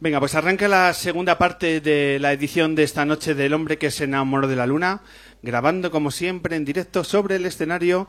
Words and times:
Venga, 0.00 0.20
pues 0.20 0.36
arranca 0.36 0.68
la 0.68 0.94
segunda 0.94 1.38
parte 1.38 1.80
de 1.80 2.20
la 2.20 2.32
edición 2.32 2.76
de 2.76 2.84
esta 2.84 3.04
noche 3.04 3.34
del 3.34 3.52
hombre 3.52 3.78
que 3.78 3.90
se 3.90 4.04
enamoró 4.04 4.46
de 4.46 4.54
la 4.54 4.64
luna, 4.64 5.02
grabando 5.42 5.90
como 5.90 6.12
siempre 6.12 6.54
en 6.54 6.64
directo 6.64 7.02
sobre 7.02 7.34
el 7.34 7.46
escenario 7.46 8.08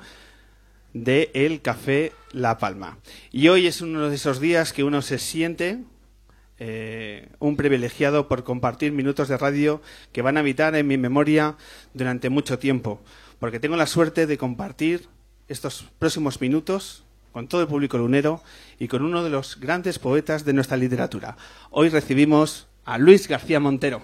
de 0.94 1.32
El 1.34 1.64
Café 1.64 2.12
La 2.32 2.60
Palma. 2.60 3.00
Y 3.32 3.48
hoy 3.48 3.66
es 3.66 3.82
uno 3.82 4.08
de 4.08 4.16
esos 4.18 4.40
días 4.40 4.72
que 4.72 4.84
uno 4.84 5.02
se 5.02 5.18
siente 5.18 5.80
eh, 6.60 7.30
un 7.40 7.58
privilegiado 7.58 8.28
por 8.28 8.44
compartir 8.44 8.92
minutos 8.92 9.28
de 9.28 9.40
radio 9.40 9.82
que 10.12 10.22
van 10.22 10.38
a 10.38 10.42
habitar 10.42 10.76
en 10.76 10.86
mi 10.86 11.00
memoria 11.00 11.58
durante 11.96 12.30
mucho 12.30 12.60
tiempo, 12.60 13.02
porque 13.40 13.60
tengo 13.60 13.78
la 13.78 13.88
suerte 13.88 14.28
de 14.28 14.38
compartir 14.38 15.08
estos 15.48 15.88
próximos 15.98 16.40
minutos 16.40 17.04
con 17.32 17.48
todo 17.48 17.62
el 17.62 17.68
público 17.68 17.98
lunero 17.98 18.42
y 18.80 18.88
con 18.88 19.04
uno 19.04 19.24
de 19.24 19.30
los 19.30 19.60
grandes 19.60 20.00
poetas 20.00 20.46
de 20.46 20.54
nuestra 20.54 20.78
literatura. 20.78 21.38
Hoy 21.72 21.90
recibimos 21.90 22.68
a 22.86 22.98
Luis 22.98 23.28
García 23.28 23.60
Montero. 23.60 24.02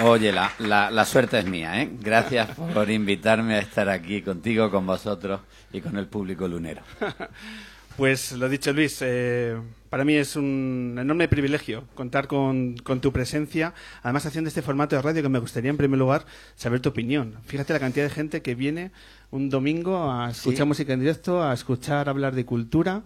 Oye, 0.00 0.32
la, 0.32 0.52
la, 0.58 1.04
suerte 1.04 1.40
es 1.40 1.44
mía, 1.46 1.82
¿eh? 1.82 1.90
Gracias 2.00 2.50
por 2.72 2.88
invitarme 2.88 3.56
a 3.56 3.58
estar 3.58 3.88
aquí 3.88 4.22
contigo, 4.22 4.70
con 4.70 4.86
vosotros 4.86 5.40
y 5.72 5.80
con 5.80 5.96
el 5.96 6.06
público 6.06 6.46
lunero. 6.46 6.82
Pues 7.98 8.30
lo 8.30 8.48
dicho, 8.48 8.72
Luis, 8.72 8.98
eh, 9.00 9.56
para 9.90 10.04
mí 10.04 10.14
es 10.14 10.36
un 10.36 10.98
enorme 11.00 11.26
privilegio 11.26 11.82
contar 11.96 12.28
con, 12.28 12.76
tu 12.76 13.12
presencia, 13.12 13.74
además 14.04 14.24
haciendo 14.24 14.46
este 14.46 14.62
formato 14.62 14.94
de 14.94 15.02
radio 15.02 15.20
que 15.20 15.28
me 15.28 15.40
gustaría 15.40 15.68
en 15.68 15.76
primer 15.76 15.98
lugar 15.98 16.24
saber 16.54 16.78
tu 16.78 16.90
opinión. 16.90 17.34
Fíjate 17.46 17.72
la 17.72 17.80
cantidad 17.80 18.04
de 18.04 18.10
gente 18.10 18.40
que 18.40 18.54
viene 18.54 18.92
un 19.32 19.50
domingo 19.50 20.12
a 20.12 20.30
escuchar 20.30 20.66
música 20.66 20.92
en 20.92 21.00
directo, 21.00 21.42
a 21.42 21.52
escuchar 21.52 22.08
hablar 22.08 22.36
de 22.36 22.46
cultura. 22.46 23.02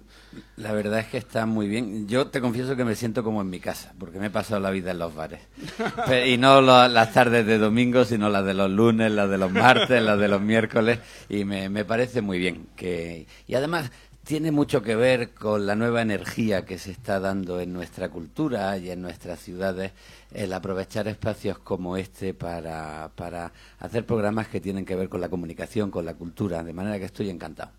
La 0.56 0.72
verdad 0.72 0.98
es 0.98 1.06
que 1.06 1.16
está 1.16 1.46
muy 1.46 1.68
bien. 1.68 2.06
Yo 2.06 2.26
te 2.26 2.42
confieso 2.42 2.76
que 2.76 2.84
me 2.84 2.94
siento 2.94 3.24
como 3.24 3.40
en 3.40 3.48
mi 3.48 3.60
casa, 3.60 3.94
porque 3.98 4.18
me 4.18 4.26
he 4.26 4.30
pasado 4.30 4.60
la 4.60 4.70
vida 4.70 4.90
en 4.90 4.98
los 4.98 5.14
bares. 5.14 5.40
y 6.26 6.36
no 6.36 6.60
las 6.60 7.12
tardes 7.14 7.46
de 7.46 7.56
domingo, 7.56 8.04
sino 8.04 8.28
las 8.28 8.44
de 8.44 8.52
los 8.52 8.70
lunes, 8.70 9.10
las 9.10 9.30
de 9.30 9.38
los 9.38 9.50
martes, 9.50 10.02
las 10.02 10.18
de 10.18 10.28
los 10.28 10.42
miércoles, 10.42 10.98
y 11.30 11.46
me, 11.46 11.70
me 11.70 11.86
parece 11.86 12.20
muy 12.20 12.38
bien. 12.38 12.66
que 12.76 13.26
Y 13.46 13.54
además 13.54 13.90
tiene 14.24 14.52
mucho 14.52 14.82
que 14.82 14.94
ver 14.94 15.30
con 15.30 15.66
la 15.66 15.74
nueva 15.74 16.00
energía 16.02 16.64
que 16.64 16.78
se 16.78 16.92
está 16.92 17.18
dando 17.18 17.60
en 17.60 17.72
nuestra 17.72 18.08
cultura 18.08 18.76
y 18.78 18.90
en 18.90 19.02
nuestras 19.02 19.40
ciudades, 19.40 19.92
el 20.32 20.52
aprovechar 20.52 21.08
espacios 21.08 21.58
como 21.58 21.96
este 21.96 22.32
para, 22.32 23.10
para 23.16 23.52
hacer 23.80 24.06
programas 24.06 24.48
que 24.48 24.60
tienen 24.60 24.84
que 24.84 24.94
ver 24.94 25.08
con 25.08 25.20
la 25.20 25.28
comunicación, 25.28 25.90
con 25.90 26.04
la 26.04 26.14
cultura, 26.14 26.62
de 26.62 26.72
manera 26.72 26.98
que 26.98 27.06
estoy 27.06 27.30
encantado. 27.30 27.72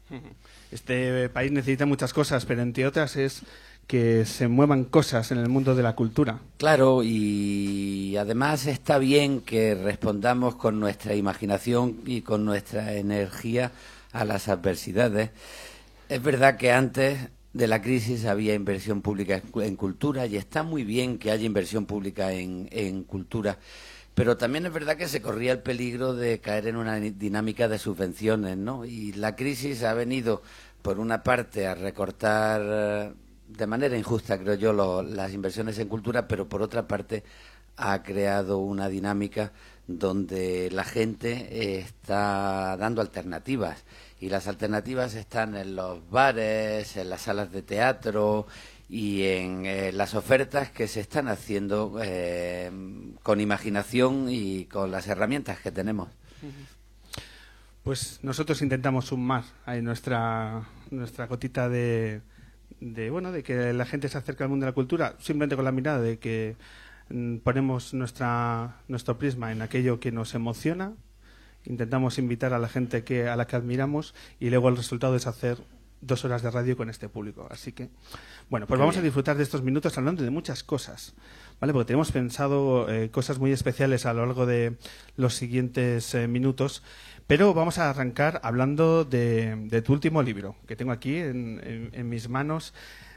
Este 0.72 1.30
país 1.30 1.52
necesita 1.52 1.86
muchas 1.86 2.14
cosas, 2.14 2.46
pero 2.46 2.62
entre 2.62 2.86
otras 2.86 3.16
es 3.16 3.44
que 3.88 4.26
se 4.26 4.48
muevan 4.48 4.86
cosas 4.86 5.32
en 5.32 5.38
el 5.38 5.50
mundo 5.50 5.76
de 5.76 5.84
la 5.84 5.96
cultura. 5.96 6.40
Claro, 6.58 7.04
y 7.04 8.16
además 8.18 8.66
está 8.66 8.98
bien 8.98 9.42
que 9.42 9.76
respondamos 9.76 10.56
con 10.56 10.80
nuestra 10.80 11.16
imaginación 11.16 12.00
y 12.06 12.22
con 12.22 12.46
nuestra 12.46 12.94
energía 12.94 13.72
a 14.12 14.26
las 14.26 14.48
adversidades. 14.48 15.32
Es 16.10 16.22
verdad 16.22 16.58
que 16.58 16.72
antes 16.72 17.30
de 17.54 17.68
la 17.68 17.82
crisis 17.82 18.26
había 18.26 18.54
inversión 18.54 19.02
pública 19.02 19.42
en 19.56 19.76
cultura 19.76 20.26
y 20.26 20.36
está 20.36 20.62
muy 20.64 20.84
bien 20.84 21.18
que 21.18 21.32
haya 21.32 21.46
inversión 21.46 21.86
pública 21.86 22.34
en, 22.34 23.04
cultura, 23.06 23.58
pero 24.14 24.36
también 24.38 24.66
es 24.66 24.74
verdad 24.74 24.98
que 24.98 25.08
se 25.08 25.22
corría 25.22 25.54
el 25.54 25.60
peligro 25.60 26.14
de 26.14 26.40
caer 26.40 26.68
en 26.68 26.76
una 26.76 26.98
dinámica 27.00 27.68
de 27.68 27.80
subvenciones, 27.80 28.58
¿no? 28.58 28.86
Y 28.86 29.14
la 29.14 29.36
crisis 29.36 29.84
ha 29.84 29.94
venido, 29.94 30.42
por 30.82 31.00
una 31.00 31.24
parte, 31.24 31.68
a 31.68 31.74
recortar 31.74 32.62
eh, 32.66 33.14
de 33.48 33.68
manera 33.68 33.98
injusta, 33.98 34.38
creo 34.38 34.56
yo, 34.56 35.04
las 35.04 35.34
inversiones 35.34 35.80
en 35.80 35.88
cultura, 35.88 36.28
pero 36.28 36.50
por 36.50 36.62
otra 36.62 36.88
parte 36.88 37.24
ha 37.78 38.04
creado 38.04 38.60
una 38.60 38.90
dinámica 38.90 39.52
donde 39.88 40.70
la 40.72 40.84
gente 40.84 41.80
está 41.80 42.78
dando 42.78 43.02
alternativas 43.02 43.84
y 44.24 44.30
las 44.30 44.48
alternativas 44.48 45.16
están 45.16 45.54
en 45.58 45.76
los 45.76 46.10
bares, 46.10 46.96
en 46.96 47.10
las 47.10 47.24
salas 47.24 47.52
de 47.52 47.62
teatro 47.62 48.48
y 48.88 49.24
en 49.24 49.66
eh, 49.66 49.92
las 49.92 50.16
ofertas 50.16 50.72
que 50.72 50.88
se 50.88 51.02
están 51.02 51.28
haciendo 51.28 52.00
eh, 52.02 52.72
con 53.22 53.42
imaginación 53.42 54.28
y 54.30 54.64
con 54.66 54.92
las 54.92 55.08
herramientas 55.08 55.60
que 55.60 55.74
tenemos. 55.74 56.08
Pues 57.84 58.22
nosotros 58.24 58.62
intentamos 58.62 59.08
sumar 59.08 59.44
ahí 59.66 59.82
nuestra 59.82 60.70
nuestra 60.90 61.28
gotita 61.28 61.68
de, 61.68 62.22
de 62.80 63.10
bueno 63.10 63.34
de 63.34 63.44
que 63.44 63.74
la 63.74 63.86
gente 63.86 64.08
se 64.08 64.18
acerque 64.18 64.44
al 64.44 64.50
mundo 64.50 64.66
de 64.66 64.72
la 64.72 64.76
cultura 64.76 65.18
simplemente 65.20 65.58
con 65.58 65.66
la 65.66 65.74
mirada 65.74 66.00
de 66.00 66.18
que 66.18 66.56
mm, 67.10 67.40
ponemos 67.40 67.94
nuestra 67.94 68.78
nuestro 68.88 69.18
prisma 69.18 69.52
en 69.52 69.62
aquello 69.62 70.00
que 70.00 70.14
nos 70.14 70.34
emociona 70.34 70.94
intentamos 71.66 72.18
invitar 72.18 72.54
a 72.54 72.60
la 72.60 72.68
gente 72.68 73.04
que 73.04 73.28
a 73.28 73.36
la 73.36 73.48
que 73.48 73.56
admiramos 73.56 74.14
y 74.40 74.50
luego 74.50 74.70
el 74.70 74.78
resultado 74.78 75.16
es 75.16 75.28
hacer 75.28 75.58
dos 76.06 76.26
horas 76.26 76.42
de 76.42 76.52
radio 76.52 76.78
con 76.78 76.90
este 76.90 77.10
público. 77.10 77.48
Así 77.50 77.72
que, 77.72 77.90
bueno, 78.50 78.68
pues 78.68 78.80
vamos 78.80 78.98
a 78.98 79.02
disfrutar 79.02 79.38
de 79.38 79.44
estos 79.44 79.64
minutos 79.64 79.98
hablando 79.98 80.24
de 80.24 80.30
muchas 80.30 80.64
cosas, 80.64 81.14
¿vale? 81.60 81.74
Porque 81.74 81.88
tenemos 81.88 82.12
pensado 82.12 82.90
eh, 82.90 83.10
cosas 83.10 83.40
muy 83.40 83.52
especiales 83.52 84.06
a 84.06 84.14
lo 84.14 84.26
largo 84.26 84.46
de 84.46 84.78
los 85.16 85.36
siguientes 85.36 86.14
eh, 86.14 86.28
minutos, 86.28 86.84
pero 87.26 87.54
vamos 87.54 87.78
a 87.78 87.90
arrancar 87.90 88.42
hablando 88.44 89.06
de, 89.06 89.82
tu 89.86 89.94
último 89.94 90.22
libro, 90.22 90.56
que 90.68 90.76
tengo 90.76 90.92
aquí 90.92 91.18
en, 91.18 92.10
mis 92.10 92.28
manos, 92.28 92.74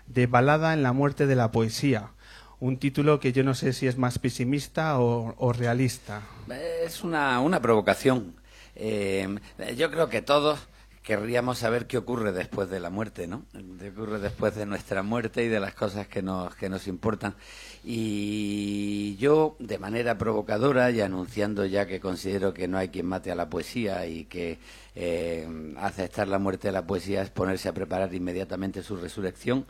de 0.07 0.27
Balada 0.27 0.73
en 0.73 0.83
la 0.85 0.93
muerte 0.93 1.27
de 1.27 1.37
la 1.37 1.51
poesía 1.51 2.13
un 2.59 2.79
título 2.79 3.21
que 3.21 3.35
yo 3.35 3.45
no 3.45 3.53
sé 3.53 3.75
si 3.75 3.87
es 3.87 3.99
más 3.99 4.19
pesimista 4.19 4.99
o, 4.99 5.53
realista. 5.53 6.23
Es 6.49 7.05
una, 7.05 7.39
una 7.41 7.61
provocación. 7.61 8.36
Eh, 8.77 9.29
yo 9.77 9.91
creo 9.91 10.09
que 10.09 10.23
todos 10.23 10.69
querríamos 11.07 11.59
saber 11.59 11.87
qué 11.87 11.99
ocurre 11.99 12.33
después 12.33 12.69
de 12.69 12.81
la 12.81 12.91
muerte, 12.91 13.29
¿no? 13.29 13.45
¿Qué 13.79 13.91
ocurre 13.91 14.19
después 14.19 14.57
de 14.57 14.67
nuestra 14.67 15.05
muerte 15.05 15.45
y 15.45 15.49
de 15.49 15.61
las 15.61 15.73
cosas 15.73 16.09
que 16.09 16.21
nos, 16.21 16.57
que 16.57 16.69
nos 16.69 16.89
importan? 16.89 17.37
Y 17.85 19.15
yo, 19.17 19.55
de 19.61 19.79
manera 19.79 20.19
provocadora 20.19 20.91
y 20.91 21.01
anunciando 21.01 21.65
ya 21.65 21.87
que 21.87 22.01
considero 22.01 22.53
que 22.53 22.67
no 22.67 22.77
hay 22.77 22.89
quien 22.89 23.07
mate 23.07 23.31
a 23.31 23.37
la 23.37 23.49
poesía 23.49 24.05
y 24.09 24.25
que 24.25 24.59
eh, 24.97 25.47
aceptar 25.79 26.27
la 26.27 26.41
muerte 26.41 26.69
de 26.69 26.73
la 26.73 26.85
poesía 26.85 27.23
es 27.23 27.31
ponerse 27.31 27.69
a 27.69 27.73
preparar 27.73 28.13
inmediatamente 28.13 28.83
su 28.83 28.97
resurrección, 28.97 29.65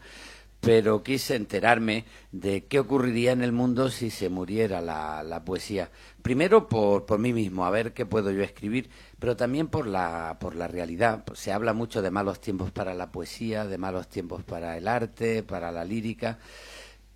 pero 0.61 1.03
quise 1.03 1.37
enterarme 1.37 2.05
de 2.33 2.65
qué 2.65 2.81
ocurriría 2.81 3.33
en 3.33 3.43
el 3.43 3.53
mundo 3.53 3.91
si 3.91 4.11
se 4.11 4.29
muriera 4.29 4.81
la, 4.81 5.43
poesía. 5.45 5.91
Primero 6.23 6.69
por, 6.69 7.07
por, 7.07 7.19
mí 7.19 7.33
mismo, 7.33 7.65
a 7.65 7.71
ver 7.71 7.93
qué 7.93 8.05
puedo 8.05 8.31
yo 8.31 8.43
escribir, 8.43 8.91
pero 9.19 9.37
también 9.37 9.69
por 9.69 9.87
la, 9.87 10.39
por 10.41 10.57
la 10.57 10.67
realidad. 10.67 11.25
Se 11.35 11.53
habla 11.53 11.73
mucho 11.73 12.03
de 12.03 12.11
malos 12.11 12.41
tiempos 12.41 12.71
para 12.73 12.95
la 12.95 13.13
poesía, 13.13 13.65
de 13.65 13.79
malos 13.79 14.09
tiempos 14.09 14.43
para 14.43 14.77
el 14.77 14.89
arte, 14.89 15.43
para 15.43 15.71
la 15.71 15.85
lírica, 15.85 16.39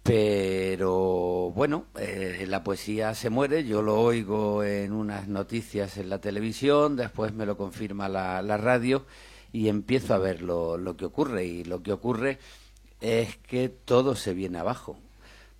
pero 0.03 1.53
bueno, 1.55 1.87
eh, 1.99 2.47
la 2.49 2.65
poesía 2.65 3.15
se 3.15 3.31
muere, 3.31 3.65
yo 3.65 3.83
lo 3.83 4.01
oigo 4.01 4.65
en 4.65 4.93
unas 4.93 5.28
noticias 5.28 5.99
en 5.99 6.09
la 6.09 6.21
televisión, 6.21 6.97
después 6.97 7.34
me 7.34 7.45
lo 7.45 7.57
confirma 7.57 8.09
la, 8.09 8.41
la 8.43 8.57
radio 8.57 9.05
y 9.53 9.69
empiezo 9.69 10.15
a 10.15 10.19
ver 10.19 10.43
lo, 10.43 10.78
lo 10.78 10.97
que 10.97 11.05
ocurre 11.05 11.45
y 11.45 11.65
lo 11.65 11.83
que 11.83 11.93
ocurre 11.93 12.39
es 13.00 13.37
que 13.37 13.69
todo 13.69 14.15
se 14.15 14.34
viene 14.34 14.59
abajo, 14.59 14.99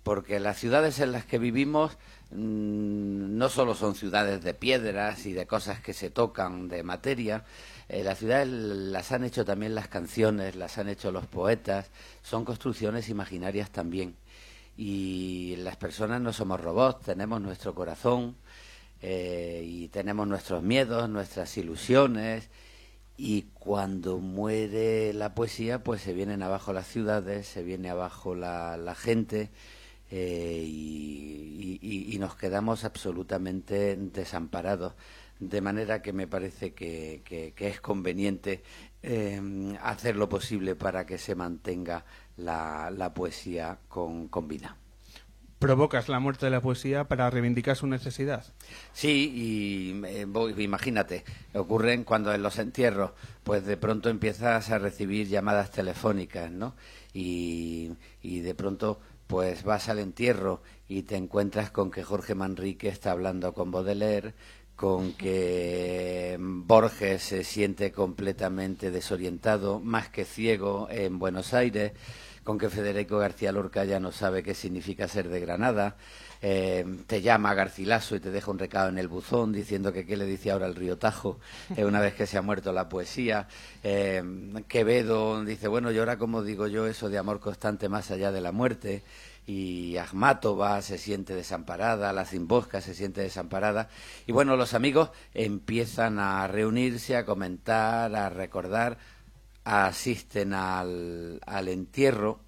porque 0.03 0.39
las 0.39 0.57
ciudades 0.57 0.99
en 0.99 1.11
las 1.11 1.25
que 1.25 1.39
vivimos 1.39 1.97
mm, 2.31 3.37
no 3.37 3.49
solo 3.49 3.75
son 3.75 3.95
ciudades 3.95 4.43
de 4.43 4.53
piedras 4.53 5.25
y 5.25 5.33
de 5.33 5.47
cosas 5.47 5.79
que 5.81 5.93
se 5.93 6.09
tocan, 6.09 6.67
de 6.67 6.83
materia, 6.83 7.43
eh, 7.89 8.03
las 8.03 8.19
ciudades 8.19 8.47
las 8.47 9.11
han 9.11 9.23
hecho 9.23 9.43
también 9.45 9.75
las 9.75 9.87
canciones, 9.87 10.55
las 10.55 10.77
han 10.77 10.89
hecho 10.89 11.11
los 11.11 11.25
poetas, 11.27 11.89
son 12.23 12.45
construcciones 12.45 13.09
imaginarias 13.09 13.69
también. 13.71 14.15
Y 14.77 15.55
las 15.57 15.75
personas 15.75 16.21
no 16.21 16.31
somos 16.33 16.61
robots, 16.61 17.05
tenemos 17.05 17.41
nuestro 17.41 17.75
corazón 17.75 18.35
eh, 19.01 19.63
y 19.65 19.87
tenemos 19.89 20.27
nuestros 20.27 20.63
miedos, 20.63 21.09
nuestras 21.09 21.55
ilusiones 21.57 22.49
y 23.23 23.43
cuando 23.53 24.17
muere 24.17 25.13
la 25.13 25.35
poesía, 25.35 25.83
pues 25.83 26.01
se 26.01 26.11
vienen 26.11 26.41
abajo 26.41 26.73
las 26.73 26.87
ciudades, 26.87 27.45
se 27.45 27.61
viene 27.61 27.91
abajo 27.91 28.33
la, 28.33 28.95
gente 28.97 29.51
eh, 30.09 30.65
y, 30.67 32.17
nos 32.19 32.35
quedamos 32.35 32.83
absolutamente 32.83 33.95
desamparados. 33.95 34.93
De 35.39 35.61
manera 35.61 36.01
que 36.01 36.13
me 36.13 36.25
parece 36.25 36.73
que, 36.73 37.53
es 37.55 37.79
conveniente 37.79 38.63
em, 39.03 39.75
hacer 39.83 40.15
lo 40.15 40.27
posible 40.27 40.75
para 40.75 41.05
que 41.05 41.19
se 41.19 41.35
mantenga 41.35 42.03
la, 42.37 43.11
poesía 43.13 43.77
con, 43.87 44.29
con 44.29 44.47
vida. 44.47 44.80
Provocas 45.61 46.09
la 46.09 46.19
muerte 46.19 46.47
de 46.47 46.49
la 46.49 46.59
poesía 46.59 47.03
para 47.03 47.29
reivindicar 47.29 47.75
su 47.75 47.85
necesidad. 47.85 48.43
Sí, 48.93 49.31
y 49.31 50.05
eh, 50.07 50.25
imagínate, 50.57 51.23
ocurren 51.53 52.03
cuando 52.03 52.33
en 52.33 52.41
los 52.41 52.57
entierros, 52.57 53.11
pues 53.43 53.63
de 53.63 53.77
pronto 53.77 54.09
empiezas 54.09 54.71
a 54.71 54.79
recibir 54.79 55.27
llamadas 55.27 55.69
telefónicas, 55.69 56.49
¿no? 56.49 56.75
Y, 57.13 57.91
y 58.23 58.39
de 58.39 58.55
pronto 58.55 58.99
pues 59.27 59.63
vas 59.63 59.87
al 59.87 59.99
entierro 59.99 60.63
y 60.89 61.03
te 61.03 61.15
encuentras 61.15 61.69
con 61.69 61.91
que 61.91 62.03
Jorge 62.03 62.33
Manrique 62.33 62.89
está 62.89 63.11
hablando 63.11 63.53
con 63.53 63.69
Baudelaire, 63.69 64.33
con 64.81 65.13
que 65.13 66.37
Borges 66.39 67.21
se 67.21 67.43
siente 67.43 67.91
completamente 67.91 68.89
desorientado, 68.89 69.79
más 69.79 70.09
que 70.09 70.25
ciego 70.25 70.87
en 70.89 71.19
Buenos 71.19 71.53
Aires, 71.53 71.91
con 72.43 72.57
que 72.57 72.67
Federico 72.67 73.19
García 73.19 73.51
Lorca 73.51 73.85
ya 73.85 73.99
no 73.99 74.11
sabe 74.11 74.41
qué 74.41 74.55
significa 74.55 75.07
ser 75.07 75.29
de 75.29 75.39
Granada, 75.39 75.97
eh, 76.41 76.83
te 77.05 77.21
llama 77.21 77.53
Garcilaso 77.53 78.15
y 78.15 78.19
te 78.19 78.31
deja 78.31 78.49
un 78.49 78.57
recado 78.57 78.89
en 78.89 78.97
el 78.97 79.07
buzón 79.07 79.53
diciendo 79.53 79.93
que 79.93 80.07
qué 80.07 80.17
le 80.17 80.25
dice 80.25 80.49
ahora 80.49 80.65
el 80.65 80.73
río 80.73 80.97
Tajo 80.97 81.39
eh, 81.77 81.85
una 81.85 81.99
vez 81.99 82.15
que 82.15 82.25
se 82.25 82.39
ha 82.39 82.41
muerto 82.41 82.73
la 82.73 82.89
poesía. 82.89 83.47
Eh, 83.83 84.23
Quevedo 84.67 85.45
dice, 85.45 85.67
bueno, 85.67 85.91
y 85.91 85.99
ahora 85.99 86.17
como 86.17 86.41
digo 86.41 86.65
yo 86.65 86.87
eso 86.87 87.07
de 87.07 87.19
amor 87.19 87.39
constante 87.39 87.87
más 87.87 88.09
allá 88.09 88.31
de 88.31 88.41
la 88.41 88.51
muerte 88.51 89.03
y 89.45 89.97
Akhmatova 89.97 90.81
se 90.81 90.97
siente 90.97 91.35
desamparada, 91.35 92.13
la 92.13 92.25
Zimbosca 92.25 92.81
se 92.81 92.93
siente 92.93 93.21
desamparada. 93.21 93.89
Y 94.27 94.31
bueno, 94.31 94.55
los 94.55 94.73
amigos 94.73 95.11
empiezan 95.33 96.19
a 96.19 96.47
reunirse, 96.47 97.15
a 97.15 97.25
comentar, 97.25 98.15
a 98.15 98.29
recordar, 98.29 98.97
asisten 99.63 100.53
al, 100.53 101.41
al 101.45 101.67
entierro. 101.67 102.39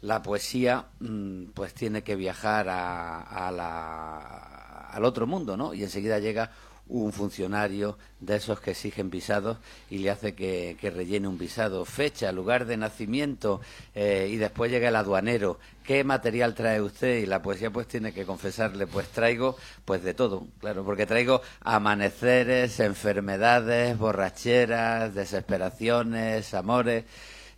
La 0.00 0.22
poesía 0.22 0.86
mm, 1.00 1.46
pues 1.54 1.72
tiene 1.72 2.02
que 2.02 2.14
viajar 2.14 2.68
a, 2.68 3.20
a 3.22 3.50
la, 3.50 4.88
al 4.90 5.04
otro 5.04 5.26
mundo, 5.26 5.56
¿no? 5.56 5.74
Y 5.74 5.82
enseguida 5.82 6.18
llega 6.18 6.50
un 6.88 7.12
funcionario 7.12 7.96
de 8.20 8.36
esos 8.36 8.60
que 8.60 8.72
exigen 8.72 9.08
visados 9.08 9.56
y 9.90 9.98
le 9.98 10.10
hace 10.10 10.34
que, 10.34 10.76
rellene 10.94 11.28
un 11.28 11.38
visado, 11.38 11.84
fecha, 11.84 12.30
lugar 12.30 12.66
de 12.66 12.76
nacimiento 12.76 13.60
eh, 13.94 14.28
y 14.30 14.36
después 14.36 14.70
llega 14.70 14.88
el 14.88 14.96
aduanero. 14.96 15.58
¿Qué 15.82 16.04
material 16.04 16.54
trae 16.54 16.80
usted? 16.80 17.18
Y 17.18 17.26
la 17.26 17.42
poesía 17.42 17.70
pues 17.70 17.86
tiene 17.88 18.12
que 18.12 18.26
confesarle, 18.26 18.86
pues 18.86 19.08
traigo 19.08 19.56
pues 19.84 20.02
de 20.02 20.14
todo, 20.14 20.46
claro, 20.60 20.84
porque 20.84 21.06
traigo 21.06 21.40
amaneceres, 21.60 22.80
enfermedades, 22.80 23.96
borracheras, 23.98 25.14
desesperaciones, 25.14 26.52
amores. 26.54 27.04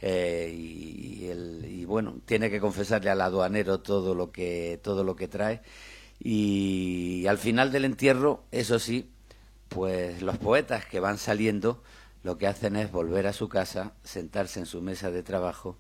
Eh, 0.03 0.53
y, 0.55 1.31
y, 1.65 1.85
bueno 1.87 2.17
tiene 2.27 2.51
que 2.51 2.61
confesarle 2.61 3.09
al 3.09 3.23
aduanero 3.23 3.81
todo 3.81 4.15
lo 4.15 4.31
que 4.31 4.79
todo 4.83 5.03
lo 5.05 5.17
que 5.17 5.27
trae 5.27 5.63
y 6.21 7.25
al 7.27 7.39
final 7.39 7.73
del 7.73 7.87
entierro 7.87 8.45
eso 8.53 8.79
sí 8.79 9.09
pues 9.77 10.23
los 10.23 10.39
poetas 10.39 10.87
que 10.87 11.01
van 11.01 11.19
saliendo 11.19 11.83
lo 12.23 12.39
que 12.39 12.47
hacen 12.47 12.77
es 12.77 12.91
volver 12.91 13.27
a 13.27 13.35
su 13.35 13.51
casa, 13.51 13.93
sentarse 14.05 14.59
en 14.59 14.65
su 14.65 14.81
mesa 14.81 15.11
de 15.11 15.23
trabajo 15.23 15.77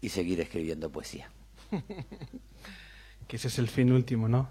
y 0.00 0.10
seguir 0.10 0.40
escribiendo 0.40 0.92
poesía. 0.92 1.28
que 3.32 3.36
ese 3.36 3.48
es 3.48 3.58
el 3.58 3.68
fin 3.68 3.90
último, 3.92 4.28
¿no? 4.28 4.50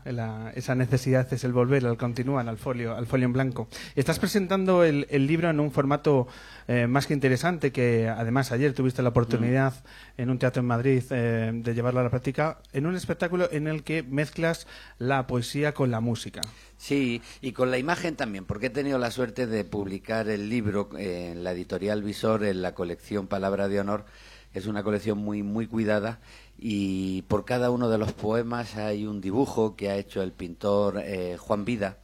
esa 0.55 0.73
necesidad 0.73 1.31
es 1.31 1.43
el 1.43 1.53
volver, 1.53 1.85
el 1.85 1.97
continuar 1.97 2.49
al 2.49 2.57
folio, 2.57 2.95
al 2.95 3.05
folio 3.05 3.27
en 3.27 3.33
blanco. 3.33 3.67
Estás 3.95 4.17
presentando 4.17 4.83
el, 4.83 5.05
libro 5.27 5.51
en 5.51 5.59
un 5.59 5.69
formato 5.69 6.27
eh, 6.67 6.87
más 6.87 7.05
que 7.05 7.13
interesante, 7.13 7.71
que 7.71 8.09
además 8.09 8.51
ayer 8.51 8.73
tuviste 8.73 9.03
la 9.03 9.09
oportunidad 9.09 9.75
en 10.17 10.31
un 10.31 10.39
teatro 10.39 10.61
en 10.61 10.65
Madrid 10.65 11.03
eh, 11.11 11.51
de 11.53 11.75
llevarlo 11.75 11.99
a 11.99 12.03
la 12.05 12.09
práctica, 12.09 12.57
en 12.73 12.87
un 12.87 12.95
espectáculo 12.95 13.49
en 13.51 13.67
el 13.67 13.83
que 13.83 14.01
mezclas 14.01 14.65
la 14.97 15.27
poesía 15.27 15.75
con 15.75 15.91
la 15.91 15.99
música. 15.99 16.41
Sí, 16.77 17.21
y 17.39 17.51
con 17.51 17.69
la 17.69 17.77
imagen 17.77 18.15
también, 18.15 18.45
porque 18.45 18.65
he 18.65 18.71
tenido 18.71 18.97
la 18.97 19.11
suerte 19.11 19.45
de 19.45 19.63
publicar 19.63 20.27
el 20.27 20.49
libro 20.49 20.89
en 20.97 21.43
la 21.43 21.51
editorial 21.51 22.01
Visor, 22.01 22.43
en 22.45 22.63
la 22.63 22.73
colección 22.73 23.27
Palabra 23.27 23.67
de 23.67 23.79
Honor. 23.79 24.05
Es 24.53 24.67
una 24.67 24.83
colección 24.83 25.17
muy, 25.17 25.43
muy 25.43 25.67
cuidada 25.67 26.19
y 26.57 27.21
por 27.23 27.45
cada 27.45 27.71
uno 27.71 27.89
de 27.89 27.97
los 27.97 28.13
poemas 28.13 28.75
hay 28.75 29.05
un 29.05 29.21
dibujo 29.21 29.75
que 29.75 29.89
ha 29.89 29.95
hecho 29.95 30.21
el 30.21 30.31
pintor 30.31 31.01
eh, 31.03 31.37
Juan 31.37 31.63
Vida, 31.63 31.97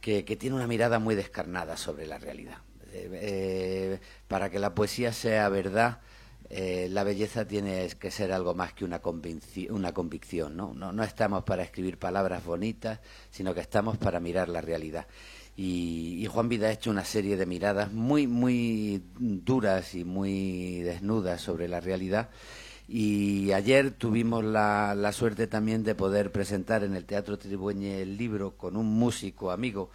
que, 0.00 0.22
tiene 0.22 0.56
una 0.56 0.66
mirada 0.66 0.98
muy 0.98 1.14
descarnada 1.14 1.76
sobre 1.76 2.06
la 2.06 2.18
realidad. 2.18 2.58
Eh, 2.92 3.08
eh, 3.12 4.00
para 4.28 4.50
que 4.50 4.58
la 4.58 4.74
poesía 4.74 5.12
sea 5.12 5.48
verdad, 5.48 6.00
eh, 6.52 6.88
la 6.90 7.04
belleza 7.04 7.46
tiene 7.46 7.88
que 8.00 8.10
ser 8.10 8.32
algo 8.32 8.54
más 8.54 8.72
que 8.72 8.84
una, 8.84 8.98
convicción, 8.98 9.72
una 9.72 9.94
convicción 9.94 10.56
¿no? 10.56 10.74
¿no? 10.74 11.04
estamos 11.04 11.44
para 11.44 11.62
escribir 11.62 11.96
palabras 11.96 12.44
bonitas, 12.44 12.98
sino 13.30 13.54
que 13.54 13.60
estamos 13.60 13.98
para 13.98 14.18
mirar 14.18 14.48
la 14.48 14.60
realidad. 14.60 15.06
Y, 15.62 16.26
Juan 16.26 16.48
Vida 16.48 16.68
ha 16.68 16.72
hecho 16.72 16.90
una 16.90 17.04
serie 17.04 17.36
de 17.36 17.44
miradas 17.44 17.92
muy, 17.92 18.26
muy 18.26 19.02
duras 19.18 19.94
y 19.94 20.04
muy 20.04 20.80
desnudas 20.80 21.42
sobre 21.42 21.68
la 21.68 21.80
realidad. 21.80 22.30
Y 22.88 23.52
ayer 23.52 23.90
tuvimos 23.90 24.42
la, 24.42 24.94
la 24.94 25.12
suerte 25.12 25.46
también 25.46 25.84
de 25.84 25.94
poder 25.94 26.32
presentar 26.32 26.82
en 26.82 26.96
el 26.96 27.04
Teatro 27.04 27.38
Tribueñe 27.38 28.00
el 28.00 28.16
libro 28.16 28.56
con 28.56 28.74
un 28.74 28.86
músico 28.86 29.50
amigo, 29.50 29.90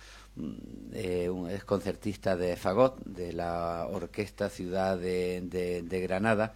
eh, 0.93 1.31
es 1.49 1.63
concertista 1.63 2.37
de 2.37 2.55
Fagot, 2.57 3.03
de 3.03 3.33
la 3.33 3.87
Orquesta 3.89 4.49
Ciudad 4.49 4.99
de, 4.99 5.99
Granada, 6.03 6.53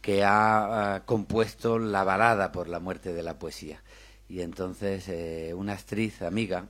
que 0.00 0.24
ha, 0.24 1.04
compuesto 1.06 1.78
la 1.78 2.02
balada 2.02 2.50
por 2.50 2.66
la 2.68 2.80
muerte 2.80 3.12
de 3.12 3.22
la 3.22 3.38
poesía. 3.38 3.84
Y 4.28 4.40
entonces 4.40 5.08
eh, 5.08 5.54
una 5.54 5.74
actriz 5.74 6.22
amiga, 6.22 6.66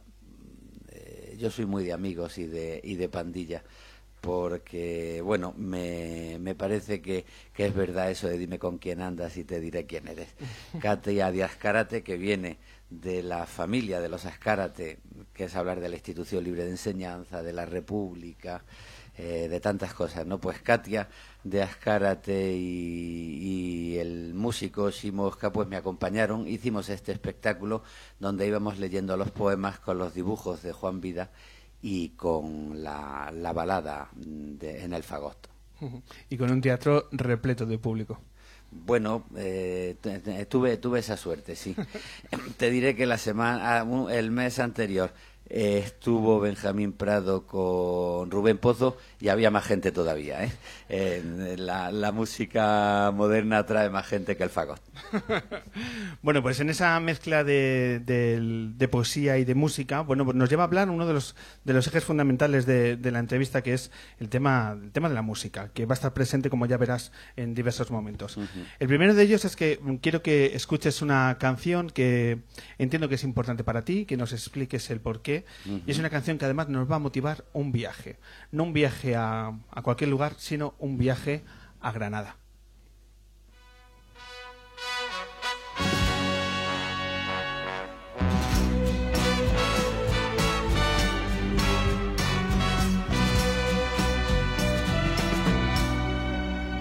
yo 1.38 1.50
soy 1.50 1.66
muy 1.66 1.84
de 1.84 1.92
amigos 1.92 2.38
y 2.38 2.46
de, 2.46 2.80
y 2.82 2.96
de 2.96 3.08
pandilla, 3.08 3.62
porque, 4.20 5.22
bueno, 5.22 5.54
me, 5.56 6.38
me 6.40 6.54
parece 6.54 7.00
que, 7.00 7.24
que, 7.54 7.66
es 7.66 7.74
verdad 7.74 8.10
eso 8.10 8.28
de 8.28 8.36
dime 8.36 8.58
con 8.58 8.78
quién 8.78 9.00
andas 9.00 9.36
y 9.36 9.44
te 9.44 9.60
diré 9.60 9.86
quién 9.86 10.08
eres. 10.08 10.28
Katia 10.80 11.30
Díaz 11.30 11.56
Karate, 11.56 12.02
que 12.02 12.16
viene 12.16 12.58
de 12.90 13.22
la 13.22 13.46
familia 13.46 14.00
de 14.00 14.08
los 14.08 14.24
Ascárate, 14.24 14.98
que 15.34 15.44
es 15.44 15.56
hablar 15.56 15.80
de 15.80 15.88
la 15.88 15.96
institución 15.96 16.44
libre 16.44 16.64
de 16.64 16.70
enseñanza, 16.70 17.42
de 17.42 17.52
la 17.52 17.66
República, 17.66 18.64
eh, 19.20 19.48
de 19.48 19.58
tantas 19.58 19.94
cosas, 19.94 20.24
¿no? 20.26 20.38
Pues 20.38 20.60
Katia 20.60 21.08
de 21.42 21.60
Ascárate 21.60 22.52
y, 22.54 23.98
el 23.98 24.32
músico 24.32 24.92
Simosca 24.92 25.50
pues 25.50 25.66
me 25.66 25.74
acompañaron, 25.74 26.46
hicimos 26.46 26.88
este 26.88 27.10
espectáculo 27.10 27.82
donde 28.20 28.46
íbamos 28.46 28.78
leyendo 28.78 29.16
los 29.16 29.32
poemas 29.32 29.80
con 29.80 29.98
los 29.98 30.14
dibujos 30.14 30.62
de 30.62 30.72
Juan 30.72 31.00
Vida 31.00 31.32
y 31.82 32.10
con 32.10 32.80
la, 32.80 33.32
balada 33.52 34.08
en 34.24 34.92
el 34.92 35.02
fagot. 35.02 35.48
Y 36.30 36.36
con 36.36 36.52
un 36.52 36.60
teatro 36.60 37.08
repleto 37.10 37.66
de 37.66 37.78
público. 37.78 38.20
Bueno, 38.70 39.24
eh, 39.36 39.96
tuve, 40.48 40.76
tuve 40.76 41.00
esa 41.00 41.16
suerte, 41.16 41.56
sí. 41.56 41.74
Te 42.56 42.70
diré 42.70 42.94
que 42.94 43.06
la 43.06 43.18
semana, 43.18 43.80
ah, 43.80 44.12
el 44.12 44.30
mes 44.30 44.60
anterior 44.60 45.12
eh, 45.50 45.82
estuvo 45.84 46.40
Benjamín 46.40 46.92
Prado 46.92 47.46
con 47.46 48.30
Rubén 48.30 48.58
Pozo 48.58 48.98
y 49.20 49.28
había 49.28 49.50
más 49.50 49.64
gente 49.64 49.92
todavía. 49.92 50.44
¿eh? 50.44 51.56
la, 51.56 52.12
música 52.12 53.12
moderna 53.14 53.64
trae 53.64 53.90
más 53.90 54.06
gente 54.06 54.36
que 54.36 54.42
el 54.42 54.50
fagot. 54.50 54.80
bueno, 56.22 56.42
pues 56.42 56.60
en 56.60 56.70
esa 56.70 56.98
mezcla 57.00 57.44
de, 57.44 58.88
poesía 58.90 59.38
y 59.38 59.44
de 59.44 59.54
música, 59.54 60.00
bueno, 60.00 60.24
pues 60.24 60.36
nos 60.36 60.50
lleva 60.50 60.64
a 60.64 60.66
hablar 60.66 60.90
uno 60.90 61.06
de 61.06 61.14
los, 61.14 61.36
de 61.64 61.72
los 61.72 61.86
ejes 61.86 62.04
fundamentales 62.04 62.66
de, 62.66 62.98
la 63.10 63.18
entrevista, 63.18 63.62
que 63.62 63.74
es 63.74 63.90
el 64.20 64.28
tema, 64.28 64.76
el 64.82 64.90
tema 64.90 65.08
de 65.08 65.14
la 65.14 65.22
música, 65.22 65.70
que 65.72 65.86
va 65.86 65.92
a 65.92 65.94
estar 65.94 66.12
presente, 66.12 66.50
como 66.50 66.66
ya 66.66 66.76
verás, 66.76 67.12
en 67.36 67.54
diversos 67.54 67.90
momentos. 67.90 68.38
El 68.78 68.88
primero 68.88 69.14
de 69.14 69.22
ellos 69.22 69.44
es 69.44 69.56
que 69.56 69.80
quiero 70.02 70.22
que 70.22 70.54
escuches 70.54 71.00
una 71.02 71.36
canción 71.38 71.90
que 71.90 72.40
entiendo 72.78 73.08
que 73.08 73.14
es 73.14 73.24
importante 73.24 73.64
para 73.64 73.82
ti, 73.82 74.04
que 74.04 74.16
nos 74.16 74.32
expliques 74.32 74.90
el 74.90 75.00
porqué. 75.00 75.37
Y 75.64 75.90
es 75.90 75.98
una 75.98 76.10
canción 76.10 76.38
que 76.38 76.44
además 76.44 76.68
nos 76.68 76.90
va 76.90 76.96
a 76.96 77.00
motivar 77.00 77.44
un 77.52 77.72
viaje. 77.72 78.18
No 78.50 78.64
un 78.64 78.72
viaje 78.72 79.16
a, 79.16 79.52
a 79.70 79.82
cualquier 79.82 80.10
lugar, 80.10 80.34
sino 80.38 80.74
un 80.78 80.98
viaje 80.98 81.44
a 81.80 81.92
Granada. 81.92 82.36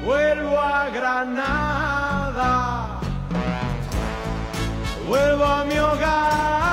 vuelvo 0.08 0.58
a 0.58 0.90
Granada, 0.90 2.52
vuelvo 5.06 5.44
a 5.44 5.66
mi 5.66 5.78
hogar. 5.78 6.67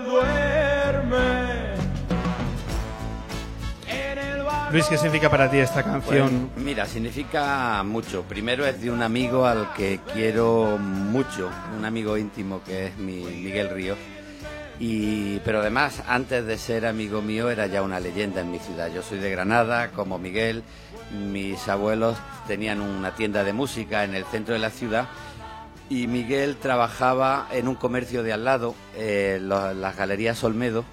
Duerme. 0.00 1.54
Luis, 4.74 4.86
¿qué 4.86 4.96
significa 4.96 5.30
para 5.30 5.48
ti 5.48 5.58
esta 5.58 5.84
canción? 5.84 6.50
Pues, 6.52 6.64
mira, 6.64 6.86
significa 6.86 7.80
mucho. 7.84 8.24
Primero 8.24 8.66
es 8.66 8.80
de 8.80 8.90
un 8.90 9.02
amigo 9.02 9.46
al 9.46 9.72
que 9.72 10.00
quiero 10.12 10.78
mucho, 10.78 11.48
un 11.78 11.84
amigo 11.84 12.18
íntimo 12.18 12.60
que 12.64 12.88
es 12.88 12.96
mi 12.96 13.22
Miguel 13.22 13.70
Ríos. 13.70 13.98
Y, 14.80 15.38
pero 15.44 15.60
además, 15.60 16.02
antes 16.08 16.44
de 16.44 16.58
ser 16.58 16.86
amigo 16.86 17.22
mío, 17.22 17.50
era 17.50 17.68
ya 17.68 17.82
una 17.82 18.00
leyenda 18.00 18.40
en 18.40 18.50
mi 18.50 18.58
ciudad. 18.58 18.90
Yo 18.92 19.02
soy 19.02 19.18
de 19.18 19.30
Granada, 19.30 19.92
como 19.92 20.18
Miguel. 20.18 20.64
Mis 21.12 21.68
abuelos 21.68 22.16
tenían 22.48 22.80
una 22.80 23.14
tienda 23.14 23.44
de 23.44 23.52
música 23.52 24.02
en 24.02 24.16
el 24.16 24.24
centro 24.24 24.54
de 24.54 24.60
la 24.60 24.70
ciudad 24.70 25.06
y 25.94 26.08
Miguel 26.08 26.56
trabajaba 26.56 27.46
en 27.52 27.68
un 27.68 27.76
comercio 27.76 28.24
de 28.24 28.32
al 28.32 28.44
lado, 28.44 28.74
eh, 28.96 29.38
las 29.40 29.96
Galerías 29.96 30.42
Olmedo, 30.42 30.84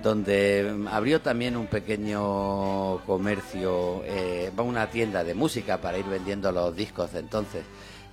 donde 0.00 0.86
abrió 0.92 1.20
también 1.20 1.56
un 1.56 1.66
pequeño 1.66 2.98
comercio, 3.04 4.02
eh, 4.04 4.52
una 4.58 4.86
tienda 4.90 5.24
de 5.24 5.34
música 5.34 5.78
para 5.78 5.98
ir 5.98 6.04
vendiendo 6.04 6.52
los 6.52 6.76
discos 6.76 7.12
de 7.12 7.18
entonces. 7.18 7.64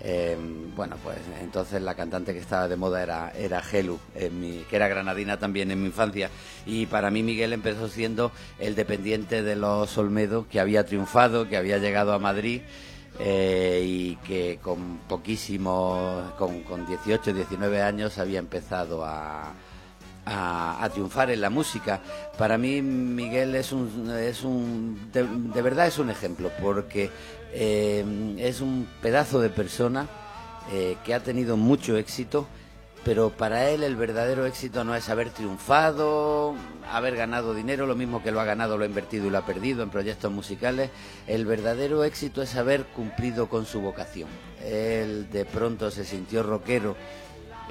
Eh, 0.04 0.36
bueno, 0.76 0.96
pues 1.04 1.18
entonces 1.44 1.80
la 1.80 1.94
cantante 1.94 2.34
que 2.34 2.40
estaba 2.40 2.68
de 2.68 2.76
moda 2.76 3.04
era, 3.04 3.32
era 3.38 3.62
Gelu, 3.62 4.00
en 4.16 4.42
mi- 4.42 4.66
que 4.68 4.78
era 4.78 4.88
granadina 4.88 5.38
también 5.38 5.70
en 5.70 5.80
mi 5.80 5.88
infancia. 5.90 6.32
Y 6.66 6.88
para 6.88 7.12
mí 7.12 7.22
Miguel 7.22 7.54
empezó 7.54 7.88
siendo 7.88 8.32
el 8.58 8.74
dependiente 8.74 9.44
de 9.44 9.56
los 9.56 9.96
Olmedo, 10.00 10.48
que 10.50 10.60
había 10.60 10.88
triunfado, 10.88 11.48
que 11.48 11.56
había 11.58 11.78
llegado 11.78 12.14
a 12.14 12.20
Madrid 12.20 12.62
eh, 13.24 13.84
y 13.86 14.16
que 14.18 14.58
con 14.64 14.98
poquísimo, 15.08 16.34
con, 16.40 16.64
con 16.64 16.88
18, 16.88 17.34
19 17.34 17.82
años 17.82 18.18
había 18.18 18.40
empezado 18.40 19.06
a, 19.06 19.54
triunfar 20.92 21.30
en 21.30 21.42
la 21.42 21.52
música. 21.52 22.02
Para 22.38 22.58
mí 22.58 22.82
Miguel 22.82 23.56
es 23.56 23.72
un, 23.72 24.10
es 24.10 24.44
un 24.44 25.12
de, 25.14 25.24
de 25.24 25.62
verdad 25.62 25.86
es 25.88 26.00
un 26.00 26.10
ejemplo 26.10 26.50
porque 26.62 27.12
eh, 27.54 28.04
es 28.40 28.60
un 28.60 28.88
pedazo 29.02 29.40
de 29.40 29.50
persona 29.50 30.08
eh, 30.72 30.98
que 31.06 31.14
ha 31.14 31.22
tenido 31.22 31.58
mucho 31.58 31.98
éxito. 31.98 32.48
Pero 33.04 33.32
para 33.32 33.70
él 33.70 33.82
el 33.82 33.96
verdadero 33.96 34.46
éxito 34.46 34.84
no 34.84 34.94
es 34.96 35.10
haber 35.10 35.32
triunfado, 35.32 36.54
haber 36.92 37.16
ganado 37.16 37.56
dinero, 37.56 37.88
lo 37.88 37.96
mismo 37.96 38.22
que 38.22 38.32
lo 38.32 38.40
ha 38.40 38.46
ganado, 38.46 38.78
lo 38.78 38.84
ha 38.84 38.88
invertido 38.88 39.26
y 39.26 39.32
lo 39.32 39.40
ha 39.40 39.46
perdido 39.46 39.82
en 39.82 39.90
proyectos 39.90 40.32
musicales. 40.32 40.92
El 41.26 41.48
verdadero 41.48 42.04
éxito 42.04 42.44
es 42.44 42.56
haber 42.56 42.86
cumplido 42.86 43.50
con 43.50 43.66
su 43.66 43.82
vocación. 43.82 44.30
Él 44.64 45.30
de 45.32 45.46
pronto 45.46 45.90
se 45.90 46.06
sintió 46.06 46.44
rockero 46.44 46.96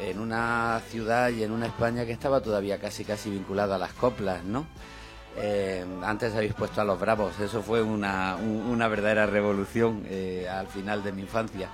en 0.01 0.19
una 0.19 0.81
ciudad 0.91 1.29
y 1.31 1.45
en 1.45 1.53
una 1.53 1.67
España 1.67 2.05
que 2.07 2.13
estaba 2.13 2.41
todavía 2.41 2.81
casi 2.81 3.05
casi 3.05 3.31
vinculada 3.31 3.77
a 3.77 3.79
las 3.79 3.93
coplas, 3.93 4.43
¿no? 4.43 4.67
Eh, 5.37 5.85
antes 6.03 6.35
habéis 6.35 6.55
puesto 6.55 6.81
a 6.81 6.85
los 6.85 6.99
bravos, 6.99 7.39
eso 7.39 7.63
fue 7.63 7.81
una, 7.83 8.35
un- 8.35 8.63
una 8.69 8.89
verdadera 8.89 9.27
revolución 9.27 10.03
eh, 10.09 10.49
al 10.51 10.67
final 10.67 11.05
de 11.05 11.13
mi 11.13 11.23
infancia. 11.23 11.69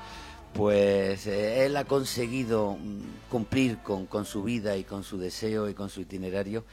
Pues 0.57 1.27
eh, 1.27 1.67
él 1.67 1.77
ha 1.77 1.85
conseguido 1.85 2.79
mm, 2.81 3.29
cumplir 3.31 3.79
con, 3.79 4.07
con 4.07 4.25
su 4.25 4.43
vida 4.43 4.77
y 4.77 4.85
con 4.85 5.05
su 5.05 5.19
deseo 5.19 5.69
y 5.69 5.75
con 5.75 5.91
su 5.91 6.01
itinerario. 6.01 6.65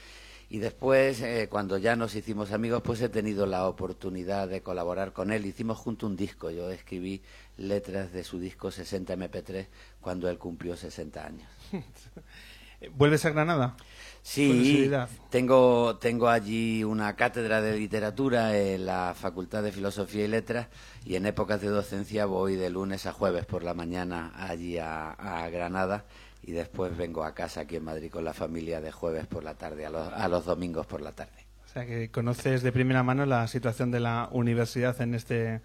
Y 0.50 0.60
después, 0.60 1.20
eh, 1.22 1.48
cuando 1.50 1.78
ya 1.78 1.96
nos 1.96 2.16
hicimos 2.16 2.52
amigos, 2.52 2.82
pues 2.84 3.02
he 3.02 3.10
tenido 3.10 3.46
la 3.46 3.68
oportunidad 3.68 4.48
de 4.48 4.62
colaborar 4.62 5.12
con 5.12 5.32
él. 5.32 5.46
Hicimos 5.46 5.80
junto 5.80 6.06
un 6.06 6.16
disco. 6.16 6.50
Yo 6.52 6.70
escribí 6.70 7.24
letras 7.58 8.13
de 8.13 8.24
su 8.24 8.40
disco 8.40 8.72
60 8.72 9.18
MP3 9.18 9.68
cuando 10.00 10.30
él 10.30 10.38
cumplió 10.38 10.78
60 10.78 11.25
años. 11.25 11.50
¿Vuelves 12.96 13.25
a 13.25 13.32
Granada? 13.32 13.75
Sí, 14.24 14.89
tengo, 15.30 15.98
tengo 15.98 16.30
allí 16.30 16.84
una 16.86 17.13
cátedra 17.18 17.62
de 17.62 17.77
literatura 17.77 18.58
en 18.58 18.86
la 18.86 19.13
Facultad 19.13 19.62
de 19.62 19.74
Filosofía 19.74 20.24
y 20.24 20.30
Letras 20.30 20.68
y 21.06 21.15
en 21.15 21.25
épocas 21.25 21.62
de 21.62 21.68
docencia 21.68 22.25
voy 22.25 22.56
de 22.56 22.70
lunes 22.70 23.06
a 23.06 23.12
jueves 23.12 23.46
por 23.46 23.63
la 23.63 23.74
mañana 23.74 24.32
allí 24.36 24.77
a, 24.77 25.12
a 25.12 25.50
Granada 25.50 26.06
y 26.42 26.53
después 26.53 26.96
vengo 26.96 27.25
a 27.25 27.34
casa 27.34 27.62
aquí 27.62 27.75
en 27.75 27.84
Madrid 27.84 28.10
con 28.10 28.24
la 28.24 28.34
familia 28.34 28.80
de 28.80 28.94
jueves 28.94 29.27
por 29.27 29.44
la 29.44 29.56
tarde 29.56 29.86
a 29.86 29.89
los, 29.89 30.08
a 30.08 30.27
los 30.30 30.46
domingos 30.46 30.86
por 30.88 31.01
la 31.01 31.12
tarde. 31.12 31.46
O 31.65 31.68
sea, 31.68 31.86
que 31.86 32.10
conoces 32.10 32.63
de 32.63 32.72
primera 32.72 33.03
mano 33.03 33.25
la 33.25 33.48
situación 33.48 33.92
de 33.92 34.00
la 34.00 34.30
universidad 34.32 35.00
en 35.01 35.15
este, 35.15 35.62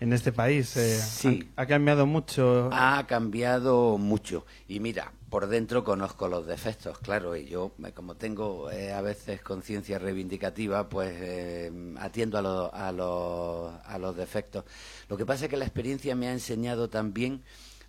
en 0.00 0.12
este 0.12 0.32
país. 0.32 0.76
eh, 0.76 0.98
Sí. 1.00 1.50
Ha, 1.56 1.62
ha 1.62 1.66
cambiado 1.66 2.06
mucho. 2.06 2.68
Ha 2.72 3.06
cambiado 3.06 3.98
mucho. 3.98 4.46
Y 4.66 4.80
mira, 4.80 5.12
por 5.28 5.46
dentro 5.46 5.84
conozco 5.84 6.26
los 6.26 6.46
defectos, 6.46 6.98
claro, 6.98 7.36
y 7.36 7.46
yo, 7.46 7.72
como 7.94 8.16
tengo 8.16 8.70
eh, 8.70 8.92
a 8.92 9.00
veces 9.02 9.42
conciencia 9.42 9.98
reivindicativa, 9.98 10.88
pues 10.88 11.12
eh, 11.20 11.70
atiendo 11.98 12.38
a, 12.38 12.42
lo- 12.42 12.74
a, 12.74 12.90
los- 12.92 13.72
a 13.84 13.98
los 13.98 14.16
defectos. 14.16 14.64
Lo 15.08 15.16
que 15.16 15.26
pasa 15.26 15.44
es 15.44 15.50
que 15.50 15.56
la 15.56 15.66
experiencia 15.66 16.16
me 16.16 16.28
ha 16.28 16.32
enseñado 16.32 16.88
también 16.90 17.42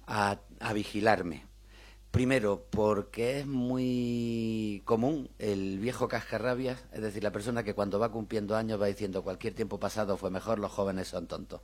a, 0.06 0.38
a 0.60 0.74
vigilarme. 0.74 1.46
Primero, 2.12 2.66
porque 2.72 3.40
es 3.40 3.48
muy 3.48 4.82
común 4.84 5.30
el 5.40 5.80
viejo 5.80 6.10
cascarrabias, 6.10 6.84
es 6.92 7.02
decir, 7.02 7.24
la 7.24 7.32
persona 7.32 7.64
que 7.64 7.74
cuando 7.74 8.00
va 8.00 8.12
cumpliendo 8.12 8.58
años 8.58 8.82
va 8.82 8.88
diciendo 8.88 9.24
cualquier 9.24 9.54
tiempo 9.54 9.80
pasado 9.80 10.18
fue 10.18 10.30
mejor, 10.30 10.60
los 10.60 10.74
jóvenes 10.74 11.08
son 11.08 11.28
tontos. 11.28 11.62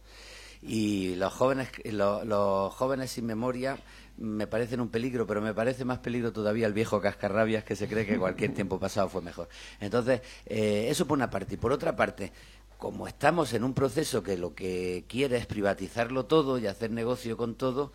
Y 0.67 1.15
los 1.15 1.33
jóvenes, 1.33 1.69
lo- 1.85 2.23
los 2.25 2.73
jóvenes 2.73 3.11
sin 3.11 3.25
memoria 3.25 3.77
me 4.17 4.47
parecen 4.47 4.81
un 4.81 4.89
peligro, 4.89 5.25
pero 5.25 5.41
me 5.41 5.53
parece 5.53 5.85
más 5.85 5.99
peligro 5.99 6.33
todavía 6.33 6.67
el 6.67 6.73
viejo 6.73 6.99
cascarrabias 6.99 7.63
que 7.63 7.75
se 7.75 7.87
cree 7.87 8.05
que 8.05 8.17
cualquier 8.17 8.53
tiempo 8.53 8.79
pasado 8.79 9.07
fue 9.09 9.21
mejor. 9.21 9.47
Entonces, 9.79 10.21
eh, 10.45 10.87
eso 10.89 11.07
por 11.07 11.17
una 11.17 11.29
parte. 11.29 11.53
Y 11.53 11.57
por 11.57 11.71
otra 11.71 11.95
parte, 11.95 12.31
como 12.77 13.07
estamos 13.07 13.53
en 13.53 13.63
un 13.63 13.73
proceso 13.73 14.21
que 14.23 14.37
lo 14.37 14.53
que 14.53 15.05
quiere 15.07 15.37
es 15.37 15.45
privatizarlo 15.45 16.25
todo 16.25 16.57
y 16.57 16.67
hacer 16.67 16.91
negocio 16.91 17.37
con 17.37 17.55
todo, 17.55 17.93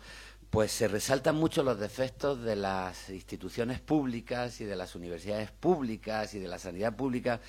pues 0.49 0.71
se 0.71 0.87
resaltan 0.87 1.35
mucho 1.35 1.63
los 1.63 1.79
defectos 1.79 2.41
de 2.43 2.55
las 2.55 3.09
instituciones 3.09 3.79
públicas 3.79 4.61
y 4.61 4.65
de 4.65 4.75
las 4.75 4.95
universidades 4.95 5.51
públicas 5.51 6.33
y 6.35 6.39
de 6.39 6.47
la 6.47 6.59
sanidad 6.59 6.95
pública 6.95 7.39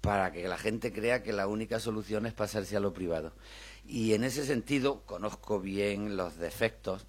para 0.00 0.30
que 0.32 0.46
la 0.48 0.56
gente 0.58 0.92
crea 0.92 1.22
que 1.22 1.32
la 1.32 1.46
única 1.46 1.78
solución 1.80 2.26
es 2.26 2.32
pasarse 2.32 2.76
a 2.76 2.80
lo 2.80 2.92
privado. 2.92 3.32
Y 3.86 4.14
en 4.14 4.24
ese 4.24 4.44
sentido 4.44 5.02
conozco 5.06 5.60
bien 5.60 6.16
los 6.16 6.36
defectos, 6.36 7.06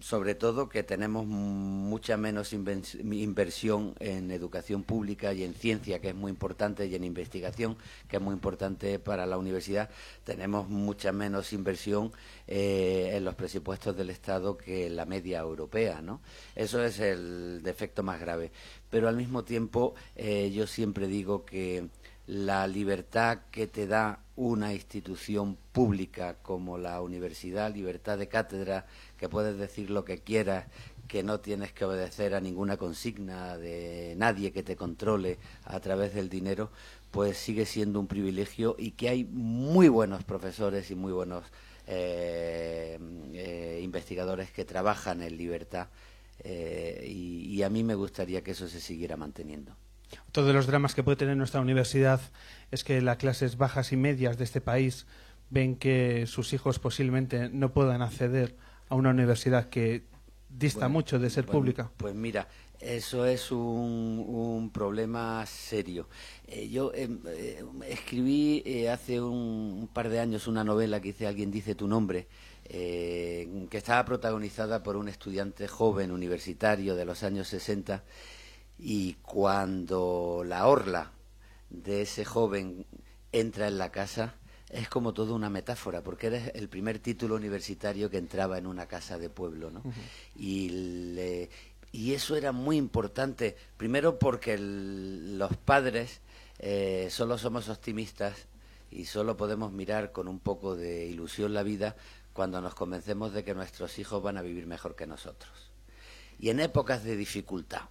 sobre 0.00 0.34
todo 0.34 0.68
que 0.68 0.82
tenemos 0.82 1.26
mucha 1.26 2.16
menos 2.16 2.52
inversión 2.52 3.94
en 4.00 4.30
educación 4.30 4.82
pública 4.82 5.32
y 5.32 5.44
en 5.44 5.54
ciencia, 5.54 6.00
que 6.00 6.10
es 6.10 6.14
muy 6.14 6.30
importante, 6.30 6.86
y 6.86 6.94
en 6.94 7.04
investigación, 7.04 7.76
que 8.08 8.16
es 8.16 8.22
muy 8.22 8.34
importante 8.34 8.98
para 8.98 9.24
la 9.24 9.38
universidad. 9.38 9.88
Tenemos 10.24 10.68
mucha 10.68 11.12
menos 11.12 11.52
inversión 11.52 12.12
eh, 12.46 13.12
en 13.14 13.24
los 13.24 13.34
presupuestos 13.34 13.96
del 13.96 14.10
Estado 14.10 14.58
que 14.58 14.90
la 14.90 15.06
media 15.06 15.38
europea, 15.38 16.02
¿no? 16.02 16.20
Eso 16.54 16.84
es 16.84 17.00
el 17.00 17.62
defecto 17.62 18.02
más 18.02 18.20
grave. 18.20 18.52
Pero 18.90 19.08
al 19.08 19.16
mismo 19.16 19.42
tiempo, 19.42 19.94
eh, 20.16 20.50
yo 20.50 20.66
siempre 20.66 21.06
digo 21.06 21.46
que 21.46 21.88
la 22.26 22.66
libertad 22.66 23.40
que 23.50 23.66
te 23.66 23.86
da 23.86 24.20
una 24.36 24.72
institución 24.72 25.58
pública 25.72 26.36
como 26.42 26.78
la 26.78 27.00
universidad, 27.00 27.74
libertad 27.74 28.18
de 28.18 28.28
cátedra, 28.28 28.86
que 29.18 29.28
puedes 29.28 29.58
decir 29.58 29.90
lo 29.90 30.04
que 30.04 30.18
quieras, 30.18 30.66
que 31.08 31.22
no 31.22 31.40
tienes 31.40 31.72
que 31.72 31.84
obedecer 31.84 32.34
a 32.34 32.40
ninguna 32.40 32.76
consigna 32.76 33.58
de 33.58 34.14
nadie 34.16 34.52
que 34.52 34.62
te 34.62 34.76
controle 34.76 35.38
a 35.64 35.80
través 35.80 36.14
del 36.14 36.28
dinero, 36.28 36.70
pues 37.10 37.36
sigue 37.36 37.66
siendo 37.66 38.00
un 38.00 38.06
privilegio 38.06 38.76
y 38.78 38.92
que 38.92 39.08
hay 39.08 39.24
muy 39.24 39.88
buenos 39.88 40.24
profesores 40.24 40.90
y 40.90 40.94
muy 40.94 41.12
buenos 41.12 41.44
eh, 41.86 42.98
eh, 43.34 43.80
investigadores 43.82 44.50
que 44.50 44.64
trabajan 44.64 45.22
en 45.22 45.36
libertad 45.36 45.88
eh, 46.44 47.04
y, 47.06 47.46
y 47.54 47.62
a 47.62 47.68
mí 47.68 47.84
me 47.84 47.94
gustaría 47.94 48.42
que 48.42 48.52
eso 48.52 48.68
se 48.68 48.80
siguiera 48.80 49.16
manteniendo. 49.16 49.76
Otro 50.28 50.44
de 50.44 50.52
los 50.52 50.66
dramas 50.66 50.94
que 50.94 51.02
puede 51.02 51.16
tener 51.16 51.36
nuestra 51.36 51.60
universidad 51.60 52.20
es 52.70 52.84
que 52.84 53.00
las 53.00 53.16
clases 53.18 53.56
bajas 53.56 53.92
y 53.92 53.96
medias 53.96 54.38
de 54.38 54.44
este 54.44 54.60
país 54.60 55.06
ven 55.50 55.76
que 55.76 56.26
sus 56.26 56.52
hijos 56.52 56.78
posiblemente 56.78 57.48
no 57.50 57.72
puedan 57.72 58.00
acceder 58.02 58.56
a 58.88 58.94
una 58.94 59.10
universidad 59.10 59.68
que 59.68 60.04
dista 60.48 60.80
Bueno, 60.80 60.92
mucho 60.94 61.18
de 61.18 61.30
ser 61.30 61.44
pues- 61.44 61.52
pública. 61.52 61.90
Pues 61.96 62.14
mira, 62.14 62.48
eso 62.80 63.26
es 63.26 63.52
un, 63.52 64.24
un 64.26 64.70
problema 64.70 65.44
serio. 65.46 66.08
Eh, 66.46 66.68
yo 66.68 66.92
eh, 66.94 67.08
eh, 67.28 67.64
escribí 67.88 68.86
hace 68.86 69.20
un, 69.20 69.78
un 69.82 69.88
par 69.88 70.08
de 70.08 70.18
años 70.20 70.46
una 70.46 70.64
novela 70.64 71.00
que 71.00 71.08
dice 71.08 71.26
Alguien 71.26 71.50
dice 71.50 71.74
tu 71.74 71.86
nombre, 71.86 72.26
que 72.68 73.68
estaba 73.72 74.04
protagonizada 74.04 74.82
por 74.82 74.96
un 74.96 75.08
estudiante 75.08 75.68
joven 75.68 76.10
universitario 76.10 76.94
de 76.96 77.04
los 77.04 77.22
años 77.22 77.48
60 77.48 78.02
y 78.84 79.14
cuando 79.22 80.42
la 80.44 80.66
orla 80.66 81.12
de 81.70 82.02
ese 82.02 82.24
joven 82.24 82.84
entra 83.30 83.68
en 83.68 83.78
la 83.78 83.90
casa, 83.92 84.34
es 84.70 84.88
como 84.88 85.12
toda 85.14 85.34
una 85.34 85.50
metáfora, 85.50 86.02
porque 86.02 86.26
eres 86.28 86.50
el 86.54 86.68
primer 86.68 86.98
título 86.98 87.36
universitario 87.36 88.10
que 88.10 88.18
entraba 88.18 88.58
en 88.58 88.66
una 88.66 88.86
casa 88.86 89.18
de 89.18 89.28
pueblo, 89.30 89.70
¿no? 89.70 89.82
Y 90.36 90.68
le- 91.14 91.48
Y 91.92 92.14
eso 92.14 92.36
era 92.36 92.52
muy 92.52 92.76
importante, 92.78 93.54
primero 93.76 94.18
porque 94.18 94.56
los 94.58 95.54
padres 95.58 96.20
eh, 96.58 97.08
solo 97.10 97.36
somos 97.38 97.68
optimistas 97.68 98.34
y 98.90 99.04
solo 99.04 99.36
podemos 99.36 99.72
mirar 99.72 100.10
con 100.10 100.26
un 100.26 100.38
poco 100.40 100.74
de 100.74 101.06
ilusión 101.06 101.52
la 101.52 101.62
vida 101.62 101.94
cuando 102.32 102.60
nos 102.62 102.74
convencemos 102.74 103.32
de 103.34 103.44
que 103.44 103.54
nuestros 103.54 103.98
hijos 103.98 104.22
van 104.22 104.38
a 104.38 104.42
vivir 104.42 104.66
mejor 104.66 104.96
que 104.96 105.06
nosotros. 105.06 105.52
Y 106.38 106.48
en 106.48 106.60
épocas 106.60 107.04
de 107.04 107.14
dificultad, 107.16 107.82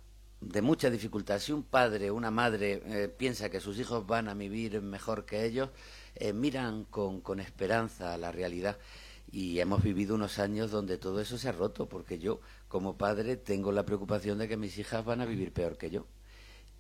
de 0.42 0.62
mucha 0.62 0.90
dificultad, 0.90 1.40
si 1.40 1.52
un 1.52 1.64
padre 1.64 2.12
una 2.12 2.32
madre 2.32 2.82
eh, 2.86 3.08
piensa 3.08 3.50
que 3.50 3.60
sus 3.60 3.78
hijos 3.80 4.06
van 4.08 4.28
a 4.28 4.34
vivir 4.34 4.82
mejor 4.82 5.26
que 5.26 5.46
ellos, 5.46 5.70
eh, 6.16 6.34
miran 6.34 6.84
con, 6.86 7.22
con 7.22 7.40
esperanza 7.40 8.18
la 8.18 8.32
realidad. 8.32 8.78
Y 9.32 9.60
hemos 9.60 9.82
vivido 9.82 10.16
unos 10.16 10.40
años 10.40 10.72
donde 10.72 10.98
todo 10.98 11.22
eso 11.22 11.38
se 11.38 11.48
ha 11.48 11.54
roto, 11.54 11.88
porque 11.88 12.20
yo, 12.20 12.42
como 12.68 12.98
padre, 12.98 13.38
tengo 13.38 13.72
la 13.72 13.86
preocupación 13.86 14.40
de 14.40 14.50
que 14.50 14.58
mis 14.58 14.78
hijas 14.78 15.06
van 15.06 15.22
a 15.22 15.26
vivir 15.26 15.54
peor 15.54 15.78
que 15.78 15.90
yo. 15.90 16.06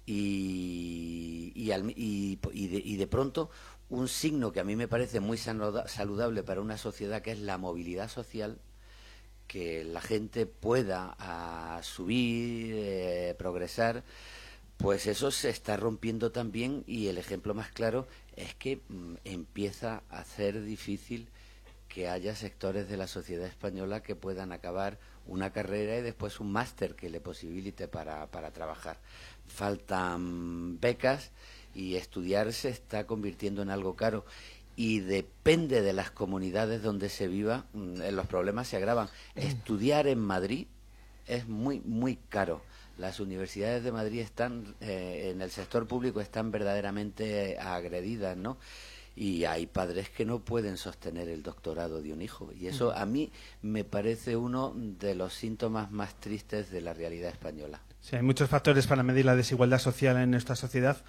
Y, 0.06 1.54
y, 1.56 1.72
y, 2.52 2.98
de, 2.98 3.08
pronto 3.08 3.52
un 3.90 4.08
signo 4.08 4.52
que 4.52 4.60
a 4.60 4.64
mí 4.64 4.76
me 4.76 4.88
parece 4.88 5.20
muy 5.20 5.38
saludable 5.38 6.44
para 6.44 6.60
una 6.60 6.78
sociedad, 6.78 7.22
que 7.22 7.32
es 7.32 7.40
la 7.40 7.58
movilidad 7.58 8.10
social, 8.10 8.60
que 9.52 9.84
la 9.84 10.00
gente 10.00 10.46
pueda 10.46 11.14
a, 11.20 11.84
subir, 11.84 12.74
eh, 12.74 13.36
progresar, 13.38 14.06
pues 14.78 15.08
eso 15.08 15.30
se 15.30 15.50
está 15.50 15.76
rompiendo 15.76 16.32
también 16.32 16.86
y 16.88 17.08
el 17.08 17.18
ejemplo 17.18 17.54
más 17.54 17.70
claro 17.70 18.08
es 18.38 18.56
que 18.56 18.80
mm, 18.88 19.16
empieza 19.26 20.04
a 20.10 20.24
ser 20.24 20.64
difícil 20.64 21.28
que 21.90 22.08
haya 22.08 22.34
sectores 22.34 22.88
de 22.88 22.96
la 22.96 23.08
sociedad 23.08 23.46
española 23.46 24.02
que 24.02 24.16
puedan 24.16 24.54
acabar 24.54 25.00
una 25.28 25.52
carrera 25.52 25.98
y 25.98 26.02
después 26.02 26.40
un 26.40 26.54
máster 26.54 26.96
que 26.96 27.10
le 27.10 27.20
posibilite 27.20 27.90
para, 27.90 28.28
para 28.28 28.52
trabajar. 28.52 29.00
Faltan 29.48 30.80
becas 30.80 31.32
y 31.76 31.96
estudiar 31.96 32.54
se 32.54 32.70
está 32.70 33.06
convirtiendo 33.06 33.62
en 33.64 33.70
algo 33.70 33.98
caro 33.98 34.24
y 34.82 35.00
depende 35.00 35.84
de 35.84 35.94
las 35.94 36.10
comunidades 36.10 36.82
donde 36.82 37.10
se 37.10 37.28
viva, 37.28 37.66
mm, 37.74 38.02
los 38.14 38.26
problemas 38.26 38.68
se 38.68 38.78
agravan. 38.78 39.10
Estudiar 39.36 40.08
en 40.08 40.18
Madrid 40.18 40.66
es 41.28 41.48
muy, 41.48 41.82
muy 41.82 42.16
caro. 42.16 42.64
Las 42.98 43.20
universidades 43.20 43.84
de 43.84 43.92
Madrid 43.92 44.22
están, 44.22 44.74
eh, 44.82 45.30
en 45.32 45.44
el 45.44 45.52
sector 45.52 45.86
público, 45.86 46.20
están 46.20 46.50
verdaderamente 46.50 47.60
agredidas, 47.60 48.36
¿no? 48.36 48.58
Y 49.16 49.46
hay 49.46 49.68
padres 49.68 50.10
que 50.10 50.26
no 50.26 50.40
pueden 50.40 50.78
sostener 50.78 51.30
el 51.30 51.44
doctorado 51.44 52.02
de 52.02 52.12
un 52.12 52.24
hijo. 52.24 52.52
Y 52.52 52.66
eso 52.66 52.92
a 52.92 53.06
mí 53.06 53.32
me 53.62 53.84
parece 53.84 54.36
uno 54.36 54.74
de 54.76 55.14
los 55.14 55.36
síntomas 55.36 55.92
más 55.92 56.20
tristes 56.20 56.72
de 56.72 56.82
la 56.82 56.96
realidad 56.96 57.30
española. 57.30 57.82
Sí, 58.00 58.16
hay 58.16 58.24
muchos 58.24 58.50
factores 58.50 58.88
para 58.88 59.04
medir 59.04 59.26
la 59.26 59.36
desigualdad 59.36 59.78
social 59.78 60.18
en 60.18 60.32
nuestra 60.32 60.56
sociedad. 60.56 61.04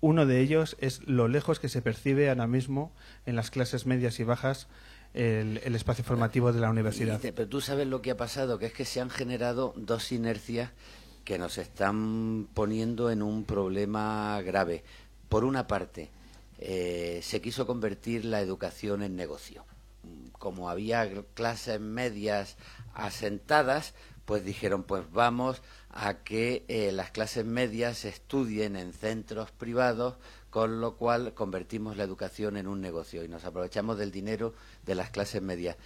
Uno 0.00 0.26
de 0.26 0.40
ellos 0.40 0.76
es 0.80 1.06
lo 1.06 1.28
lejos 1.28 1.58
que 1.58 1.68
se 1.68 1.82
percibe 1.82 2.28
ahora 2.28 2.46
mismo 2.46 2.92
en 3.24 3.36
las 3.36 3.50
clases 3.50 3.86
medias 3.86 4.20
y 4.20 4.24
bajas 4.24 4.68
el, 5.14 5.74
espacio 5.74 6.04
formativo 6.04 6.52
de 6.52 6.60
la 6.60 6.70
universidad. 6.70 7.20
pero 7.20 7.48
tú 7.48 7.60
sabes 7.60 7.86
lo 7.86 8.02
que 8.02 8.10
ha 8.10 8.16
pasado, 8.16 8.58
que 8.58 8.66
es 8.66 8.72
que 8.72 8.84
se 8.84 9.00
han 9.00 9.10
generado 9.10 9.72
dos 9.76 10.12
inercias 10.12 10.70
que 11.24 11.38
nos 11.38 11.58
están 11.58 12.48
poniendo 12.54 13.10
en 13.10 13.22
un 13.22 13.44
problema 13.44 14.40
grave. 14.42 14.84
Por 15.28 15.44
una 15.44 15.66
parte, 15.66 16.10
eh, 16.58 17.20
se 17.22 17.40
quiso 17.40 17.66
convertir 17.66 18.24
la 18.24 18.40
educación 18.40 19.02
en 19.02 19.16
negocio. 19.16 19.64
Como 20.32 20.70
había 20.70 21.10
clases 21.34 21.80
medias 21.80 22.56
asentadas, 22.94 23.94
pues 24.24 24.44
dijeron, 24.44 24.84
pues 24.84 25.10
vamos 25.10 25.62
a 25.98 26.22
que 26.22 26.66
eh, 26.68 26.92
las 26.92 27.10
clases 27.10 27.46
medias 27.46 28.04
estudien 28.04 28.76
en 28.76 28.92
centros 28.92 29.50
privados, 29.50 30.16
con 30.50 30.82
lo 30.82 30.96
cual 30.96 31.32
convertimos 31.32 31.96
la 31.96 32.04
educación 32.04 32.58
en 32.58 32.68
un 32.68 32.82
negocio 32.82 33.24
y 33.24 33.28
nos 33.28 33.46
aprovechamos 33.46 33.96
del 33.96 34.10
dinero 34.10 34.52
de 34.84 34.94
las 34.94 35.08
clases 35.08 35.40
medias. 35.40 35.76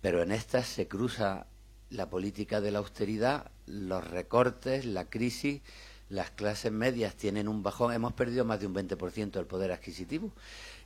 Pero 0.00 0.22
en 0.22 0.32
estas 0.32 0.66
se 0.66 0.88
cruza 0.88 1.46
la 1.88 2.10
política 2.10 2.60
de 2.60 2.72
la 2.72 2.80
austeridad, 2.80 3.52
los 3.66 4.06
recortes, 4.08 4.84
la 4.86 5.08
crisis, 5.08 5.62
las 6.08 6.32
clases 6.32 6.72
medias 6.72 7.14
tienen 7.14 7.46
un 7.46 7.62
bajón, 7.62 7.92
hemos 7.92 8.12
perdido 8.14 8.44
más 8.44 8.58
de 8.58 8.66
un 8.66 8.74
20% 8.74 9.30
del 9.30 9.46
poder 9.46 9.70
adquisitivo. 9.70 10.32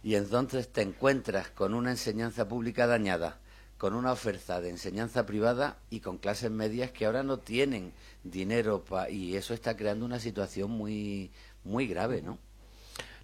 Y 0.02 0.16
entonces 0.16 0.68
te 0.68 0.82
encuentras 0.82 1.48
con 1.48 1.72
una 1.72 1.90
enseñanza 1.90 2.46
pública 2.46 2.86
dañada, 2.86 3.40
con 3.84 3.92
una 3.92 4.12
oferta 4.12 4.62
de 4.62 4.70
enseñanza 4.70 5.26
privada 5.26 5.76
y 5.90 6.00
con 6.00 6.16
clases 6.16 6.50
medias 6.50 6.90
que 6.90 7.04
ahora 7.04 7.22
no 7.22 7.40
tienen 7.40 7.92
dinero 8.22 8.82
y 9.10 9.36
eso 9.36 9.52
está 9.52 9.76
creando 9.76 10.06
una 10.06 10.18
situación 10.20 10.70
muy 10.70 11.30
muy 11.64 11.86
grave, 11.86 12.22
¿no? 12.22 12.38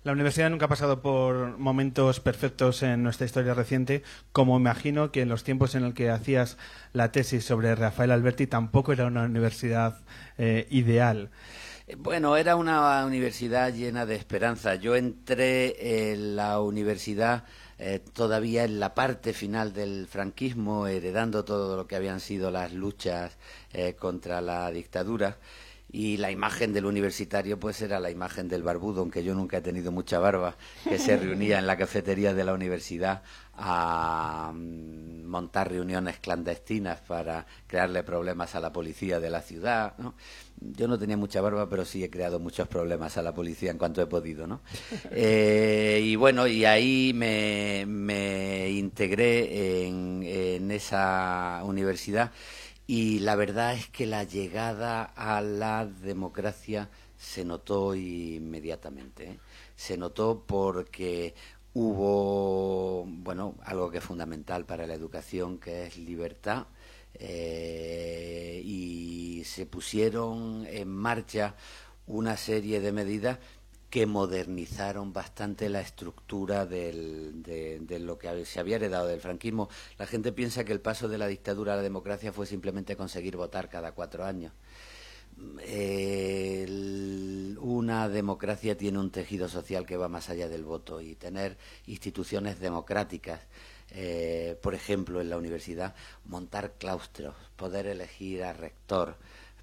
La 0.05 0.13
universidad 0.13 0.51
nunca 0.51 0.67
ha 0.67 0.69
pasado 0.69 1.01
por 1.01 1.57
momentos 1.57 2.21
perfectos 2.21 2.83
en 2.83 3.03
nuestra 3.03 3.25
historia 3.25 3.55
reciente, 3.55 4.03
como 4.33 4.59
imagino 4.59 5.11
que 5.13 5.23
en 5.23 5.31
los 5.31 5.45
tiempos 5.45 5.75
en 5.77 5.83
el 5.83 5.95
que 5.95 6.11
hacías 6.11 6.59
la 6.93 7.11
tesis 7.11 7.43
sobre 7.43 7.75
Rafael 7.75 8.11
Alberti 8.11 8.47
tampoco 8.47 8.93
era 8.93 9.07
una 9.07 9.23
universidad 9.23 10.03
eh, 10.37 10.67
ideal. 10.69 11.31
Bueno, 11.97 12.37
era 12.37 12.55
una 12.57 13.07
universidad 13.07 13.73
llena 13.73 14.05
de 14.05 14.15
esperanza. 14.15 14.75
Yo 14.75 14.95
entré 14.95 16.11
en 16.13 16.37
la 16.37 16.61
universidad 16.61 17.45
eh, 17.83 17.99
todavía 18.13 18.65
en 18.65 18.79
la 18.79 18.95
parte 18.95 19.33
final 19.33 19.73
del 19.73 20.07
franquismo, 20.07 20.87
heredando 20.87 21.47
todo 21.47 21.79
lo 21.79 21.87
que 21.87 21.97
habían 21.97 22.21
sido 22.21 22.51
las 22.51 22.75
luchas 22.75 23.39
eh, 23.73 23.95
contra 23.95 24.43
la 24.43 24.71
dictadura. 24.71 25.39
Y 25.91 26.19
la 26.19 26.31
imagen 26.31 26.75
del 26.75 26.85
universitario, 26.85 27.59
pues 27.59 27.81
era 27.81 27.99
la 27.99 28.11
imagen 28.11 28.49
del 28.49 28.63
barbudo, 28.63 29.01
aunque 29.01 29.25
yo 29.25 29.35
nunca 29.35 29.57
he 29.57 29.61
tenido 29.63 29.93
mucha 29.93 30.19
barba, 30.19 30.57
que 30.85 30.99
se 30.99 31.17
reunía 31.19 31.59
en 31.59 31.67
la 31.67 31.79
cafetería 31.79 32.35
de 32.35 32.45
la 32.45 32.53
universidad 32.53 33.23
a 33.61 34.53
mm, 34.55 35.25
montar 35.27 35.71
reuniones 35.71 36.19
clandestinas 36.19 37.01
para 37.03 37.47
crearle 37.67 38.03
problemas 38.03 38.55
a 38.55 38.61
la 38.61 38.73
policía 38.73 39.21
de 39.21 39.31
la 39.31 39.43
ciudad. 39.43 39.95
Yo 40.61 40.89
no 40.89 40.99
tenía 40.99 41.17
mucha 41.17 41.41
barba, 41.41 41.69
pero 41.69 41.85
sí 41.85 42.03
he 42.03 42.11
creado 42.11 42.41
muchos 42.41 42.67
problemas 42.69 43.17
a 43.17 43.23
la 43.23 43.35
policía 43.35 43.71
en 43.71 43.79
cuanto 43.79 44.03
he 44.03 44.07
podido. 44.07 44.47
¿no? 44.47 44.61
Eh, 45.13 46.01
y 46.03 46.17
bueno, 46.17 46.47
y 46.47 46.65
ahí 46.65 47.13
me, 47.15 47.85
me 47.87 48.71
integré 48.71 49.87
en, 49.87 50.23
en 50.23 50.71
esa 50.71 51.61
universidad 51.65 52.33
y 52.87 53.21
la 53.21 53.37
verdad 53.37 53.75
es 53.75 53.89
que 53.89 54.07
la 54.07 54.25
llegada 54.25 55.05
a 55.05 55.41
la 55.43 55.87
democracia 55.87 56.89
se 57.17 57.45
notó 57.45 57.95
inmediatamente. 57.95 59.25
¿eh? 59.25 59.39
Se 59.77 59.97
notó 59.97 60.43
porque 60.47 61.35
Hubo, 61.73 63.05
bueno, 63.07 63.55
algo 63.65 63.91
que 63.91 63.99
es 63.99 64.05
fundamental 64.05 64.67
para 64.67 64.87
la 64.87 64.95
educación, 64.95 65.59
que 65.59 65.87
es 65.87 65.97
libertad, 65.99 66.67
eh, 67.15 68.61
y 68.65 69.43
se 69.45 69.67
pusieron 69.67 70.67
en 70.67 70.89
marcha 70.89 71.55
una 72.07 72.37
serie 72.37 72.81
de 72.81 72.93
medidas 72.93 73.39
que 73.89 74.07
modernizaron 74.07 75.13
bastante 75.13 75.69
la 75.69 75.81
estructura 75.81 76.67
de, 76.67 77.33
de, 77.81 77.99
lo 77.99 78.19
que 78.19 78.45
se 78.47 78.61
había 78.61 78.77
heredado 78.77 79.09
del 79.09 79.21
franquismo. 79.21 79.69
La 79.99 80.07
gente 80.07 80.33
piensa 80.33 80.65
que 80.65 80.73
el 80.73 80.81
paso 80.81 81.09
de 81.09 81.19
la 81.19 81.27
dictadura 81.27 81.75
a 81.75 81.77
la 81.77 81.83
democracia 81.83 82.33
fue 82.33 82.47
simplemente 82.47 82.97
conseguir 82.97 83.37
votar 83.37 83.69
cada 83.69 83.93
cuatro 83.93 84.25
años 84.25 84.53
una 87.61 88.09
democracia 88.09 88.77
tiene 88.77 88.99
un 88.99 89.11
tejido 89.11 89.49
social 89.49 89.87
que 89.87 89.97
va 89.97 90.09
más 90.09 90.31
allá 90.31 90.49
del 90.49 90.65
voto 90.65 91.01
y 91.01 91.15
tener 91.15 91.57
instituciones 91.87 92.61
democráticas, 92.61 93.41
eh, 93.91 94.59
por 94.63 94.75
ejemplo, 94.75 95.21
en 95.21 95.31
la 95.31 95.37
universidad, 95.37 95.95
montar 96.25 96.75
claustros, 96.79 97.35
poder 97.57 97.87
elegir 97.87 98.45
a 98.45 98.53
rector, 98.53 99.17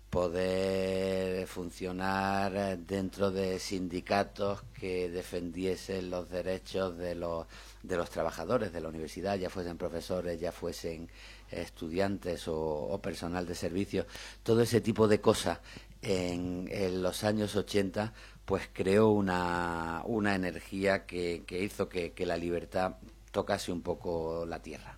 poder 0.09 1.47
funcionar 1.47 2.77
dentro 2.79 3.31
de 3.31 3.59
sindicatos 3.59 4.63
que 4.79 5.09
defendiesen 5.09 6.09
los 6.09 6.29
derechos 6.29 6.97
de 6.97 7.15
los, 7.15 7.45
de 7.87 7.97
los 7.97 8.09
trabajadores 8.09 8.73
de 8.73 8.81
la 8.81 8.89
universidad, 8.89 9.37
ya 9.37 9.49
fuesen 9.49 9.77
profesores, 9.77 10.39
ya 10.39 10.51
fuesen 10.51 11.09
estudiantes 11.49 12.47
o, 12.47 12.99
personal 13.01 13.45
de 13.45 13.55
servicio, 13.55 14.05
todo 14.43 14.61
ese 14.61 14.81
tipo 14.81 15.07
de 15.07 15.21
cosas 15.21 15.59
en, 16.01 16.67
los 17.01 17.23
años 17.23 17.55
80 17.55 18.13
pues 18.45 18.69
creó 18.71 19.09
una, 19.09 20.01
una 20.05 20.35
energía 20.35 21.05
que, 21.05 21.43
hizo 21.49 21.89
que, 21.89 22.13
la 22.25 22.37
libertad 22.37 22.95
tocase 23.31 23.71
un 23.71 23.81
poco 23.81 24.45
la 24.45 24.61
tierra. 24.61 24.97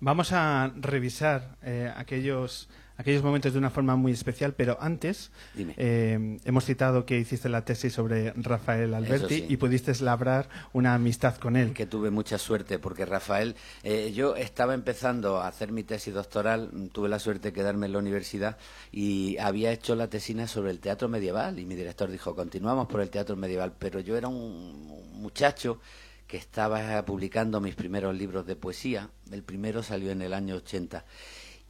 Vamos 0.00 0.32
a 0.32 0.72
revisar 0.76 1.56
eh, 1.62 1.92
aquellos 1.94 2.68
aquellos 2.96 3.22
momentos 3.22 3.52
de 3.52 3.58
una 3.58 3.70
forma 3.70 3.96
muy 3.96 4.12
especial, 4.12 4.54
pero 4.54 4.78
antes 4.80 5.30
Dime. 5.54 5.74
eh, 5.76 6.38
hemos 6.44 6.64
citado 6.64 7.04
que 7.04 7.18
hiciste 7.18 7.48
la 7.48 7.64
tesis 7.64 7.92
sobre 7.92 8.32
Rafael 8.36 8.94
Alberti 8.94 9.38
sí. 9.38 9.46
y 9.48 9.56
pudiste 9.56 9.92
labrar 10.02 10.48
una 10.72 10.94
amistad 10.94 11.36
con 11.36 11.56
él. 11.56 11.72
que 11.72 11.86
tuve 11.86 12.10
mucha 12.10 12.38
suerte 12.38 12.78
porque 12.78 13.04
Rafael, 13.04 13.56
eh, 13.82 14.12
yo 14.14 14.36
estaba 14.36 14.74
empezando 14.74 15.38
a 15.38 15.48
hacer 15.48 15.72
mi 15.72 15.82
tesis 15.82 16.14
doctoral, 16.14 16.70
tuve 16.92 17.08
la 17.08 17.18
suerte 17.18 17.48
de 17.48 17.52
quedarme 17.52 17.86
en 17.86 17.92
la 17.92 17.98
universidad 17.98 18.58
y 18.92 19.36
había 19.38 19.72
hecho 19.72 19.94
la 19.94 20.08
tesina 20.08 20.46
sobre 20.46 20.70
el 20.70 20.80
teatro 20.80 21.08
medieval 21.08 21.58
y 21.58 21.64
mi 21.64 21.74
director 21.74 22.10
dijo, 22.10 22.34
continuamos 22.34 22.86
por 22.86 23.00
el 23.00 23.10
teatro 23.10 23.36
medieval, 23.36 23.72
pero 23.78 24.00
yo 24.00 24.16
era 24.16 24.28
un, 24.28 24.36
un 24.36 25.20
muchacho 25.20 25.80
que 26.26 26.36
estaba 26.36 27.04
publicando 27.04 27.60
mis 27.60 27.74
primeros 27.74 28.16
libros 28.16 28.46
de 28.46 28.56
poesía, 28.56 29.10
el 29.30 29.42
primero 29.42 29.82
salió 29.82 30.10
en 30.10 30.22
el 30.22 30.32
año 30.32 30.56
80 30.56 31.04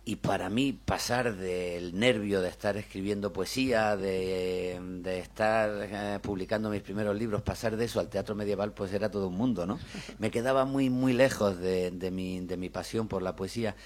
y 0.07 0.17
para 0.17 0.51
mí 0.51 0.73
pasar 0.73 1.37
del 1.37 1.99
nervio 1.99 2.43
de 2.43 2.49
estar 2.51 2.77
escribiendo 2.77 3.33
poesía, 3.33 3.97
de, 3.97 4.79
de 5.01 5.19
estar 5.19 5.71
eh, 5.81 6.19
publicando 6.21 6.69
mis 6.69 6.83
primeros 6.83 7.17
libros, 7.17 7.41
pasar 7.41 7.77
de 7.77 7.87
eso 7.87 8.01
al 8.01 8.11
teatro 8.11 8.35
medieval, 8.35 8.73
pues 8.73 8.93
era 8.93 9.11
todo 9.11 9.29
un 9.29 9.37
mundo, 9.37 9.65
¿no? 9.65 9.79
Me 10.19 10.31
quedaba 10.31 10.67
muy, 10.67 10.91
muy 10.91 11.15
lejos 11.15 11.59
de, 11.59 11.91
de 11.91 12.11
mi, 12.11 12.41
de 12.41 12.57
mi 12.59 12.69
pasión 12.69 13.09
por 13.09 13.23
la 13.23 13.35
poesía. 13.35 13.77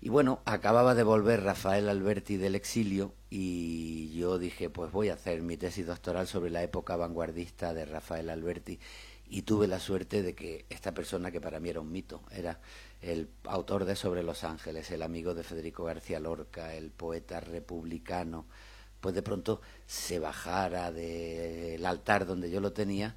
Y 0.00 0.08
bueno, 0.08 0.40
acababa 0.44 0.94
de 0.94 1.02
volver 1.04 1.42
Rafael 1.42 1.88
Alberti 1.88 2.36
del 2.36 2.54
exilio 2.54 3.14
y 3.30 4.12
yo 4.16 4.38
dije, 4.38 4.70
pues 4.70 4.90
voy 4.90 5.10
a 5.10 5.14
hacer 5.14 5.42
mi 5.42 5.56
tesis 5.56 5.86
doctoral 5.86 6.26
sobre 6.26 6.50
la 6.50 6.62
época 6.62 6.96
vanguardista 6.96 7.72
de 7.74 7.84
Rafael 7.84 8.30
Alberti. 8.30 8.80
Y 9.30 9.42
tuve 9.42 9.66
la 9.66 9.78
suerte 9.78 10.22
de 10.22 10.34
que 10.34 10.64
esta 10.70 10.94
persona, 10.94 11.30
que 11.30 11.40
para 11.40 11.60
mí 11.60 11.68
era 11.68 11.80
un 11.80 11.92
mito, 11.92 12.22
era 12.30 12.60
el 13.00 13.28
autor 13.44 13.84
de 13.84 13.96
Sobre 13.96 14.22
los 14.22 14.44
Ángeles, 14.44 14.90
el 14.90 15.02
amigo 15.02 15.34
de 15.34 15.44
Federico 15.44 15.84
García 15.84 16.20
Lorca, 16.20 16.74
el 16.74 16.90
poeta 16.90 17.40
republicano, 17.40 18.46
pues 19.00 19.14
de 19.14 19.22
pronto 19.22 19.60
se 19.86 20.18
bajara 20.18 20.90
del 20.90 21.84
altar 21.86 22.26
donde 22.26 22.50
yo 22.50 22.60
lo 22.60 22.72
tenía 22.72 23.14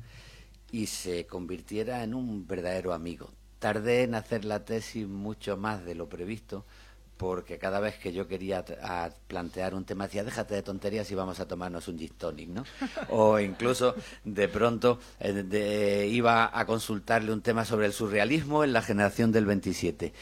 y 0.71 0.87
se 0.87 1.25
convirtiera 1.25 2.03
en 2.03 2.13
un 2.13 2.47
verdadero 2.47 2.93
amigo. 2.93 3.31
Tardé 3.59 4.03
en 4.03 4.15
hacer 4.15 4.45
la 4.45 4.65
tesis 4.65 5.07
mucho 5.07 5.57
más 5.57 5.83
de 5.85 5.95
lo 5.95 6.09
previsto, 6.09 6.65
porque 7.21 7.60
cada 7.60 7.79
vez 7.79 7.99
que 7.99 8.12
yo 8.12 8.27
quería 8.27 8.65
a 8.81 9.12
plantear 9.27 9.75
un 9.75 9.86
tema 9.86 10.05
decía, 10.07 10.23
déjate 10.23 10.55
de 10.55 10.63
tonterías 10.63 11.12
y 11.12 11.13
vamos 11.13 11.39
a 11.39 11.47
tomarnos 11.47 11.88
un 11.88 11.99
gin 11.99 12.10
tonic, 12.17 12.49
¿no? 12.49 12.63
O 13.10 13.39
incluso 13.39 13.93
de 14.23 14.47
pronto 14.47 14.97
eh, 15.19 15.31
de- 15.31 16.07
iba 16.07 16.49
a 16.51 16.65
consultarle 16.65 17.31
un 17.31 17.41
tema 17.43 17.63
sobre 17.63 17.86
el 17.86 17.93
surrealismo 17.93 18.63
en 18.63 18.73
la 18.73 18.81
generación 18.81 19.31
del 19.31 19.45
27. 19.45 20.13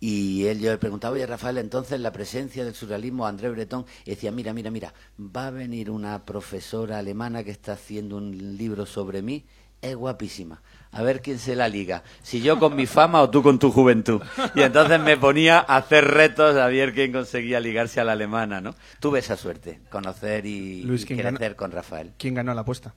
Y 0.00 0.44
él 0.44 0.60
yo 0.60 0.70
le 0.70 0.76
preguntaba, 0.76 1.14
oye 1.14 1.26
Rafael, 1.26 1.56
entonces 1.56 1.98
la 1.98 2.12
presencia 2.12 2.62
del 2.62 2.74
surrealismo, 2.74 3.26
André 3.26 3.48
Breton, 3.48 3.86
y 4.04 4.10
decía, 4.10 4.30
mira, 4.30 4.52
mira, 4.52 4.70
mira, 4.70 4.92
va 5.18 5.46
a 5.46 5.50
venir 5.50 5.88
una 5.90 6.26
profesora 6.26 6.98
alemana 6.98 7.42
que 7.42 7.52
está 7.52 7.72
haciendo 7.72 8.18
un 8.18 8.58
libro 8.58 8.84
sobre 8.84 9.22
mí, 9.22 9.46
es 9.80 9.96
guapísima. 9.96 10.60
A 10.94 11.02
ver 11.02 11.20
quién 11.20 11.38
se 11.38 11.56
la 11.56 11.68
liga, 11.68 12.04
si 12.22 12.40
yo 12.40 12.58
con 12.58 12.76
mi 12.76 12.86
fama 12.86 13.20
o 13.20 13.28
tú 13.28 13.42
con 13.42 13.58
tu 13.58 13.70
juventud. 13.72 14.22
Y 14.54 14.62
entonces 14.62 15.00
me 15.00 15.16
ponía 15.16 15.58
a 15.58 15.76
hacer 15.76 16.04
retos 16.04 16.56
a 16.56 16.68
ver 16.68 16.94
quién 16.94 17.12
conseguía 17.12 17.60
ligarse 17.60 18.00
a 18.00 18.04
la 18.04 18.12
alemana, 18.12 18.60
¿no? 18.60 18.74
Tuve 19.00 19.18
esa 19.18 19.36
suerte, 19.36 19.80
conocer 19.90 20.46
y, 20.46 20.82
Luis, 20.82 21.02
y 21.02 21.06
¿quién 21.06 21.18
ganó? 21.18 21.38
crecer 21.38 21.56
con 21.56 21.72
Rafael. 21.72 22.12
¿Quién 22.16 22.34
ganó 22.34 22.54
la 22.54 22.60
apuesta? 22.60 22.94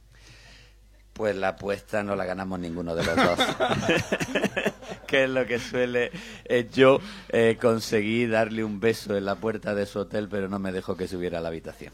Pues 1.14 1.36
la 1.36 1.50
apuesta 1.50 2.04
no 2.04 2.16
la 2.16 2.26
ganamos 2.26 2.60
ninguno 2.60 2.94
de 2.94 3.04
los 3.04 3.16
dos. 3.16 3.40
que 5.08 5.24
es 5.24 5.30
lo 5.30 5.48
que 5.48 5.58
suele 5.58 6.12
eh, 6.46 6.70
yo 6.72 7.00
eh, 7.30 7.58
conseguí 7.60 8.28
darle 8.28 8.64
un 8.64 8.80
beso 8.80 9.18
en 9.18 9.26
la 9.26 9.36
puerta 9.36 9.74
de 9.74 9.88
su 9.88 10.00
hotel, 10.00 10.28
pero 10.30 10.48
no 10.48 10.60
me 10.60 10.72
dejó 10.72 10.96
que 10.96 11.08
subiera 11.08 11.40
a 11.40 11.42
la 11.42 11.48
habitación. 11.48 11.94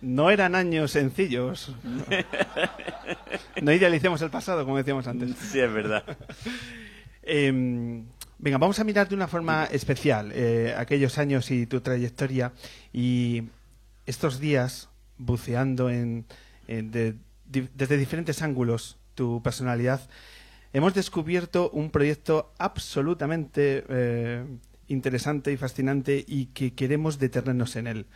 No 0.00 0.30
eran 0.30 0.54
años 0.54 0.90
sencillos. 0.92 1.74
No 3.62 3.72
idealicemos 3.72 4.20
el 4.22 4.30
pasado, 4.30 4.64
como 4.64 4.76
decíamos 4.76 5.06
antes. 5.06 5.34
Sí, 5.36 5.60
es 5.60 5.72
verdad. 5.72 6.04
Eh, 7.22 7.50
venga, 8.38 8.58
vamos 8.58 8.78
a 8.78 8.84
mirar 8.84 9.08
de 9.08 9.14
una 9.14 9.26
forma 9.28 9.64
especial 9.64 10.30
eh, 10.34 10.74
aquellos 10.76 11.18
años 11.18 11.50
y 11.50 11.66
tu 11.66 11.80
trayectoria 11.80 12.52
y 12.92 13.44
estos 14.04 14.38
días 14.38 14.88
buceando 15.18 15.90
en, 15.90 16.24
en 16.68 16.90
de- 16.90 17.14
di- 17.46 17.68
desde 17.74 17.96
diferentes 17.96 18.42
ángulos 18.42 18.98
tu 19.14 19.42
personalidad. 19.42 20.00
Hemos 20.72 20.94
descubierto 20.94 21.70
un 21.70 21.90
proyecto 21.90 22.52
absolutamente 22.58 23.84
eh, 23.88 24.44
interesante 24.88 25.50
y 25.52 25.56
fascinante 25.56 26.22
y 26.28 26.46
que 26.46 26.74
queremos 26.74 27.18
detenernos 27.18 27.74
en 27.76 27.86
él. 27.86 28.06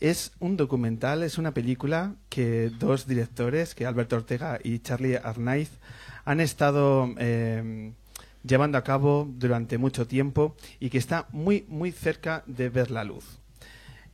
Es 0.00 0.32
un 0.40 0.56
documental, 0.56 1.22
es 1.22 1.38
una 1.38 1.52
película 1.54 2.14
que 2.28 2.70
dos 2.78 3.06
directores, 3.06 3.74
que 3.74 3.86
Alberto 3.86 4.16
Ortega 4.16 4.58
y 4.62 4.78
Charlie 4.80 5.16
Arnaiz, 5.16 5.70
han 6.24 6.40
estado 6.40 7.08
eh, 7.18 7.92
llevando 8.44 8.78
a 8.78 8.84
cabo 8.84 9.28
durante 9.30 9.78
mucho 9.78 10.06
tiempo 10.06 10.56
y 10.80 10.90
que 10.90 10.98
está 10.98 11.26
muy, 11.32 11.64
muy 11.68 11.92
cerca 11.92 12.42
de 12.46 12.68
ver 12.68 12.90
la 12.90 13.04
luz. 13.04 13.38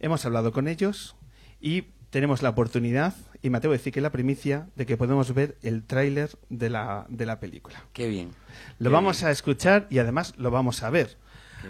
Hemos 0.01 0.25
hablado 0.25 0.53
con 0.53 0.69
ellos 0.69 1.17
y 1.61 1.85
tenemos 2.11 2.41
la 2.43 2.49
oportunidad, 2.51 3.15
y 3.43 3.51
me 3.51 3.59
atrevo 3.59 3.75
a 3.75 3.77
decir 3.77 3.93
que 3.93 4.01
la 4.01 4.11
primicia, 4.11 4.69
de 4.77 4.87
que 4.87 4.97
podemos 4.97 5.35
ver 5.35 5.59
el 5.63 5.85
tráiler 5.85 6.31
de 6.49 6.71
la, 6.71 7.05
de 7.11 7.27
la 7.27 7.39
película. 7.39 7.85
Qué 7.93 8.09
bien. 8.09 8.31
Lo 8.79 8.89
Qué 8.89 8.95
vamos 8.95 9.19
bien. 9.19 9.29
a 9.29 9.31
escuchar 9.31 9.87
y 9.91 9.99
además 9.99 10.33
lo 10.39 10.51
vamos 10.51 10.83
a 10.83 10.89
ver. 10.91 11.19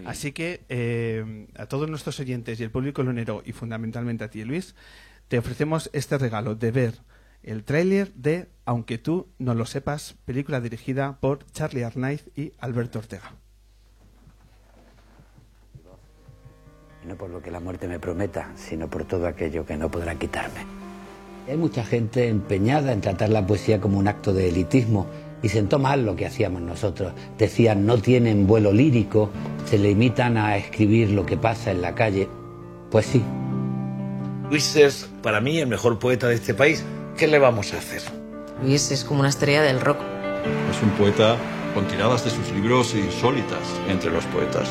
Así 0.07 0.33
que 0.33 0.65
eh, 0.69 1.47
a 1.57 1.67
todos 1.67 1.89
nuestros 1.89 2.19
oyentes 2.21 2.61
y 2.61 2.63
el 2.63 2.71
público 2.71 3.03
lunero 3.03 3.43
y 3.45 3.53
fundamentalmente 3.53 4.25
a 4.25 4.31
ti, 4.31 4.45
Luis, 4.45 4.75
te 5.29 5.39
ofrecemos 5.39 5.91
este 5.93 6.19
regalo 6.19 6.55
de 6.55 6.71
ver 6.71 6.95
el 7.43 7.65
tráiler 7.65 8.13
de 8.15 8.49
Aunque 8.65 8.99
tú 8.99 9.29
no 9.39 9.55
lo 9.55 9.65
sepas, 9.65 10.17
película 10.25 10.61
dirigida 10.61 11.19
por 11.21 11.47
Charlie 11.53 11.85
Arnaiz 11.85 12.29
y 12.37 12.53
Alberto 12.59 12.99
Ortega. 12.99 13.33
No 17.07 17.17
por 17.17 17.31
lo 17.31 17.41
que 17.41 17.51
la 17.51 17.61
muerte 17.61 17.89
me 17.89 17.99
prometa, 17.99 18.53
sino 18.57 18.89
por 18.89 19.05
todo 19.05 19.27
aquello 19.27 19.65
que 19.65 19.77
no 19.77 19.91
podrá 19.91 20.17
quitarme. 20.17 20.67
Hay 21.49 21.57
mucha 21.57 21.83
gente 21.83 22.29
empeñada 22.29 22.93
en 22.93 23.01
tratar 23.01 23.31
la 23.31 23.47
poesía 23.47 23.81
como 23.81 23.99
un 23.99 24.09
acto 24.09 24.35
de 24.35 24.51
elitismo 24.51 25.07
y 25.43 25.49
sentó 25.49 25.79
mal 25.79 26.05
lo 26.05 26.17
que 26.17 26.27
hacíamos 26.27 26.63
nosotros. 26.63 27.13
Decían, 27.39 27.87
no 27.87 27.99
tienen 27.99 28.47
vuelo 28.47 28.73
lírico, 28.73 29.31
se 29.67 29.79
limitan 29.79 30.37
a 30.37 30.57
escribir 30.57 31.11
lo 31.11 31.27
que 31.27 31.37
pasa 31.37 31.71
en 31.71 31.83
la 31.83 31.95
calle. 31.95 32.29
Pues 32.91 33.07
sí, 33.07 33.23
Luis 34.51 34.77
es, 34.77 35.11
para 35.23 35.43
mí, 35.43 35.59
el 35.59 35.67
mejor 35.67 35.99
poeta 35.99 36.27
de 36.27 36.35
este 36.35 36.55
país. 36.55 36.83
¿Qué 37.19 37.27
le 37.27 37.39
vamos 37.39 37.75
a 37.75 37.79
hacer? 37.79 38.01
Luis 38.63 38.91
es 38.91 39.05
como 39.05 39.21
una 39.21 39.29
estrella 39.29 39.61
del 39.63 39.79
rock. 39.79 39.99
Es 40.71 40.83
un 40.83 40.91
poeta 40.91 41.37
con 41.75 41.87
tiradas 41.87 42.25
de 42.25 42.31
sus 42.31 42.51
libros 42.53 42.95
insólitas 42.95 43.59
entre 43.89 44.11
los 44.11 44.25
poetas. 44.27 44.71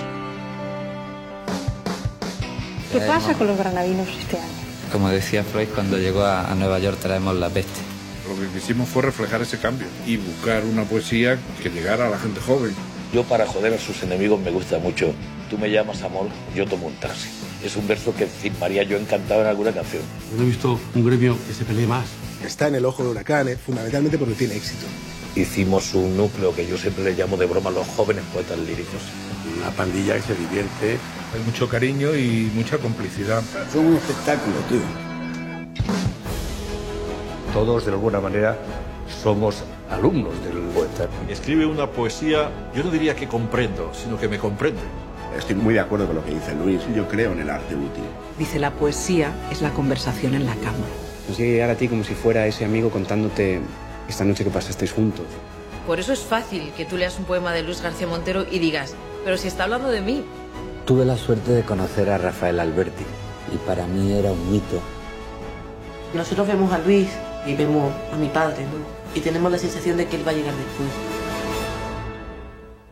¿Qué 2.92 3.00
pasa 3.02 3.36
con 3.36 3.46
los 3.46 3.58
granadinos 3.58 4.08
este 4.08 4.40
año? 4.40 4.48
Como 4.92 5.10
decía 5.10 5.44
Freud, 5.44 5.68
cuando 5.76 5.98
llegó 6.00 6.22
a, 6.22 6.52
a 6.52 6.56
Nueva 6.56 6.80
York 6.80 6.98
traemos 7.00 7.36
la 7.36 7.50
peste. 7.50 7.87
Lo 8.28 8.36
que 8.36 8.48
quisimos 8.48 8.90
fue 8.90 9.04
reflejar 9.04 9.42
ese 9.42 9.58
cambio 9.58 9.88
y 10.06 10.18
buscar 10.18 10.66
una 10.66 10.84
poesía 10.84 11.38
que 11.64 11.70
llegara 11.70 12.08
a 12.08 12.10
la 12.10 12.20
gente 12.20 12.42
joven. 12.42 12.76
Yo, 13.14 13.24
para 13.24 13.48
joder 13.48 13.74
a 13.74 13.80
sus 13.80 14.04
enemigos, 14.04 14.40
me 14.42 14.52
gusta 14.52 14.80
mucho. 14.80 15.14
Tú 15.50 15.58
me 15.58 15.72
llamas 15.72 16.02
amor, 16.02 16.28
yo 16.54 16.68
tomo 16.68 16.88
un 16.88 16.96
taxi. 16.96 17.30
Es 17.64 17.78
un 17.78 17.88
verso 17.88 18.14
que 18.14 18.26
firmaría 18.26 18.84
yo 18.84 18.98
encantado 18.98 19.42
en 19.42 19.48
alguna 19.48 19.72
canción. 19.72 20.04
No 20.36 20.44
he 20.44 20.48
visto 20.48 20.78
un 20.94 21.06
gremio 21.06 21.38
que 21.48 21.54
se 21.54 21.64
pelee 21.64 21.88
más. 21.88 22.06
Está 22.46 22.68
en 22.68 22.76
el 22.76 22.86
ojo 22.86 23.04
del 23.04 23.14
huracán, 23.14 23.48
eh, 23.48 23.56
fundamentalmente 23.56 24.18
porque 24.18 24.36
tiene 24.36 24.56
éxito. 24.56 24.86
Hicimos 25.36 25.94
un 25.94 26.18
núcleo 26.18 26.54
que 26.54 26.68
yo 26.68 26.78
siempre 26.78 27.06
le 27.06 27.14
llamo 27.14 27.38
de 27.38 27.46
broma 27.46 27.72
los 27.72 27.88
jóvenes 27.88 28.24
poetas 28.34 28.60
líricos. 28.60 29.02
Una 29.58 29.72
pandilla 29.72 30.16
que 30.16 30.22
se 30.22 30.36
divierte. 30.36 30.98
Hay 31.34 31.42
mucho 31.46 31.70
cariño 31.70 32.14
y 32.16 32.52
mucha 32.54 32.78
complicidad. 32.78 33.42
Son 33.72 33.86
un 33.86 33.96
espectáculo, 33.96 34.58
tío. 34.70 35.08
Todos, 37.58 37.86
de 37.86 37.92
alguna 37.92 38.22
manera, 38.22 38.56
somos 39.24 39.64
alumnos 39.90 40.32
del 40.44 40.60
poeta. 40.76 41.08
Escribe 41.28 41.66
una 41.66 41.88
poesía, 41.88 42.52
yo 42.76 42.84
no 42.84 42.92
diría 42.92 43.16
que 43.16 43.28
comprendo, 43.28 43.92
sino 43.96 44.16
que 44.16 44.28
me 44.28 44.38
comprende. 44.38 44.84
Estoy 45.36 45.56
muy 45.56 45.74
de 45.74 45.80
acuerdo 45.80 46.06
con 46.06 46.18
lo 46.18 46.24
que 46.24 46.36
dice 46.36 46.54
Luis. 46.54 46.82
Yo 46.96 47.08
creo 47.08 47.32
en 47.32 47.40
el 47.40 47.50
arte 47.50 47.74
útil. 47.74 48.04
Dice, 48.38 48.60
la 48.60 48.70
poesía 48.70 49.34
es 49.52 49.64
la 49.64 49.72
conversación 49.72 50.36
en 50.36 50.46
la 50.46 50.54
cama. 50.54 50.86
Nos 51.28 51.36
llega 51.40 51.50
a 51.50 51.54
llegar 51.54 51.70
a 51.72 51.76
ti 51.76 51.88
como 51.88 52.04
si 52.04 52.14
fuera 52.14 52.46
ese 52.46 52.64
amigo 52.64 52.92
contándote 52.92 53.60
esta 54.08 54.24
noche 54.24 54.44
que 54.44 54.52
pasasteis 54.52 54.92
juntos. 54.92 55.26
Por 55.88 56.00
eso 56.00 56.14
es 56.14 56.20
fácil 56.20 56.72
que 56.78 56.86
tú 56.86 56.96
leas 56.96 57.18
un 57.18 57.26
poema 57.26 57.54
de 57.54 57.64
Luis 57.64 57.82
García 57.82 58.06
Montero 58.06 58.46
y 58.52 58.60
digas, 58.60 58.94
pero 59.26 59.36
si 59.36 59.48
está 59.48 59.64
hablando 59.64 59.90
de 59.90 60.02
mí. 60.02 60.24
Tuve 60.86 61.06
la 61.06 61.18
suerte 61.18 61.54
de 61.54 61.64
conocer 61.64 62.12
a 62.12 62.20
Rafael 62.20 62.60
Alberti 62.60 63.04
y 63.52 63.58
para 63.66 63.88
mí 63.88 64.14
era 64.14 64.32
un 64.32 64.52
mito. 64.52 64.80
Nosotros 66.14 66.48
vemos 66.48 66.72
a 66.72 66.78
Luis 66.78 67.10
y 67.48 67.56
vemos 67.56 67.94
a 68.12 68.18
mi 68.18 68.28
padre, 68.28 68.64
¿no? 68.66 68.86
Y 69.16 69.22
tenemos 69.22 69.52
la 69.52 69.58
sensación 69.58 69.98
de 69.98 70.06
que 70.08 70.18
él 70.18 70.28
va 70.28 70.32
a 70.32 70.36
llegar 70.36 70.54
después. 70.54 70.90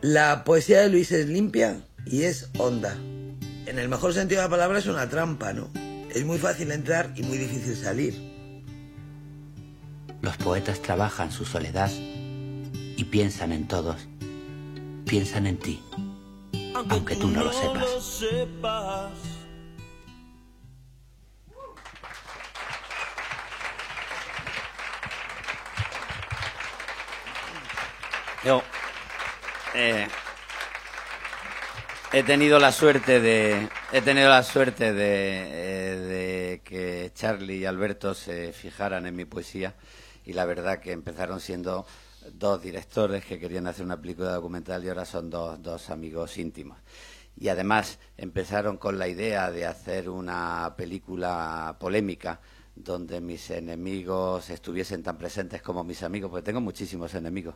La 0.00 0.44
poesía 0.44 0.80
de 0.80 0.88
Luis 0.88 1.12
es 1.12 1.26
limpia 1.26 1.80
y 2.04 2.22
es 2.22 2.50
honda. 2.58 2.96
En 3.66 3.76
en 3.76 3.82
el 3.82 3.88
mejor 3.90 4.14
sentido 4.14 4.40
de 4.40 4.46
la 4.46 4.50
palabra 4.50 4.78
es 4.78 4.86
una 4.86 5.06
trampa, 5.06 5.52
¿no? 5.52 5.68
Es 6.14 6.24
muy 6.24 6.38
fácil 6.38 6.72
entrar 6.72 7.12
y 7.14 7.22
muy 7.22 7.36
difícil 7.36 7.76
salir. 7.76 8.14
Los 10.22 10.38
poetas 10.38 10.80
trabajan 10.80 11.30
su 11.30 11.44
soledad 11.44 11.90
y 11.92 13.04
piensan 13.04 13.52
en 13.52 13.68
todos. 13.68 14.08
Piensan 15.04 15.46
en 15.46 15.58
ti, 15.58 15.82
aunque 16.88 17.16
tú 17.16 17.28
no 17.28 17.44
lo 17.44 17.52
sepas. 17.52 19.35
Yo 28.46 28.62
eh, 29.74 30.06
he 32.12 32.22
tenido 32.22 32.60
la 32.60 32.70
suerte 32.70 33.18
de 33.18 33.68
he 33.90 34.02
tenido 34.02 34.28
la 34.28 34.44
suerte 34.44 34.92
de, 34.92 35.40
eh, 35.48 35.96
de, 35.96 36.62
que 36.62 37.10
Charlie 37.12 37.56
y 37.56 37.64
Alberto 37.64 38.14
se 38.14 38.52
fijaran 38.52 39.04
en 39.04 39.16
mi 39.16 39.24
poesía 39.24 39.74
y 40.24 40.32
la 40.32 40.44
verdad 40.44 40.78
que 40.78 40.92
empezaron 40.92 41.40
siendo 41.40 41.86
dos 42.34 42.62
directores 42.62 43.24
que 43.24 43.40
querían 43.40 43.66
hacer 43.66 43.84
una 43.84 44.00
película 44.00 44.34
documental 44.34 44.84
y 44.84 44.90
ahora 44.90 45.06
son 45.06 45.28
dos, 45.28 45.60
dos 45.60 45.90
amigos 45.90 46.38
íntimos. 46.38 46.78
Y 47.36 47.48
además 47.48 47.98
empezaron 48.16 48.76
con 48.76 48.96
la 48.96 49.08
idea 49.08 49.50
de 49.50 49.66
hacer 49.66 50.08
una 50.08 50.72
película 50.76 51.74
polémica 51.80 52.38
donde 52.76 53.20
mis 53.22 53.50
enemigos 53.50 54.50
estuviesen 54.50 55.02
tan 55.02 55.16
presentes 55.16 55.62
como 55.62 55.82
mis 55.82 56.02
amigos, 56.02 56.30
porque 56.30 56.44
tengo 56.44 56.60
muchísimos 56.60 57.14
enemigos. 57.14 57.54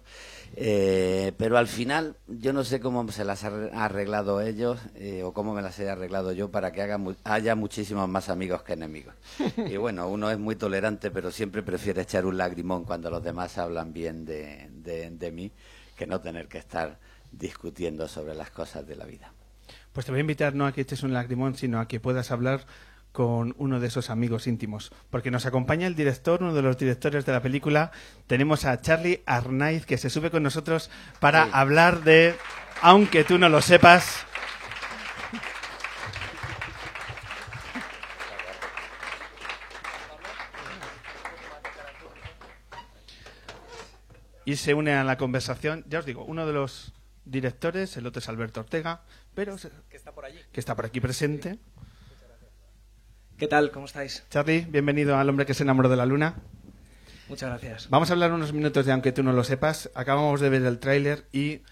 Eh, 0.56 1.32
pero 1.36 1.58
al 1.58 1.68
final 1.68 2.16
yo 2.26 2.52
no 2.52 2.64
sé 2.64 2.80
cómo 2.80 3.06
se 3.12 3.24
las 3.24 3.44
han 3.44 3.70
arreglado 3.74 4.40
ellos 4.40 4.80
eh, 4.94 5.22
o 5.22 5.32
cómo 5.32 5.54
me 5.54 5.62
las 5.62 5.78
he 5.78 5.88
arreglado 5.88 6.32
yo 6.32 6.50
para 6.50 6.72
que 6.72 6.82
haga 6.82 6.98
haya 7.24 7.54
muchísimos 7.54 8.08
más 8.08 8.28
amigos 8.30 8.62
que 8.62 8.72
enemigos. 8.72 9.14
Y 9.70 9.76
bueno, 9.76 10.08
uno 10.08 10.30
es 10.30 10.38
muy 10.38 10.56
tolerante, 10.56 11.10
pero 11.10 11.30
siempre 11.30 11.62
prefiere 11.62 12.02
echar 12.02 12.24
un 12.24 12.38
lagrimón 12.38 12.84
cuando 12.84 13.10
los 13.10 13.22
demás 13.22 13.58
hablan 13.58 13.92
bien 13.92 14.24
de, 14.24 14.68
de 14.72 15.30
mí 15.30 15.52
que 15.96 16.06
no 16.06 16.20
tener 16.20 16.48
que 16.48 16.58
estar 16.58 16.98
discutiendo 17.30 18.08
sobre 18.08 18.34
las 18.34 18.50
cosas 18.50 18.86
de 18.86 18.96
la 18.96 19.04
vida. 19.04 19.32
Pues 19.92 20.06
te 20.06 20.12
voy 20.12 20.20
a 20.20 20.22
invitar 20.22 20.54
no 20.54 20.66
a 20.66 20.72
que 20.72 20.80
eches 20.80 21.02
un 21.02 21.12
lagrimón, 21.12 21.56
sino 21.56 21.80
a 21.80 21.88
que 21.88 22.00
puedas 22.00 22.30
hablar 22.30 22.64
con 23.12 23.54
uno 23.58 23.80
de 23.80 23.88
esos 23.88 24.10
amigos 24.10 24.46
íntimos, 24.46 24.92
porque 25.10 25.30
nos 25.30 25.46
acompaña 25.46 25.86
el 25.86 25.96
director, 25.96 26.42
uno 26.42 26.54
de 26.54 26.62
los 26.62 26.78
directores 26.78 27.26
de 27.26 27.32
la 27.32 27.42
película. 27.42 27.90
Tenemos 28.26 28.64
a 28.64 28.80
Charlie 28.80 29.22
Arnaiz 29.26 29.84
que 29.86 29.98
se 29.98 30.10
sube 30.10 30.30
con 30.30 30.42
nosotros 30.42 30.90
para 31.18 31.44
hablar 31.44 32.04
de 32.04 32.36
Aunque 32.82 33.24
tú 33.24 33.38
no 33.38 33.48
lo 33.48 33.60
sepas. 33.60 34.24
Y 44.44 44.56
se 44.56 44.74
une 44.74 44.94
a 44.94 45.04
la 45.04 45.16
conversación, 45.16 45.84
ya 45.86 46.00
os 46.00 46.06
digo, 46.06 46.24
uno 46.24 46.44
de 46.44 46.52
los 46.52 46.92
directores, 47.24 47.96
el 47.96 48.06
otro 48.06 48.18
es 48.18 48.28
Alberto 48.28 48.60
Ortega, 48.60 49.02
pero 49.34 49.56
que 49.88 49.96
está 49.96 50.12
por 50.12 50.24
allí, 50.24 50.40
que 50.50 50.58
está 50.58 50.74
por 50.74 50.86
aquí 50.86 51.00
presente. 51.00 51.58
¿Qué 53.40 53.48
tal? 53.48 53.70
¿Cómo 53.70 53.86
estáis? 53.86 54.22
Charlie, 54.28 54.66
bienvenido 54.68 55.16
al 55.16 55.26
hombre 55.30 55.46
que 55.46 55.54
se 55.54 55.62
enamoró 55.62 55.88
de 55.88 55.96
la 55.96 56.04
luna. 56.04 56.34
Muchas 57.26 57.48
gracias. 57.48 57.88
Vamos 57.88 58.10
a 58.10 58.12
hablar 58.12 58.34
unos 58.34 58.52
minutos 58.52 58.84
de 58.84 58.92
aunque 58.92 59.12
tú 59.12 59.22
no 59.22 59.32
lo 59.32 59.44
sepas. 59.44 59.90
Acabamos 59.94 60.42
de 60.42 60.50
ver 60.50 60.62
el 60.62 60.78
tráiler 60.78 61.24
y 61.32 61.62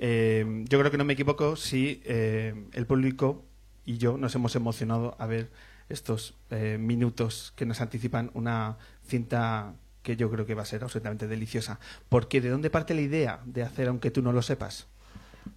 eh, 0.00 0.64
yo 0.68 0.80
creo 0.80 0.90
que 0.90 0.98
no 0.98 1.04
me 1.04 1.12
equivoco 1.12 1.54
si 1.54 2.02
eh, 2.06 2.66
el 2.72 2.86
público 2.86 3.44
y 3.84 3.98
yo 3.98 4.18
nos 4.18 4.34
hemos 4.34 4.56
emocionado 4.56 5.14
a 5.20 5.26
ver 5.26 5.52
estos 5.88 6.34
eh, 6.50 6.76
minutos 6.80 7.52
que 7.54 7.66
nos 7.66 7.80
anticipan 7.80 8.32
una 8.34 8.78
cinta 9.06 9.74
que 10.02 10.16
yo 10.16 10.28
creo 10.28 10.44
que 10.44 10.56
va 10.56 10.62
a 10.62 10.66
ser 10.66 10.82
absolutamente 10.82 11.28
deliciosa. 11.28 11.78
Porque 12.08 12.40
¿de 12.40 12.48
dónde 12.48 12.68
parte 12.68 12.94
la 12.94 13.00
idea 13.00 13.38
de 13.44 13.62
hacer 13.62 13.86
aunque 13.86 14.10
tú 14.10 14.22
no 14.22 14.32
lo 14.32 14.42
sepas? 14.42 14.88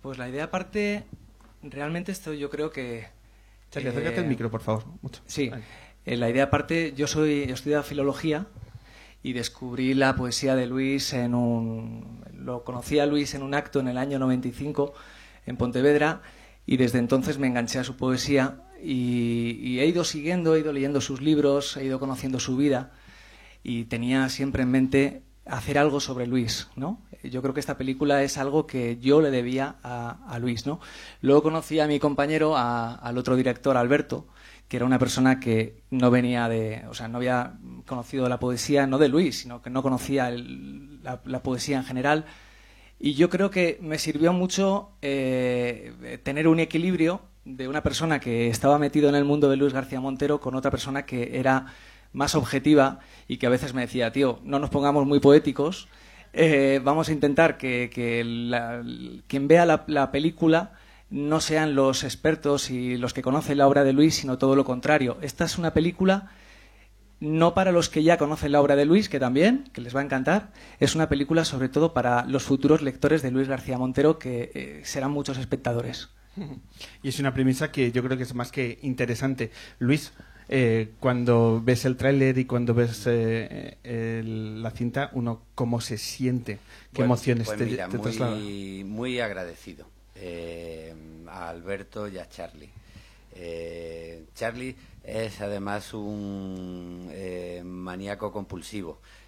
Pues 0.03 0.19
la 0.19 0.29
idea 0.29 0.51
parte, 0.51 1.05
realmente 1.63 2.11
esto 2.11 2.33
yo 2.33 2.51
creo 2.51 2.69
que 2.69 3.14
Charlie, 3.75 3.89
acércate 3.89 4.21
el 4.21 4.27
micro, 4.27 4.49
por 4.49 4.61
favor. 4.61 4.85
Sí. 5.25 5.51
Eh, 6.05 6.15
la 6.15 6.29
idea 6.29 6.45
aparte, 6.45 6.93
yo 6.95 7.07
soy 7.07 7.43
estudiado 7.43 7.83
filología 7.83 8.47
y 9.21 9.33
descubrí 9.33 9.93
la 9.93 10.15
poesía 10.15 10.55
de 10.55 10.65
Luis 10.65 11.11
en 11.11 11.35
un... 11.35 12.23
Lo 12.33 12.63
conocí 12.63 12.99
a 12.99 13.05
Luis 13.05 13.33
en 13.33 13.43
un 13.43 13.53
acto 13.53 13.81
en 13.81 13.89
el 13.89 13.97
año 13.97 14.17
95 14.17 14.93
en 15.45 15.57
Pontevedra 15.57 16.21
y 16.65 16.77
desde 16.77 16.99
entonces 16.99 17.37
me 17.37 17.47
enganché 17.47 17.79
a 17.79 17.83
su 17.83 17.97
poesía 17.97 18.61
y, 18.81 19.59
y, 19.61 19.79
he 19.81 19.85
ido 19.87 20.05
siguiendo, 20.05 20.55
he 20.55 20.59
ido 20.59 20.71
leyendo 20.71 21.01
sus 21.01 21.21
libros, 21.21 21.75
he 21.75 21.83
ido 21.83 21.99
conociendo 21.99 22.39
su 22.39 22.55
vida 22.55 22.93
y 23.61 23.85
tenía 23.85 24.29
siempre 24.29 24.63
en 24.63 24.71
mente 24.71 25.23
hacer 25.45 25.77
algo 25.77 25.99
sobre 25.99 26.27
Luis, 26.27 26.69
¿no? 26.75 27.01
Yo 27.23 27.41
creo 27.41 27.53
que 27.53 27.59
esta 27.59 27.77
película 27.77 28.23
es 28.23 28.37
algo 28.37 28.67
que 28.67 28.97
yo 28.97 29.21
le 29.21 29.31
debía 29.31 29.75
a, 29.83 30.37
Luis, 30.39 30.65
¿no? 30.65 30.79
Luego 31.21 31.43
conocí 31.43 31.79
a 31.79 31.87
mi 31.87 31.99
compañero, 31.99 32.55
al 32.57 33.17
otro 33.17 33.35
director, 33.35 33.77
Alberto, 33.77 34.27
que 34.67 34.77
era 34.77 34.85
una 34.85 34.99
persona 34.99 35.39
que 35.39 35.83
no 35.91 36.11
venía 36.11 36.49
de, 36.49 36.83
o 36.89 36.93
sea, 36.93 37.07
no 37.07 37.17
había 37.17 37.53
conocido 37.85 38.27
la 38.29 38.39
poesía, 38.39 38.87
no 38.87 38.97
de 38.97 39.09
Luis, 39.09 39.39
sino 39.39 39.61
que 39.61 39.69
no 39.69 39.83
conocía 39.83 40.31
la, 40.31 41.43
poesía 41.43 41.77
en 41.77 41.83
general. 41.83 42.25
Y 42.99 43.13
yo 43.13 43.29
creo 43.29 43.51
que 43.51 43.77
me 43.81 43.99
sirvió 43.99 44.33
mucho 44.33 44.91
eh, 45.01 46.19
tener 46.23 46.47
un 46.47 46.59
equilibrio 46.59 47.21
de 47.43 47.67
una 47.67 47.83
persona 47.83 48.19
que 48.19 48.47
estaba 48.47 48.79
metido 48.79 49.07
en 49.09 49.15
el 49.15 49.23
mundo 49.23 49.49
de 49.49 49.57
Luis 49.57 49.73
García 49.73 49.99
Montero 49.99 50.39
con 50.39 50.55
otra 50.55 50.71
persona 50.71 51.05
que 51.05 51.37
era 51.37 51.67
más 52.15 52.33
objetiva 52.33 52.99
y 53.27 53.37
que 53.37 53.45
a 53.45 53.49
veces 53.49 53.73
me 53.73 53.81
decía, 53.81 54.11
tío, 54.11 54.39
no 54.43 54.57
nos 54.57 54.69
pongamos 54.69 55.05
muy 55.05 55.19
poéticos, 55.19 55.87
eh, 56.33 56.81
vamos 56.83 57.09
a 57.09 57.13
intentar 57.13 57.57
que, 57.57 57.89
quien 59.27 59.47
vea 59.47 59.65
la, 59.65 60.11
película 60.11 60.73
no 61.09 61.39
sean 61.39 61.75
los 61.75 62.03
expertos 62.03 62.71
y 62.71 62.97
los 62.97 63.13
que 63.13 63.21
conocen 63.21 63.59
la 63.59 63.67
obra 63.67 63.83
de 63.83 63.93
Luis, 63.93 64.15
sino 64.15 64.37
todo 64.37 64.55
lo 64.55 64.65
contrario. 64.65 65.17
Esta 65.21 65.45
es 65.45 65.57
una 65.57 65.73
película 65.73 66.31
no 67.21 67.53
para 67.53 67.71
los 67.71 67.87
que 67.87 68.03
ya 68.03 68.17
conocen 68.17 68.51
la 68.51 68.61
obra 68.61 68.75
de 68.75 68.85
Luis, 68.85 69.07
que 69.07 69.19
también, 69.19 69.69
que 69.71 69.79
les 69.79 69.95
va 69.95 70.01
a 70.01 70.03
encantar, 70.03 70.51
es 70.79 70.95
una 70.95 71.07
película 71.07 71.45
sobre 71.45 71.69
todo 71.69 71.93
para 71.93 72.25
los 72.25 72.43
futuros 72.43 72.81
lectores 72.81 73.21
de 73.21 73.31
Luis 73.31 73.47
García 73.47 73.77
Montero, 73.77 74.19
que 74.19 74.51
eh, 74.53 74.81
serán 74.83 75.11
muchos 75.11 75.37
espectadores. 75.37 76.09
Y 77.01 77.07
es 77.09 77.19
una 77.19 77.33
premisa 77.33 77.71
que 77.71 77.93
yo 77.93 78.03
creo 78.03 78.17
que 78.17 78.23
es 78.23 78.33
más 78.35 78.51
que 78.51 78.79
interesante. 78.81 79.51
Luis, 79.79 80.11
eh, 80.47 80.91
cuando 80.99 81.61
ves 81.63 81.85
el 81.85 81.97
tráiler 81.97 82.37
y 82.37 82.45
cuando 82.45 82.73
ves 82.73 83.03
eh, 83.07 84.23
la 84.23 84.71
cinta, 84.71 85.09
uno 85.13 85.41
cómo 85.55 85.81
se 85.81 85.97
siente, 85.97 86.59
qué 86.93 87.03
emociones 87.03 87.47
pues 87.47 87.57
te, 87.57 87.65
mira, 87.65 87.87
muy, 87.87 88.83
Muy 88.83 89.19
agradecido 89.19 89.87
eh, 90.15 90.93
a 91.27 91.49
Alberto 91.49 92.07
y 92.07 92.17
a 92.17 92.29
Charlie. 92.29 92.69
Charlie 94.33 94.75
es 95.03 95.41
además 95.41 95.93
un 95.93 97.11
maníaco 97.63 98.31
compulsivo. 98.31 99.01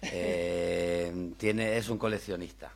tiene, 1.38 1.76
es 1.76 1.88
un 1.88 1.98
coleccionista. 1.98 2.72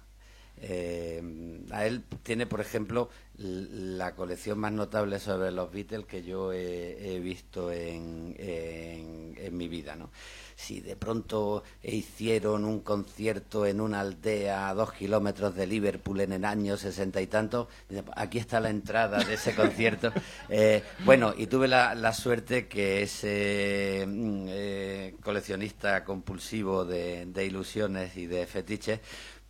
A 0.63 1.87
él 1.87 2.05
tiene, 2.23 2.47
por 2.47 2.61
ejemplo, 2.61 3.09
la 3.39 4.15
colección 4.15 4.59
más 4.59 4.73
notable 4.73 5.19
sobre 5.19 5.51
los 5.51 5.73
Beatles 5.73 6.07
que 6.07 6.23
yo 6.23 6.53
he, 6.53 7.19
visto 7.21 7.73
en, 7.73 8.35
en, 8.39 9.57
mi 9.57 9.69
vida, 9.69 9.97
¿no? 9.97 10.11
Si 10.55 10.81
de 10.81 10.97
pronto 10.97 11.65
hicieron 11.83 12.65
un 12.65 12.81
concierto 12.81 13.67
en 13.67 13.81
una 13.81 14.01
aldea 14.01 14.69
a 14.69 14.75
dos 14.75 14.93
kilómetros 14.93 15.55
de 15.55 15.67
Liverpool 15.67 16.21
en 16.21 16.33
el 16.33 16.45
año 16.45 16.77
sesenta 16.77 17.21
y 17.21 17.27
tanto, 17.27 17.69
aquí 18.15 18.39
está 18.39 18.61
la 18.61 18.71
entrada 18.71 19.25
de 19.25 19.35
ese 19.35 19.55
concierto. 19.55 20.13
Eh, 20.49 20.83
bueno, 21.05 21.33
y 21.37 21.47
tuve 21.47 21.67
la, 21.67 22.13
suerte 22.13 22.67
que 22.69 23.03
ese 23.03 24.05
mm, 24.07 24.47
eh, 24.49 25.15
coleccionista 25.23 26.05
compulsivo 26.05 26.85
de, 26.85 27.27
de 27.27 27.47
ilusiones 27.47 28.17
y 28.17 28.27
de 28.27 28.47
fetiches 28.47 29.01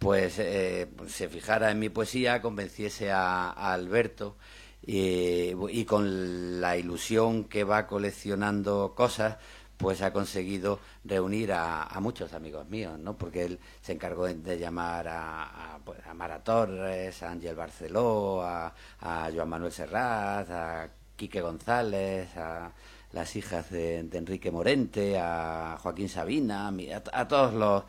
pues 0.02 0.40
eh, 0.40 0.88
se 1.06 1.28
fijara 1.28 1.70
en 1.70 1.78
mi 1.78 1.88
poesía, 1.88 2.42
convenciese 2.42 3.12
a, 3.12 3.50
Alberto 3.52 4.36
y, 4.84 5.84
con 5.84 6.60
la 6.60 6.76
ilusión 6.76 7.44
que 7.44 7.62
va 7.62 7.86
coleccionando 7.86 8.94
cosas, 8.96 9.36
pues 9.76 10.02
ha 10.02 10.12
conseguido 10.12 10.80
reunir 11.04 11.52
a, 11.52 11.88
muchos 12.00 12.32
amigos 12.32 12.68
míos, 12.68 12.98
¿no? 12.98 13.16
Porque 13.16 13.44
él 13.44 13.60
se 13.80 13.92
encargó 13.92 14.26
de, 14.26 14.58
llamar 14.58 15.06
a, 15.08 15.78
pues, 15.84 16.00
a, 16.04 16.14
Mara 16.14 16.42
Torres, 16.42 17.22
a 17.22 17.30
Ángel 17.30 17.54
Barceló, 17.54 18.42
a, 18.42 18.74
a 19.00 19.30
Joan 19.32 19.48
Manuel 19.48 19.72
Serrat, 19.72 20.50
a 20.50 20.90
Quique 21.14 21.40
González, 21.40 22.36
a 22.36 22.72
las 23.12 23.36
hijas 23.36 23.70
de, 23.70 23.98
Enrique 24.00 24.50
Morente, 24.50 25.18
a 25.18 25.78
Joaquín 25.80 26.08
Sabina, 26.08 26.72
a, 27.12 27.28
todos 27.28 27.54
los, 27.54 27.84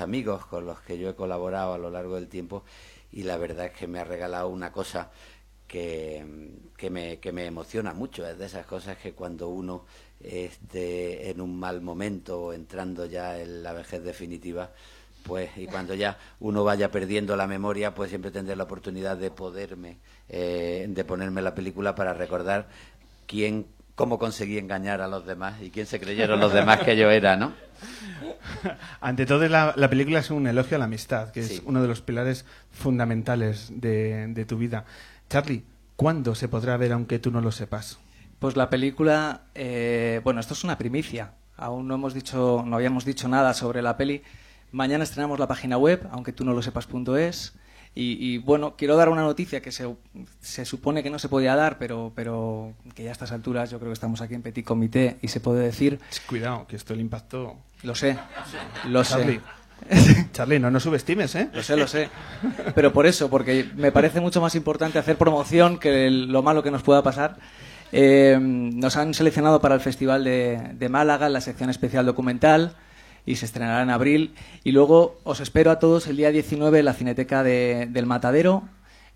amigos 0.00 0.46
con 0.46 0.66
los 0.66 0.80
que 0.80 0.98
yo 0.98 1.10
he 1.10 1.14
colaborado 1.14 1.74
a 1.74 1.78
lo 1.78 1.90
largo 1.90 2.16
del 2.16 2.28
tiempo 2.28 2.64
y 3.12 3.22
la 3.24 3.36
verdad 3.36 3.66
es 3.66 3.72
que 3.72 3.86
me 3.86 4.00
ha 4.00 4.04
regalado 4.04 4.48
una 4.48 4.72
cosa 4.72 5.10
que, 5.66 6.24
que, 6.76 6.90
me, 6.90 7.18
que 7.18 7.32
me 7.32 7.46
emociona 7.46 7.94
mucho. 7.94 8.26
Es 8.26 8.38
de 8.38 8.46
esas 8.46 8.66
cosas 8.66 8.98
que 8.98 9.12
cuando 9.12 9.48
uno 9.48 9.84
esté 10.20 11.30
en 11.30 11.40
un 11.40 11.58
mal 11.58 11.80
momento, 11.80 12.52
entrando 12.52 13.06
ya 13.06 13.40
en 13.40 13.62
la 13.62 13.72
vejez 13.72 14.02
definitiva, 14.02 14.70
pues 15.22 15.50
y 15.56 15.66
cuando 15.66 15.94
ya 15.94 16.18
uno 16.40 16.64
vaya 16.64 16.90
perdiendo 16.90 17.36
la 17.36 17.46
memoria, 17.46 17.94
pues 17.94 18.10
siempre 18.10 18.30
tendré 18.30 18.56
la 18.56 18.64
oportunidad 18.64 19.16
de 19.16 19.30
poderme, 19.30 19.98
eh, 20.28 20.86
de 20.88 21.04
ponerme 21.04 21.42
la 21.42 21.54
película 21.54 21.94
para 21.94 22.12
recordar 22.12 22.68
quién, 23.26 23.66
cómo 23.94 24.18
conseguí 24.18 24.58
engañar 24.58 25.00
a 25.00 25.08
los 25.08 25.26
demás 25.26 25.60
y 25.60 25.70
quién 25.70 25.86
se 25.86 26.00
creyeron 26.00 26.40
los 26.40 26.52
demás 26.52 26.80
que 26.80 26.96
yo 26.96 27.10
era, 27.10 27.36
¿no? 27.36 27.52
Ante 29.00 29.26
todo, 29.26 29.46
la, 29.48 29.74
la 29.76 29.90
película 29.90 30.20
es 30.20 30.30
un 30.30 30.46
elogio 30.46 30.76
a 30.76 30.78
la 30.78 30.84
amistad, 30.86 31.30
que 31.30 31.40
es 31.40 31.62
uno 31.64 31.82
de 31.82 31.88
los 31.88 32.00
pilares 32.00 32.44
fundamentales 32.70 33.68
de, 33.74 34.28
de 34.28 34.44
tu 34.44 34.56
vida. 34.56 34.84
Charlie, 35.28 35.64
¿cuándo 35.96 36.34
se 36.34 36.48
podrá 36.48 36.76
ver 36.76 36.92
aunque 36.92 37.18
tú 37.18 37.30
no 37.30 37.40
lo 37.40 37.52
sepas? 37.52 37.98
Pues 38.38 38.56
la 38.56 38.70
película, 38.70 39.42
eh, 39.54 40.20
bueno, 40.24 40.40
esto 40.40 40.54
es 40.54 40.64
una 40.64 40.78
primicia. 40.78 41.34
Aún 41.56 41.86
no 41.86 41.94
hemos 41.94 42.14
dicho, 42.14 42.64
no 42.66 42.76
habíamos 42.76 43.04
dicho 43.04 43.28
nada 43.28 43.54
sobre 43.54 43.82
la 43.82 43.96
peli. 43.96 44.22
Mañana 44.72 45.04
estrenamos 45.04 45.38
la 45.38 45.46
página 45.46 45.76
web, 45.78 46.08
aunque 46.10 46.32
tú 46.32 46.44
no 46.44 46.52
lo 46.52 46.62
sepas.es. 46.62 47.54
Y, 47.94 48.16
y 48.20 48.38
bueno, 48.38 48.74
quiero 48.76 48.96
dar 48.96 49.10
una 49.10 49.22
noticia 49.22 49.60
que 49.60 49.70
se, 49.70 49.86
se, 50.40 50.64
supone 50.64 51.02
que 51.02 51.10
no 51.10 51.18
se 51.18 51.28
podía 51.28 51.54
dar, 51.54 51.76
pero, 51.78 52.12
pero 52.14 52.72
que 52.94 53.04
ya 53.04 53.10
a 53.10 53.12
estas 53.12 53.32
alturas 53.32 53.70
yo 53.70 53.78
creo 53.78 53.90
que 53.90 53.94
estamos 53.94 54.22
aquí 54.22 54.34
en 54.34 54.40
Petit 54.40 54.64
Comité 54.64 55.18
y 55.20 55.28
se 55.28 55.40
puede 55.40 55.62
decir. 55.62 56.00
Cuidado, 56.26 56.66
que 56.66 56.76
esto 56.76 56.94
el 56.94 57.00
impacto. 57.00 57.56
Lo 57.82 57.94
sé, 57.94 58.16
lo 58.88 59.04
Charlie. 59.04 59.40
sé. 59.90 60.28
Charlie, 60.32 60.58
no 60.58 60.70
nos 60.70 60.84
subestimes, 60.84 61.34
¿eh? 61.34 61.50
Lo 61.52 61.62
sé, 61.62 61.76
lo 61.76 61.86
sé. 61.86 62.08
Pero 62.74 62.92
por 62.92 63.04
eso, 63.04 63.28
porque 63.28 63.68
me 63.76 63.92
parece 63.92 64.20
mucho 64.20 64.40
más 64.40 64.54
importante 64.54 64.98
hacer 64.98 65.16
promoción 65.18 65.78
que 65.78 66.08
lo 66.10 66.42
malo 66.42 66.62
que 66.62 66.70
nos 66.70 66.82
pueda 66.82 67.02
pasar. 67.02 67.36
Eh, 67.90 68.38
nos 68.40 68.96
han 68.96 69.12
seleccionado 69.12 69.60
para 69.60 69.74
el 69.74 69.80
Festival 69.82 70.24
de, 70.24 70.70
de 70.74 70.88
Málaga, 70.88 71.28
la 71.28 71.42
sección 71.42 71.68
especial 71.68 72.06
documental 72.06 72.74
y 73.26 73.36
se 73.36 73.46
estrenará 73.46 73.82
en 73.82 73.90
abril. 73.90 74.34
Y 74.64 74.72
luego 74.72 75.20
os 75.24 75.40
espero 75.40 75.70
a 75.70 75.78
todos 75.78 76.06
el 76.06 76.16
día 76.16 76.30
19 76.30 76.78
en 76.78 76.84
la 76.84 76.94
Cineteca 76.94 77.42
de, 77.42 77.86
del 77.90 78.06
Matadero, 78.06 78.64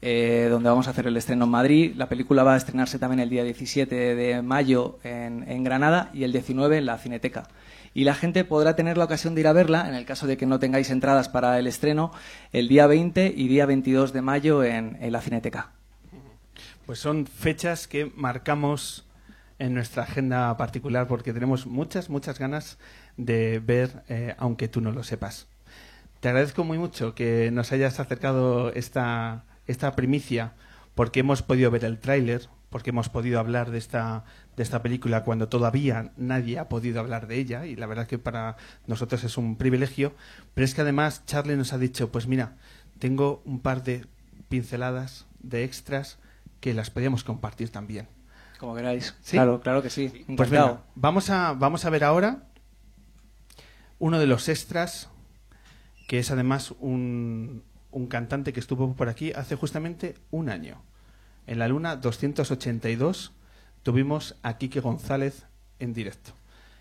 eh, 0.03 0.49
donde 0.51 0.69
vamos 0.69 0.87
a 0.87 0.90
hacer 0.90 1.07
el 1.07 1.16
estreno 1.16 1.45
en 1.45 1.51
Madrid. 1.51 1.92
La 1.97 2.09
película 2.09 2.42
va 2.42 2.55
a 2.55 2.57
estrenarse 2.57 2.99
también 2.99 3.21
el 3.21 3.31
día 3.31 3.45
17 3.45 4.14
de 4.14 4.42
mayo 4.42 4.99
en, 5.03 5.45
en 5.49 5.64
Granada 5.64 6.11
y 6.12 6.25
el 6.25 6.33
19 6.33 6.79
en 6.79 6.87
la 6.87 6.99
Cineteca. 6.99 7.49
Y 7.95 8.05
la 8.05 8.14
gente 8.14 8.45
podrá 8.45 8.77
tener 8.77 8.99
la 8.99 9.05
ocasión 9.07 9.35
de 9.35 9.40
ir 9.40 9.49
a 9.49 9.55
verla, 9.55 9.88
en 9.88 9.95
el 9.95 10.05
caso 10.05 10.27
de 10.27 10.37
que 10.37 10.45
no 10.45 10.59
tengáis 10.59 10.90
entradas 10.90 11.31
para 11.31 11.59
el 11.59 11.66
estreno, 11.66 12.12
el 12.53 12.69
día 12.69 12.87
20 12.87 13.33
y 13.35 13.49
día 13.49 13.64
22 13.64 14.12
de 14.12 14.21
mayo 14.21 14.62
en, 14.62 14.99
en 15.01 15.12
la 15.12 15.23
Cineteca. 15.23 15.71
Pues 16.85 16.99
son 16.99 17.27
fechas 17.27 17.88
que 17.88 18.12
marcamos 18.14 19.07
en 19.59 19.75
nuestra 19.75 20.03
agenda 20.03 20.55
particular 20.57 21.09
porque 21.09 21.33
tenemos 21.33 21.66
muchas, 21.66 22.11
muchas 22.11 22.38
ganas 22.38 22.79
de 23.16 23.61
ver, 23.61 24.02
eh, 24.09 24.35
aunque 24.38 24.68
tú 24.68 24.81
no 24.81 24.92
lo 24.92 25.02
sepas. 25.02 25.46
Te 26.20 26.29
agradezco 26.29 26.64
muy 26.64 26.79
mucho 26.79 27.14
que 27.14 27.50
nos 27.50 27.72
hayas 27.72 28.00
acercado 28.00 28.72
esta, 28.72 29.44
esta 29.66 29.94
primicia 29.94 30.55
porque 30.94 31.20
hemos 31.20 31.42
podido 31.42 31.70
ver 31.70 31.85
el 31.85 31.98
tráiler, 31.98 32.48
porque 32.70 32.90
hemos 32.90 33.09
podido 33.09 33.38
hablar 33.38 33.70
de 33.70 33.79
esta, 33.79 34.24
de 34.57 34.62
esta 34.62 34.83
película 34.83 35.24
cuando 35.24 35.48
todavía 35.48 36.12
nadie 36.16 36.59
ha 36.59 36.68
podido 36.68 37.00
hablar 37.00 37.26
de 37.26 37.37
ella 37.37 37.66
y 37.66 37.76
la 37.76 37.87
verdad 37.87 38.07
que 38.07 38.18
para 38.18 38.57
nosotros 38.87 39.22
es 39.24 39.37
un 39.37 39.57
privilegio, 39.57 40.14
pero 40.55 40.64
es 40.64 40.74
que 40.74 40.81
además 40.81 41.24
Charlie 41.26 41.57
nos 41.57 41.72
ha 41.72 41.79
dicho, 41.79 42.11
pues 42.11 42.26
mira, 42.26 42.57
tengo 42.98 43.42
un 43.44 43.61
par 43.61 43.85
de 43.85 44.07
pinceladas 44.48 45.26
de 45.40 45.64
extras 45.64 46.18
que 46.61 46.72
las 46.74 46.90
podíamos 46.90 47.24
compartir 47.24 47.70
también. 47.70 48.09
Como 48.59 48.74
queráis. 48.74 49.14
¿Sí? 49.20 49.37
Claro, 49.37 49.61
claro 49.61 49.83
que 49.83 49.90
sí. 49.90 50.24
Pues 50.35 50.48
venga, 50.48 50.83
vamos 50.94 51.29
a, 51.29 51.52
vamos 51.52 51.85
a 51.85 51.90
ver 51.90 52.05
ahora 52.05 52.45
uno 53.98 54.18
de 54.18 54.26
los 54.26 54.48
extras, 54.48 55.09
que 56.09 56.18
es 56.18 56.30
además 56.30 56.74
un, 56.80 57.62
un 57.90 58.06
cantante 58.06 58.52
que 58.52 58.61
estuvo 58.61 58.94
por 58.94 59.09
aquí 59.09 59.32
hace 59.32 59.56
justamente 59.56 60.16
un 60.30 60.50
año. 60.50 60.82
En 61.46 61.59
la 61.59 61.68
Luna 61.68 61.96
282 61.96 63.32
tuvimos 63.82 64.37
a 64.42 64.59
Quique 64.59 64.80
González 64.80 65.46
en 65.78 65.94
directo. 65.94 66.32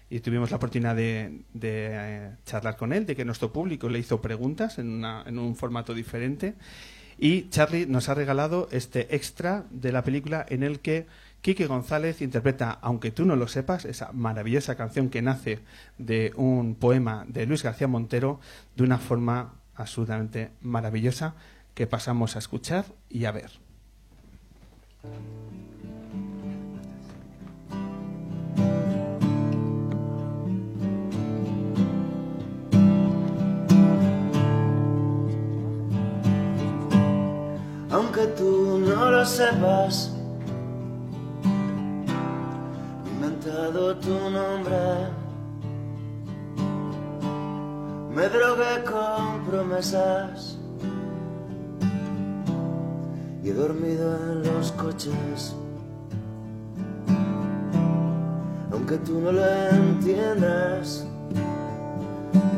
Y 0.09 0.19
tuvimos 0.19 0.51
la 0.51 0.57
oportunidad 0.57 0.95
de, 0.95 1.41
eh, 1.61 2.31
charlar 2.45 2.75
con 2.77 2.93
él, 2.93 3.05
de 3.05 3.15
que 3.15 3.25
nuestro 3.25 3.53
público 3.53 3.89
le 3.89 3.99
hizo 3.99 4.21
preguntas 4.21 4.77
en, 4.77 4.89
una, 4.89 5.23
en 5.25 5.39
un 5.39 5.55
formato 5.55 5.93
diferente. 5.93 6.55
Y 7.17 7.49
Charlie 7.49 7.85
nos 7.85 8.09
ha 8.09 8.13
regalado 8.13 8.67
este 8.71 9.15
extra 9.15 9.65
de 9.71 9.91
la 9.91 10.03
película 10.03 10.45
en 10.49 10.63
el 10.63 10.79
que 10.79 11.07
Quique 11.45 11.67
González 11.67 12.23
interpreta, 12.23 12.79
aunque 12.81 13.11
tú 13.11 13.23
no 13.23 13.35
lo 13.35 13.47
sepas, 13.47 13.85
esa 13.85 14.11
maravillosa 14.13 14.73
canción 14.73 15.11
que 15.11 15.21
nace 15.21 15.59
de 15.99 16.33
un 16.35 16.73
poema 16.73 17.23
de 17.27 17.45
Luis 17.45 17.61
García 17.61 17.87
Montero 17.87 18.39
de 18.75 18.83
una 18.83 18.97
forma 18.97 19.53
absolutamente 19.75 20.49
maravillosa 20.61 21.35
que 21.75 21.85
pasamos 21.85 22.35
a 22.35 22.39
escuchar 22.39 22.85
y 23.11 23.25
a 23.25 23.31
ver. 23.31 23.51
Aunque 37.91 38.25
tú 38.35 38.79
no 38.79 39.11
lo 39.11 39.23
sepas, 39.23 40.14
tu 44.01 44.29
nombre. 44.29 45.09
Me 48.13 48.27
drogué 48.29 48.83
con 48.83 49.45
promesas 49.45 50.57
y 53.43 53.49
he 53.49 53.53
dormido 53.53 54.15
en 54.31 54.43
los 54.43 54.71
coches. 54.73 55.55
Aunque 58.71 58.97
tú 58.97 59.19
no 59.19 59.31
lo 59.31 59.45
entiendas, 59.69 61.05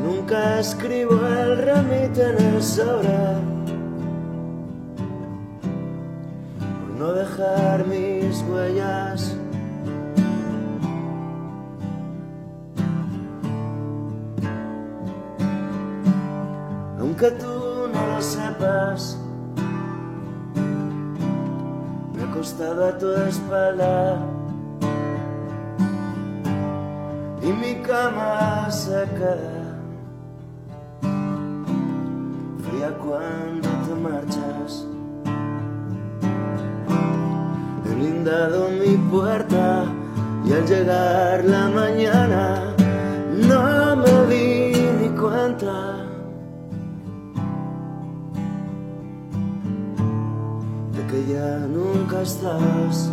nunca 0.04 0.60
escribo 0.60 1.14
el 1.26 1.58
remite 1.58 2.22
en 2.22 2.54
el 2.54 2.62
sobre. 2.62 3.48
no 6.98 7.12
dejar 7.12 7.86
mis 7.86 8.42
huellas. 8.42 9.37
Aunque 17.20 17.36
tú 17.36 17.88
no 17.92 18.14
lo 18.14 18.22
sepas, 18.22 19.18
me 22.14 22.22
he 22.22 22.24
acostado 22.24 22.86
a 22.86 22.96
tu 22.96 23.12
espalda 23.12 24.18
y 27.42 27.46
mi 27.46 27.74
cama 27.82 28.70
se 28.70 29.04
queda 29.16 29.80
fría 32.62 32.96
cuando 33.02 33.68
te 33.84 33.94
marchas. 33.96 34.86
He 37.84 37.94
blindado 37.96 38.68
mi 38.68 38.96
puerta 39.10 39.86
y 40.44 40.52
al 40.52 40.64
llegar 40.68 41.44
la 41.44 41.68
mañana 41.68 42.76
no 43.48 43.96
me 43.96 44.26
di 44.28 44.72
ni 45.00 45.08
cuenta 45.18 45.97
nunca 51.34 52.22
estás. 52.22 53.10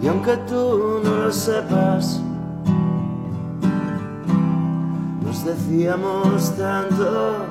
Y 0.00 0.06
aunque 0.06 0.36
tú 0.48 1.00
no 1.04 1.16
lo 1.24 1.32
sepas, 1.32 2.20
nos 5.22 5.44
decíamos 5.44 6.56
tanto 6.56 7.44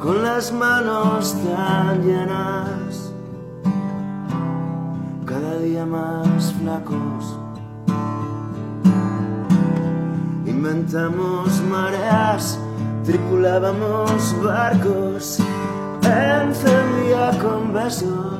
con 0.00 0.22
las 0.22 0.52
manos 0.52 1.34
tan 1.42 2.02
llenas, 2.02 3.12
cada 5.24 5.58
día 5.58 5.84
más 5.84 6.52
flacos. 6.52 7.45
Inventamos 10.66 11.60
mareas, 11.70 12.58
tripulábamos 13.04 14.34
barcos, 14.42 15.38
encendía 16.02 17.38
con 17.40 17.72
besos. 17.72 18.35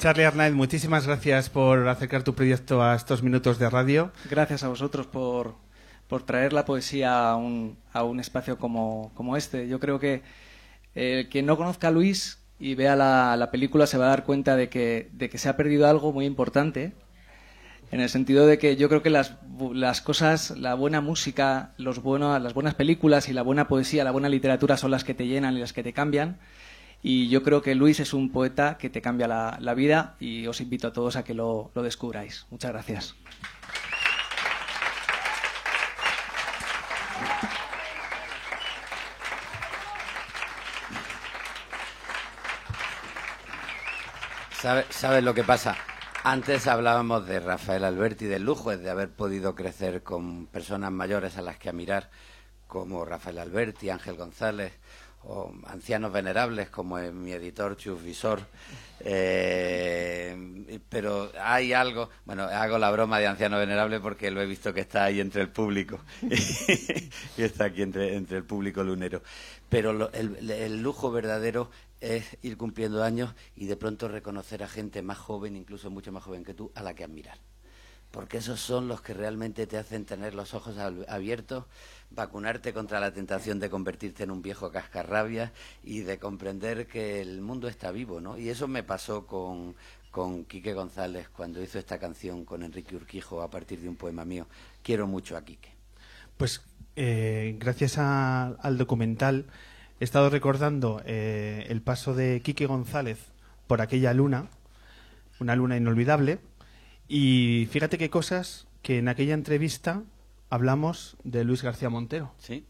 Charlie 0.00 0.24
Arnaiz, 0.24 0.54
muchísimas 0.54 1.06
gracias 1.06 1.50
por 1.50 1.86
acercar 1.86 2.22
tu 2.22 2.34
proyecto 2.34 2.82
a 2.82 2.94
estos 2.94 3.22
minutos 3.22 3.58
de 3.58 3.68
radio. 3.68 4.12
Gracias 4.30 4.64
a 4.64 4.68
vosotros 4.68 5.06
por, 5.06 5.56
por 6.08 6.22
traer 6.22 6.54
la 6.54 6.64
poesía 6.64 7.28
a 7.28 7.36
un, 7.36 7.76
a 7.92 8.02
un 8.04 8.18
espacio 8.18 8.56
como, 8.56 9.12
como 9.14 9.36
este. 9.36 9.68
Yo 9.68 9.78
creo 9.78 10.00
que 10.00 10.22
el 10.94 11.28
que 11.28 11.42
no 11.42 11.58
conozca 11.58 11.88
a 11.88 11.90
Luis 11.90 12.38
y 12.58 12.76
vea 12.76 12.96
la, 12.96 13.36
la, 13.36 13.50
película 13.50 13.86
se 13.86 13.98
va 13.98 14.06
a 14.06 14.08
dar 14.08 14.24
cuenta 14.24 14.56
de 14.56 14.70
que, 14.70 15.10
de 15.12 15.28
que 15.28 15.36
se 15.36 15.50
ha 15.50 15.58
perdido 15.58 15.86
algo 15.86 16.14
muy 16.14 16.24
importante, 16.24 16.94
en 17.90 18.00
el 18.00 18.08
sentido 18.08 18.46
de 18.46 18.56
que 18.56 18.76
yo 18.76 18.88
creo 18.88 19.02
que 19.02 19.10
las, 19.10 19.34
las 19.74 20.00
cosas, 20.00 20.52
la 20.56 20.72
buena 20.72 21.02
música, 21.02 21.74
los 21.76 22.02
bueno, 22.02 22.38
las 22.38 22.54
buenas 22.54 22.74
películas 22.74 23.28
y 23.28 23.34
la 23.34 23.42
buena 23.42 23.68
poesía, 23.68 24.02
la 24.02 24.12
buena 24.12 24.30
literatura 24.30 24.78
son 24.78 24.92
las 24.92 25.04
que 25.04 25.12
te 25.12 25.26
llenan 25.26 25.58
y 25.58 25.60
las 25.60 25.74
que 25.74 25.82
te 25.82 25.92
cambian. 25.92 26.38
Y 27.02 27.28
yo 27.28 27.42
creo 27.42 27.62
que 27.62 27.74
Luis 27.74 27.98
es 28.00 28.12
un 28.12 28.30
poeta 28.30 28.76
que 28.76 28.90
te 28.90 29.00
cambia 29.00 29.26
la, 29.26 29.74
vida 29.74 30.16
y 30.20 30.46
os 30.46 30.60
invito 30.60 30.88
a 30.88 30.92
todos 30.92 31.16
a 31.16 31.24
que 31.24 31.34
lo, 31.34 31.70
lo 31.74 31.82
descubráis. 31.82 32.46
Muchas 32.50 32.72
gracias. 32.72 33.14
¿Sabes 44.60 44.84
sabe 44.90 45.22
lo 45.22 45.32
que 45.32 45.42
pasa? 45.42 45.74
Antes 46.22 46.66
hablábamos 46.66 47.26
de 47.26 47.40
Rafael 47.40 47.82
Alberti, 47.82 48.26
del 48.26 48.42
lujo 48.44 48.76
de 48.76 48.90
haber 48.90 49.08
podido 49.08 49.54
crecer 49.54 50.02
con 50.02 50.48
personas 50.48 50.92
mayores 50.92 51.38
a 51.38 51.42
las 51.42 51.56
que 51.56 51.70
admirar, 51.70 52.10
como 52.66 53.06
Rafael 53.06 53.38
Alberti, 53.38 53.88
Ángel 53.88 54.16
González, 54.16 54.74
o 55.24 55.52
ancianos 55.66 56.12
venerables 56.12 56.70
como 56.70 56.98
es 56.98 57.12
mi 57.12 57.32
editor 57.32 57.76
Chus 57.76 58.02
Visor. 58.02 58.40
Eh, 59.02 60.78
pero 60.88 61.32
hay 61.40 61.72
algo, 61.72 62.10
bueno, 62.26 62.42
hago 62.44 62.78
la 62.78 62.90
broma 62.90 63.18
de 63.18 63.26
anciano 63.26 63.58
venerable 63.58 63.98
porque 64.00 64.30
lo 64.30 64.42
he 64.42 64.46
visto 64.46 64.74
que 64.74 64.80
está 64.80 65.04
ahí 65.04 65.20
entre 65.20 65.40
el 65.40 65.48
público 65.48 66.00
y 66.22 67.42
está 67.42 67.64
aquí 67.64 67.82
entre, 67.82 68.16
entre 68.16 68.38
el 68.38 68.44
público 68.44 68.82
lunero. 68.82 69.22
Pero 69.68 69.92
lo, 69.92 70.12
el, 70.12 70.50
el 70.50 70.82
lujo 70.82 71.10
verdadero 71.10 71.70
es 72.00 72.38
ir 72.42 72.56
cumpliendo 72.56 73.02
años 73.02 73.34
y 73.56 73.66
de 73.66 73.76
pronto 73.76 74.08
reconocer 74.08 74.62
a 74.62 74.68
gente 74.68 75.02
más 75.02 75.18
joven, 75.18 75.56
incluso 75.56 75.90
mucho 75.90 76.12
más 76.12 76.22
joven 76.22 76.44
que 76.44 76.54
tú, 76.54 76.70
a 76.74 76.82
la 76.82 76.94
que 76.94 77.04
admirar. 77.04 77.38
Porque 78.10 78.38
esos 78.38 78.60
son 78.60 78.88
los 78.88 79.00
que 79.02 79.14
realmente 79.14 79.66
te 79.66 79.78
hacen 79.78 80.04
tener 80.04 80.34
los 80.34 80.54
ojos 80.54 80.76
abiertos, 80.78 81.64
vacunarte 82.10 82.72
contra 82.72 82.98
la 82.98 83.12
tentación 83.12 83.60
de 83.60 83.70
convertirte 83.70 84.24
en 84.24 84.32
un 84.32 84.42
viejo 84.42 84.72
cascarrabia 84.72 85.52
y 85.84 86.00
de 86.00 86.18
comprender 86.18 86.88
que 86.88 87.20
el 87.20 87.40
mundo 87.40 87.68
está 87.68 87.92
vivo, 87.92 88.20
¿no? 88.20 88.36
Y 88.36 88.48
eso 88.48 88.66
me 88.66 88.82
pasó 88.82 89.26
con, 89.26 89.76
con 90.10 90.44
Quique 90.44 90.74
González 90.74 91.28
cuando 91.28 91.62
hizo 91.62 91.78
esta 91.78 91.98
canción 91.98 92.44
con 92.44 92.64
Enrique 92.64 92.96
Urquijo 92.96 93.42
a 93.42 93.50
partir 93.50 93.80
de 93.80 93.88
un 93.88 93.96
poema 93.96 94.24
mío. 94.24 94.46
Quiero 94.82 95.06
mucho 95.06 95.36
a 95.36 95.44
Quique. 95.44 95.70
Pues 96.36 96.62
eh, 96.96 97.56
gracias 97.58 97.96
al 97.98 98.76
documental 98.76 99.46
he 100.00 100.04
estado 100.04 100.30
recordando 100.30 101.02
eh, 101.04 101.66
el 101.68 101.82
paso 101.82 102.14
de 102.14 102.40
Quique 102.40 102.66
González 102.66 103.18
por 103.66 103.82
aquella 103.82 104.14
luna, 104.14 104.46
una 105.38 105.54
luna 105.54 105.76
inolvidable, 105.76 106.38
y 107.10 107.66
fíjate 107.66 107.98
qué 107.98 108.08
cosas 108.08 108.68
que 108.82 108.98
en 108.98 109.08
aquella 109.08 109.34
entrevista 109.34 110.02
hablamos 110.48 111.16
de 111.24 111.42
Luis 111.42 111.64
García 111.64 111.90
Montero. 111.90 112.32
Sí. 112.38 112.64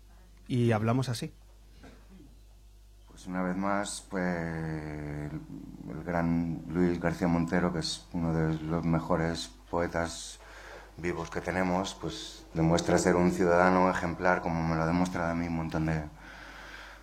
Y 0.48 0.72
hablamos 0.72 1.10
así. 1.10 1.30
Pues 3.06 3.26
una 3.26 3.42
vez 3.42 3.54
más, 3.54 4.06
pues 4.08 4.24
el, 4.24 5.40
el 5.90 6.04
gran 6.04 6.62
Luis 6.68 6.98
García 6.98 7.28
Montero, 7.28 7.70
que 7.70 7.80
es 7.80 8.06
uno 8.14 8.32
de 8.32 8.58
los 8.64 8.82
mejores 8.82 9.50
poetas 9.70 10.40
vivos 10.96 11.28
que 11.28 11.42
tenemos, 11.42 11.94
pues 12.00 12.46
demuestra 12.54 12.96
ser 12.96 13.16
un 13.16 13.32
ciudadano 13.32 13.90
ejemplar, 13.90 14.40
como 14.40 14.66
me 14.66 14.74
lo 14.74 14.82
ha 14.84 14.86
demostrado 14.86 15.32
a 15.32 15.34
mí 15.34 15.48
un 15.48 15.56
montón 15.56 15.84
de, 15.84 16.02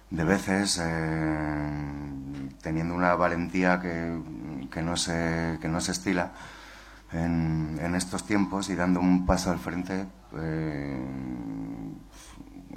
de 0.10 0.24
veces, 0.24 0.82
eh, 0.84 2.50
teniendo 2.64 2.96
una 2.96 3.14
valentía 3.14 3.80
que, 3.80 4.20
que, 4.72 4.82
no 4.82 4.98
se, 4.98 5.60
que 5.62 5.68
no 5.68 5.82
se 5.82 5.92
estila 5.92 6.32
en, 7.12 7.80
en, 7.82 7.96
estos 7.96 8.26
tiempos 8.26 8.70
y 8.70 8.76
dando 8.76 9.00
un 9.00 9.26
paso 9.26 9.52
al 9.52 9.60
frente, 9.60 10.06
eh, 10.38 11.06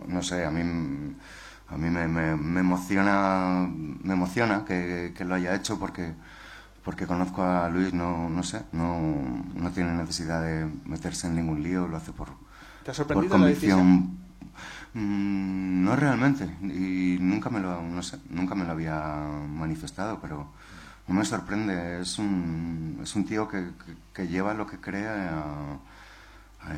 no 0.07 0.23
sé, 0.23 0.45
a 0.45 0.51
mí, 0.51 0.61
a 1.69 1.77
mí 1.77 1.91
me, 1.91 2.09
me, 2.09 2.37
me 2.37 2.61
emociona, 2.61 3.69
me 3.69 4.15
emociona 4.15 4.65
que, 4.65 5.13
que, 5.17 5.25
lo 5.25 5.35
haya 5.35 5.55
hecho 5.55 5.79
porque, 5.79 6.15
porque 6.85 7.07
conozco 7.07 7.43
a 7.43 7.69
Luis, 7.69 7.93
no, 7.93 8.29
no 8.29 8.43
sé, 8.43 8.63
no, 8.73 9.45
no 9.55 9.71
tiene 9.73 9.93
necesidad 9.93 10.43
de 10.43 10.69
meterse 10.85 11.27
en 11.27 11.37
ningún 11.37 11.63
lío, 11.63 11.89
lo 11.89 11.97
hace 11.97 12.13
por, 12.13 12.29
¿Te 12.85 12.91
ha 12.91 12.95
sorprendido 12.95 13.31
por 13.31 13.41
convicción. 13.41 14.19
Mm, 14.93 15.85
no 15.85 15.95
realmente, 15.95 16.45
y 16.63 17.19
nunca 17.21 17.49
me 17.49 17.61
lo, 17.61 17.81
no 17.81 18.03
sé, 18.03 18.19
nunca 18.29 18.57
me 18.57 18.65
lo 18.65 18.73
había 18.73 19.25
manifestado, 19.49 20.19
pero 20.21 20.49
no 21.11 21.17
me 21.17 21.25
sorprende. 21.25 22.01
Es 22.01 22.19
un, 22.21 23.01
es 23.03 23.17
un 23.17 23.25
tío 23.27 23.49
que, 23.49 23.73
que, 24.15 24.29
lleva 24.29 24.55
lo 24.55 24.65
que 24.65 24.79
cree 24.79 25.09
a, 25.09 25.41
a, 26.61 26.71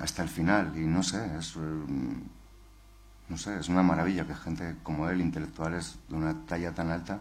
hasta 0.00 0.22
el 0.22 0.30
final, 0.30 0.72
y 0.74 0.80
no 0.80 1.02
sé, 1.02 1.36
es, 1.38 1.54
no 1.56 3.36
sé, 3.36 3.60
es 3.60 3.68
una 3.68 3.82
maravilla 3.82 4.26
que 4.26 4.34
gente 4.34 4.76
como 4.82 5.06
él, 5.10 5.20
intelectuales 5.20 5.98
de 6.08 6.16
una 6.16 6.34
talla 6.46 6.72
tan 6.74 6.90
alta, 6.90 7.20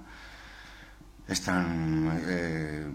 están, 1.27 2.17
eh, 2.23 2.85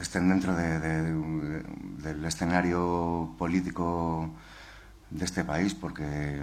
estén 0.00 0.30
dentro 0.30 0.54
de, 0.56 0.80
de, 0.80 1.02
de, 1.02 1.62
del 2.02 2.24
escenario 2.24 3.34
político 3.38 4.30
de 5.10 5.24
este 5.26 5.44
país 5.44 5.74
porque 5.74 6.40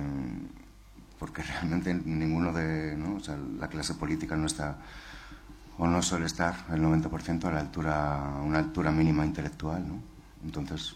porque 1.20 1.42
realmente 1.42 1.94
ninguno 1.94 2.54
de 2.54 2.96
¿no? 2.96 3.16
o 3.16 3.20
sea, 3.20 3.38
la 3.60 3.68
clase 3.68 3.96
política 3.96 4.36
no 4.36 4.46
está 4.46 4.78
o 5.78 5.88
no 5.88 6.02
suele 6.02 6.26
estar 6.26 6.56
el 6.72 6.82
90% 6.82 7.46
a 7.46 7.52
la 7.52 7.60
altura 7.60 8.42
una 8.44 8.60
altura 8.60 8.92
mínima 8.92 9.26
intelectual 9.26 9.88
¿no? 9.88 10.02
entonces 10.44 10.96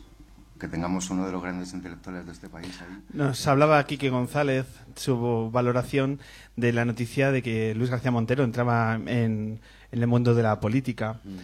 que 0.61 0.67
tengamos 0.67 1.09
uno 1.09 1.25
de 1.25 1.31
los 1.31 1.41
grandes 1.41 1.73
intelectuales 1.73 2.27
de 2.27 2.33
este 2.33 2.47
país 2.47 2.79
ahí. 2.81 3.01
Nos 3.13 3.47
hablaba 3.47 3.83
Quique 3.87 4.11
González 4.11 4.67
su 4.95 5.49
valoración 5.51 6.19
de 6.55 6.71
la 6.71 6.85
noticia 6.85 7.31
de 7.31 7.41
que 7.41 7.73
Luis 7.73 7.89
García 7.89 8.11
Montero 8.11 8.43
entraba 8.43 8.93
en, 8.93 9.07
en 9.07 9.59
el 9.91 10.05
mundo 10.05 10.35
de 10.35 10.43
la 10.43 10.59
política. 10.59 11.19
Mm. 11.23 11.37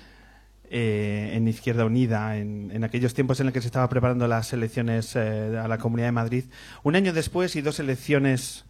Eh, 0.70 1.32
en 1.34 1.48
Izquierda 1.48 1.86
Unida, 1.86 2.38
en, 2.38 2.72
en, 2.74 2.84
aquellos 2.84 3.14
tiempos 3.14 3.40
en 3.40 3.46
los 3.46 3.54
que 3.54 3.62
se 3.62 3.68
estaba 3.68 3.88
preparando 3.88 4.28
las 4.28 4.52
elecciones 4.52 5.16
eh, 5.16 5.58
a 5.58 5.66
la 5.70 5.78
Comunidad 5.78 6.10
de 6.10 6.12
Madrid. 6.12 6.44
Un 6.84 6.98
año 6.98 7.14
después 7.14 7.56
y 7.56 7.62
dos 7.62 7.80
elecciones 7.80 8.66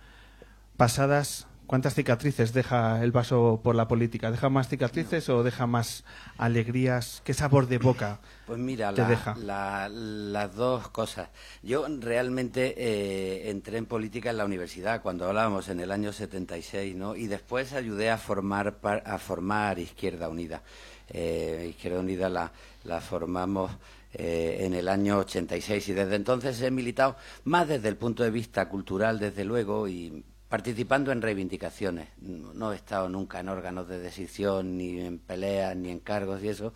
pasadas, 0.78 1.48
¿cuántas 1.68 1.94
cicatrices 1.94 2.54
deja 2.54 3.04
el 3.04 3.12
paso 3.12 3.62
por 3.64 3.76
la 3.76 3.88
política? 3.88 4.32
¿Deja 4.32 4.50
más 4.50 4.70
cicatrices 4.70 5.30
no. 5.30 5.36
o 5.36 5.44
deja 5.44 5.68
más 5.68 6.04
alegrías? 6.38 7.22
¿Qué 7.24 7.34
sabor 7.34 7.68
de 7.68 7.78
boca 7.78 8.20
pues 8.48 8.58
mira, 8.58 8.94
te 8.94 9.02
la, 9.02 9.08
deja? 9.08 9.36
La, 9.36 9.90
las 9.90 10.56
dos 10.56 10.90
cosas. 10.90 11.30
Yo 11.62 11.86
realmente 12.00 12.74
eh, 12.78 13.50
entré 13.50 13.78
en 13.78 13.86
política 13.86 14.30
en 14.30 14.38
la 14.38 14.46
universidad 14.46 15.02
cuando 15.02 15.28
hablábamos 15.28 15.70
en 15.70 15.82
el 15.82 15.92
año 15.92 16.14
76, 16.14 16.96
¿no? 16.96 17.16
Y 17.16 17.28
después 17.28 17.74
ayudé 17.74 18.10
a 18.10 18.18
formar, 18.18 18.80
a 18.84 19.18
formar 19.18 19.78
Izquierda 19.78 20.30
Unida 20.30 20.64
eh, 21.10 21.68
Izquierda 21.70 22.00
Unida 22.00 22.30
la, 22.30 22.52
la 22.84 23.02
formamos 23.02 23.72
eh, 24.14 24.58
en 24.62 24.74
el 24.74 24.88
año 24.88 25.20
86 25.20 25.90
y 25.90 25.94
desde 25.94 26.16
entonces 26.16 26.62
he 26.62 26.72
militado 26.72 27.16
más 27.46 27.68
desde 27.68 27.90
el 27.90 27.98
punto 27.98 28.24
de 28.24 28.32
vista 28.32 28.68
cultural, 28.70 29.20
desde 29.20 29.46
luego, 29.46 29.88
y 29.88 30.24
participando 30.50 31.12
en 31.12 31.22
reivindicaciones. 31.22 32.10
No, 32.20 32.72
he 32.72 32.76
estado 32.76 33.10
nunca 33.10 33.40
en 33.40 33.50
órganos 33.50 33.88
de 33.88 34.00
decisión, 34.00 34.78
ni 34.78 35.00
en 35.00 35.20
peleas, 35.20 35.76
ni 35.76 35.90
en 35.90 36.00
cargos 36.00 36.44
y 36.44 36.50
eso. 36.50 36.74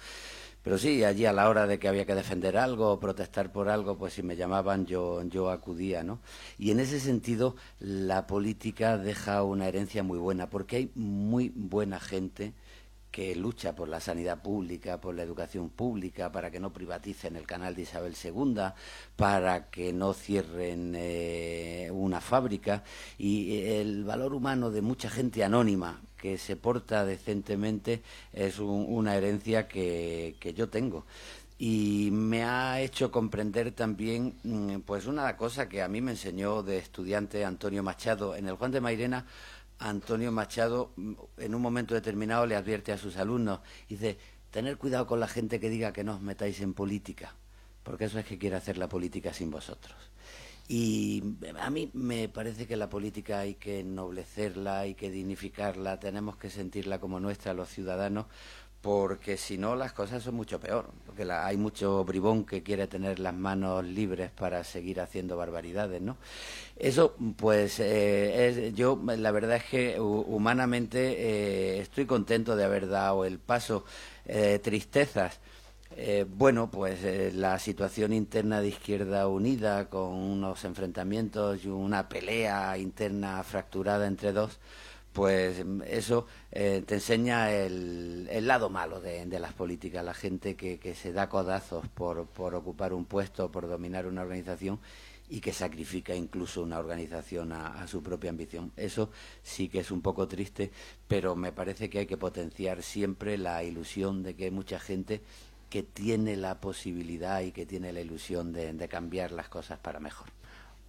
Pero 0.64 0.78
sí, 0.78 1.04
allí 1.04 1.26
a 1.26 1.34
la 1.34 1.50
hora 1.50 1.66
de 1.66 1.80
que 1.80 1.88
había 1.88 2.06
que 2.06 2.14
defender 2.14 2.56
algo 2.56 2.92
o 2.92 3.00
protestar 3.00 3.52
por 3.52 3.68
algo, 3.70 3.98
pues 3.98 4.14
si 4.14 4.22
me 4.22 4.36
llamaban 4.36 4.86
yo, 4.86 5.24
yo 5.24 5.50
acudía, 5.50 6.04
¿no? 6.04 6.20
Y 6.60 6.70
en 6.70 6.80
ese 6.80 7.00
sentido 7.00 7.56
la 7.80 8.28
política 8.28 8.98
deja 8.98 9.42
una 9.44 9.68
herencia 9.68 10.04
muy 10.04 10.20
buena, 10.20 10.50
porque 10.50 10.76
hay 10.76 10.92
muy 10.94 11.52
buena 11.56 12.00
gente 12.00 12.54
que 13.12 13.36
lucha 13.36 13.76
por 13.76 13.90
la 13.90 14.00
sanidad 14.00 14.42
pública, 14.42 15.02
por 15.02 15.14
la 15.14 15.24
educación 15.24 15.70
pública, 15.70 16.32
para 16.32 16.50
que 16.50 16.60
no 16.60 16.72
privaticen 16.72 17.36
el 17.36 17.46
canal 17.46 17.76
de 17.76 17.82
Isabel 17.84 18.16
II, 18.24 18.56
para 19.16 19.70
que 19.70 19.92
no 19.92 20.14
cierren 20.14 20.94
eh, 20.96 21.90
una 21.92 22.22
fábrica. 22.22 22.84
Y 23.18 23.62
el 23.66 24.06
valor 24.06 24.34
humano 24.34 24.72
de 24.72 24.82
mucha 24.82 25.10
gente 25.10 25.44
anónima 25.44 26.02
que 26.18 26.38
se 26.38 26.56
porta 26.56 27.04
decentemente 27.04 28.02
es 28.32 28.60
un, 28.60 28.86
una 28.88 29.16
herencia 29.16 29.68
que, 29.68 30.36
que 30.40 30.54
yo 30.54 30.70
tengo. 30.70 31.06
Y 31.64 32.10
me 32.12 32.44
ha 32.44 32.82
hecho 32.82 33.12
comprender 33.12 33.72
también 33.74 34.34
mm, 34.44 34.80
pues 34.80 35.06
una 35.06 35.38
cosa 35.38 35.70
que 35.70 35.84
a 35.84 35.88
mí 35.88 36.02
me 36.02 36.12
enseñó 36.12 36.64
de 36.64 36.80
estudiante 36.80 37.46
Antonio 37.46 37.84
Machado 37.84 38.36
en 38.36 38.48
el 38.48 38.56
Juan 38.56 38.72
de 38.72 38.82
Mairena 38.82 39.28
Antonio 39.82 40.32
Machado 40.32 40.94
en 41.38 41.56
un 41.56 41.62
momento 41.62 41.94
determinado 41.94 42.46
le 42.46 42.56
advierte 42.56 42.92
a 42.92 42.98
sus 42.98 43.18
alumnos, 43.18 43.60
dice, 43.90 44.18
tener 44.52 44.78
cuidado 44.78 45.08
con 45.08 45.20
la 45.20 45.28
gente 45.28 45.60
que 45.60 45.70
diga 45.70 45.92
que 45.92 46.04
no 46.04 46.16
os 46.16 46.22
metáis 46.22 46.62
en 46.62 46.74
política, 46.74 47.36
porque 47.84 48.06
eso 48.06 48.20
es 48.20 48.26
que 48.26 48.38
quiere 48.38 48.56
hacer 48.56 48.78
la 48.78 48.88
política 48.88 49.34
sin 49.34 49.50
vosotros. 49.50 49.98
Y 50.68 51.22
a 51.60 51.70
mí 51.70 51.90
me 51.94 52.30
parece 52.30 52.66
que 52.66 52.78
la 52.78 52.90
política 52.90 53.40
hay 53.40 53.56
que 53.56 53.80
ennoblecerla, 53.80 54.80
hay 54.80 54.94
que 54.94 55.10
dignificarla, 55.10 56.00
tenemos 56.00 56.38
que 56.38 56.50
sentirla 56.50 57.00
como 57.00 57.20
nuestra 57.20 57.54
los 57.54 57.68
ciudadanos, 57.68 58.28
porque 58.82 59.38
si 59.38 59.60
no 59.60 59.76
las 59.76 59.94
cosas 59.94 60.24
son 60.24 60.36
mucho 60.36 60.60
peor, 60.60 60.90
porque 61.06 61.32
hay 61.32 61.56
mucho 61.56 62.04
bribón 62.04 62.46
que 62.46 62.64
quiere 62.64 62.88
tener 62.88 63.20
las 63.20 63.34
manos 63.34 63.86
libres 63.86 64.32
para 64.32 64.64
seguir 64.64 65.00
haciendo 65.00 65.38
barbaridades, 65.38 66.02
¿no? 66.02 66.18
Eso, 66.76 67.16
pues, 67.38 67.80
eh, 67.80 68.72
yo 68.76 69.00
la 69.06 69.32
verdad 69.32 69.58
es 69.58 69.66
que 69.66 70.00
humanamente 70.00 71.78
eh, 71.78 71.80
estoy 71.80 72.08
contento 72.08 72.56
de 72.56 72.64
haber 72.64 72.90
dado 72.90 73.24
el 73.26 73.38
paso. 73.38 73.86
Eh, 74.26 74.60
tristezas. 74.64 75.40
bueno, 76.38 76.72
pues 76.72 77.34
la 77.36 77.60
situación 77.60 78.14
interna 78.14 78.62
de 78.62 78.70
Izquierda 78.70 79.28
Unida 79.28 79.90
con 79.90 80.14
unos 80.14 80.64
enfrentamientos 80.64 81.66
y 81.66 81.68
una 81.68 82.08
pelea 82.08 82.78
interna 82.78 83.44
fracturada 83.44 84.08
entre 84.08 84.32
dos, 84.32 84.60
pues 85.14 85.64
eso 85.88 86.26
eh, 86.52 86.84
te 86.86 86.96
enseña 86.96 87.52
el, 87.52 88.48
lado 88.48 88.70
malo 88.70 89.02
de, 89.02 89.28
las 89.40 89.54
políticas, 89.54 90.04
la 90.04 90.14
gente 90.14 90.56
que, 90.56 90.96
se 90.96 91.12
da 91.12 91.30
codazos 91.30 91.88
por, 91.90 92.26
por, 92.28 92.56
ocupar 92.56 92.94
un 92.94 93.06
puesto, 93.06 93.52
por 93.52 93.68
dominar 93.68 94.08
una 94.08 94.22
organización 94.22 94.80
y 95.30 95.40
que 95.40 95.54
sacrifica 95.54 96.14
incluso 96.14 96.62
una 96.62 96.80
organización 96.80 97.52
a, 97.54 97.88
su 97.88 98.04
propia 98.04 98.30
ambición. 98.30 98.72
Eso 98.76 99.12
sí 99.44 99.70
que 99.70 99.80
es 99.80 99.92
un 99.92 100.02
poco 100.02 100.28
triste, 100.28 100.72
pero 101.08 101.36
me 101.36 101.52
parece 101.52 101.90
que 101.90 102.00
hay 102.00 102.06
que 102.06 102.18
potenciar 102.18 102.82
siempre 102.84 103.38
la 103.38 103.64
ilusión 103.64 104.24
de 104.24 104.36
que 104.36 104.46
hay 104.46 104.52
mucha 104.52 104.80
gente 104.80 105.22
que 105.70 105.84
tiene 105.84 106.36
la 106.36 106.60
posibilidad 106.60 107.42
y 107.42 107.52
que 107.54 107.66
tiene 107.66 107.94
la 107.94 108.02
ilusión 108.02 108.52
de 108.52 108.88
cambiar 108.90 109.32
las 109.32 109.48
cosas 109.48 109.80
para 109.80 110.02
mejor. 110.02 110.28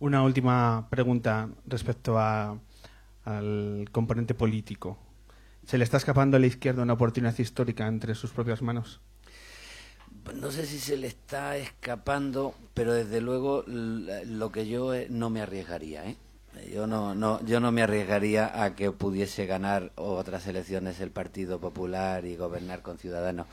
Una 0.01 0.25
última 0.25 0.89
pregunta 0.91 1.49
respecto 1.65 2.19
a 2.19 2.59
al 3.25 3.89
componente 3.93 4.35
político. 4.35 4.99
¿Se 5.67 5.79
le 5.79 5.85
está 5.85 5.97
escapando 5.97 6.37
a 6.37 6.41
la 6.41 6.47
izquierda 6.47 6.83
una 6.83 6.95
oportunidad 6.95 7.39
histórica 7.39 7.87
entre 7.87 8.15
sus 8.15 8.31
propias 8.31 8.63
manos? 8.63 9.01
Pues 10.25 10.37
no 10.37 10.51
sé 10.51 10.67
si 10.67 10.79
se 10.79 10.97
le 10.97 11.07
está 11.07 11.57
escapando, 11.57 12.55
pero 12.75 12.93
desde 12.93 13.21
luego 13.21 13.65
lo 13.67 14.53
que 14.53 14.67
yo 14.69 14.95
eh, 14.95 15.07
no 15.11 15.31
me 15.31 15.41
arriesgaría, 15.41 16.05
¿eh? 16.07 16.17
Yo 16.71 16.87
no, 16.87 17.15
no, 17.15 17.43
yo 17.47 17.61
no 17.61 17.73
me 17.73 17.83
arriesgaría 17.83 18.63
a 18.63 18.77
que 18.77 18.93
pudiese 18.93 19.47
ganar 19.47 19.91
otras 19.97 20.47
elecciones 20.47 21.01
el 21.01 21.11
Partido 21.11 21.59
Popular 21.61 22.27
y 22.27 22.37
gobernar 22.37 22.83
con 22.83 22.99
Ciudadanos. 22.99 23.47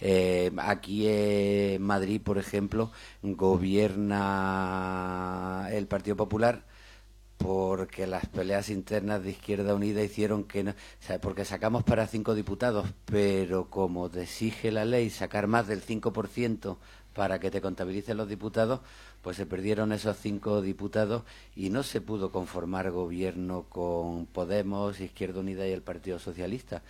Eh, 0.00 0.50
aquí 0.58 1.06
en 1.06 1.80
Madrid, 1.80 2.20
por 2.20 2.38
ejemplo, 2.38 2.90
gobierna 3.22 4.08
el 5.70 5.86
Partido 5.86 6.16
Popular 6.16 6.64
porque 7.42 8.06
las 8.06 8.26
peleas 8.26 8.68
internas 8.68 9.24
de 9.24 9.30
Izquierda 9.30 9.74
Unida 9.74 10.02
hicieron 10.02 10.44
que 10.44 10.62
no, 10.62 10.74
porque 11.22 11.46
sacamos 11.46 11.82
para 11.84 12.06
cinco 12.06 12.34
diputados, 12.34 12.90
pero 13.06 13.70
como 13.70 14.10
te 14.10 14.22
exige 14.22 14.70
la 14.70 14.84
ley 14.84 15.08
sacar 15.08 15.46
más 15.46 15.66
del 15.66 15.82
5% 15.82 16.76
para 17.14 17.40
que 17.40 17.50
te 17.50 17.62
contabilicen 17.62 18.18
los 18.18 18.28
diputados, 18.28 18.80
pues 19.22 19.38
se 19.38 19.46
perdieron 19.46 19.92
esos 19.92 20.18
cinco 20.18 20.60
diputados 20.60 21.22
y 21.56 21.70
no 21.70 21.82
se 21.82 22.02
pudo 22.02 22.30
conformar 22.30 22.90
gobierno 22.90 23.64
con 23.70 24.26
Podemos, 24.26 25.00
Izquierda 25.00 25.40
Unida 25.40 25.66
y 25.66 25.72
el 25.72 25.82
Partido 25.82 26.18
Socialista. 26.18 26.82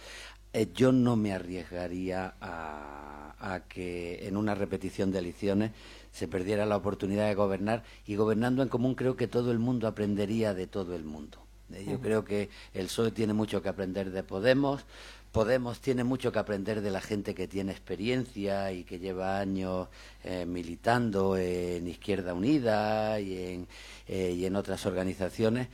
Eh, 0.52 0.68
yo 0.74 0.90
no 0.90 1.14
me 1.14 1.32
arriesgaría 1.32 2.34
a 2.40 3.62
que 3.68 4.26
en 4.26 4.36
una 4.36 4.54
repetición 4.56 5.12
de 5.12 5.20
elecciones 5.20 5.70
se 6.12 6.28
perdiera 6.28 6.66
la 6.66 6.76
oportunidad 6.76 7.26
de 7.26 7.34
gobernar 7.34 7.84
y 8.06 8.16
gobernando 8.16 8.62
en 8.62 8.68
común 8.68 8.94
creo 8.94 9.16
que 9.16 9.28
todo 9.28 9.52
el 9.52 9.58
mundo 9.58 9.86
aprendería 9.86 10.54
de 10.54 10.66
todo 10.66 10.94
el 10.94 11.04
mundo. 11.04 11.38
Eh, 11.72 11.86
yo 11.88 12.00
creo 12.00 12.24
que 12.24 12.50
el 12.74 12.86
PSOE 12.86 13.12
tiene 13.12 13.32
mucho 13.32 13.62
que 13.62 13.68
aprender 13.68 14.10
de 14.10 14.22
Podemos, 14.22 14.84
Podemos 15.32 15.78
tiene 15.80 16.02
mucho 16.02 16.32
que 16.32 16.40
aprender 16.40 16.80
de 16.80 16.90
la 16.90 17.00
gente 17.00 17.36
que 17.36 17.46
tiene 17.46 17.70
experiencia 17.70 18.72
y 18.72 18.82
que 18.82 18.98
lleva 18.98 19.38
años 19.38 19.86
eh, 20.24 20.44
militando 20.44 21.36
en 21.36 21.86
Izquierda 21.86 22.34
Unida 22.34 23.20
y 23.20 23.38
en, 23.38 23.68
eh, 24.08 24.34
y 24.36 24.44
en 24.44 24.56
otras 24.56 24.84
organizaciones. 24.86 25.68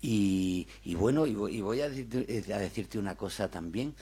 Y, 0.00 0.68
bueno, 0.94 1.26
y, 1.26 1.34
voy 1.34 1.80
a, 1.80 1.88
decirte 1.88 2.98
una 3.00 3.16
cosa 3.16 3.50
también. 3.50 3.94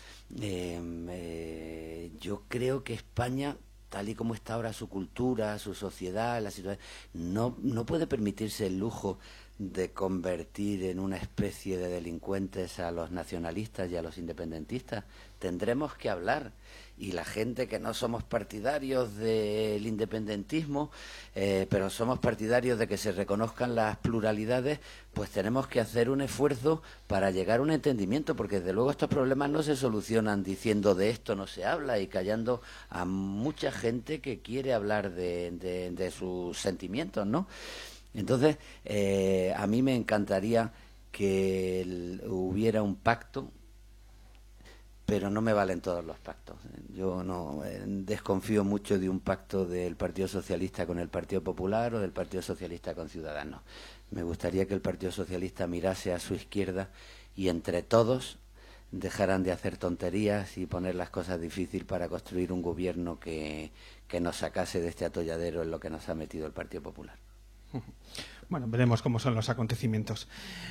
yo 2.21 2.43
creo 2.47 2.85
que 2.85 2.93
España 2.93 3.57
tal 3.89 4.09
y 4.09 4.15
como 4.15 4.35
está 4.35 4.55
ahora 4.55 4.73
su 4.73 4.89
cultura, 4.89 5.59
su 5.59 5.75
sociedad, 5.75 6.43
la 6.43 6.51
situación, 6.51 6.85
no, 7.15 7.57
no 7.63 7.87
puede 7.87 8.07
permitirse 8.07 8.67
el 8.67 8.79
lujo 8.79 9.19
de 9.59 9.93
convertir 9.93 10.85
en 10.85 11.01
una 11.01 11.17
especie 11.17 11.79
de 11.79 11.89
delincuentes 11.89 12.79
a 12.79 12.93
los 12.93 13.11
nacionalistas 13.11 13.91
y 13.91 13.97
a 13.97 14.03
los 14.03 14.19
independentistas. 14.19 15.05
Tendremos 15.39 15.95
que 15.95 16.11
hablar 16.11 16.53
y 16.99 17.13
la 17.13 17.25
gente 17.25 17.69
que 17.69 17.79
no 17.79 17.95
somos 17.95 18.25
partidarios 18.25 19.17
del 19.17 19.87
independentismo, 19.87 20.91
eh, 21.35 21.67
pero 21.71 21.91
somos 21.91 22.19
partidarios 22.19 22.79
de 22.79 22.89
que 22.89 22.97
se 22.97 23.13
reconozcan 23.13 23.75
las 23.75 23.97
pluralidades, 23.99 24.81
pues 25.15 25.31
tenemos 25.31 25.69
que 25.69 25.81
hacer 25.81 26.11
un 26.11 26.21
esfuerzo 26.21 26.83
para 27.07 27.31
llegar 27.31 27.61
a 27.61 27.63
un 27.63 27.71
entendimiento, 27.71 28.35
porque 28.35 28.59
desde 28.59 28.73
luego 28.73 28.91
estos 28.91 29.09
problemas 29.09 29.51
no 29.51 29.63
se 29.63 29.77
solucionan 29.77 30.43
diciendo 30.43 30.95
de 30.95 31.11
esto 31.11 31.35
no 31.35 31.47
se 31.47 31.65
habla 31.65 31.99
y 31.99 32.09
callando 32.09 32.61
a 32.91 33.05
mucha 33.05 33.71
gente 33.71 34.21
que 34.21 34.41
quiere 34.41 34.73
hablar 34.73 35.13
de, 35.13 36.13
sus 36.17 36.59
sentimientos, 36.59 37.27
¿no? 37.27 37.47
Entonces, 38.15 38.57
eh, 38.85 39.53
a 39.57 39.67
mí 39.67 39.83
me 39.83 39.95
encantaría 39.95 40.73
que 41.13 42.19
hubiera 42.27 42.83
un 42.83 42.97
pacto 42.97 43.51
pero 45.09 45.31
no 45.31 45.41
me 45.41 45.55
valen 45.55 45.81
todos 45.81 46.05
los 46.05 46.19
pactos. 46.19 46.59
Yo 46.95 47.23
no 47.23 47.65
eh, 47.65 47.83
desconfío 47.83 48.63
mucho 48.63 48.99
de 48.99 49.09
un 49.09 49.21
pacto 49.21 49.65
del 49.65 49.97
Partido 49.97 50.29
Socialista 50.29 50.85
con 50.87 50.99
el 50.99 51.09
Partido 51.09 51.43
Popular 51.43 51.95
o 51.95 51.99
del 51.99 52.13
Partido 52.13 52.43
Socialista 52.43 52.95
con 52.95 53.09
Ciudadanos. 53.09 53.63
Me 54.11 54.23
gustaría 54.23 54.67
que 54.67 54.75
el 54.75 54.83
Partido 54.83 55.11
Socialista 55.11 55.67
mirase 55.67 56.13
a 56.13 56.19
su 56.19 56.35
izquierda 56.35 56.91
y 57.35 57.49
entre 57.49 57.83
todos 57.83 58.37
dejaran 58.93 59.45
de 59.45 59.53
hacer 59.53 59.79
tonterías 59.79 60.59
y 60.59 60.67
poner 60.67 60.95
las 60.95 61.09
cosas 61.09 61.41
difíciles 61.41 61.87
para 61.87 62.11
construir 62.11 62.53
un 62.53 62.61
gobierno 62.61 63.19
que, 63.19 63.73
que 64.09 64.21
nos 64.21 64.37
sacase 64.37 64.83
de 64.83 64.89
este 64.89 65.07
atolladero 65.07 65.63
en 65.63 65.71
lo 65.71 65.81
que 65.81 65.89
nos 65.89 66.07
ha 66.11 66.15
metido 66.15 66.47
el 66.47 66.53
Partido 66.53 66.83
Popular. 66.83 67.17
Bueno, 68.51 68.67
veremos 68.67 69.03
cómo 69.03 69.19
son 69.19 69.35
los 69.35 69.51
acontecimientos. 69.51 70.27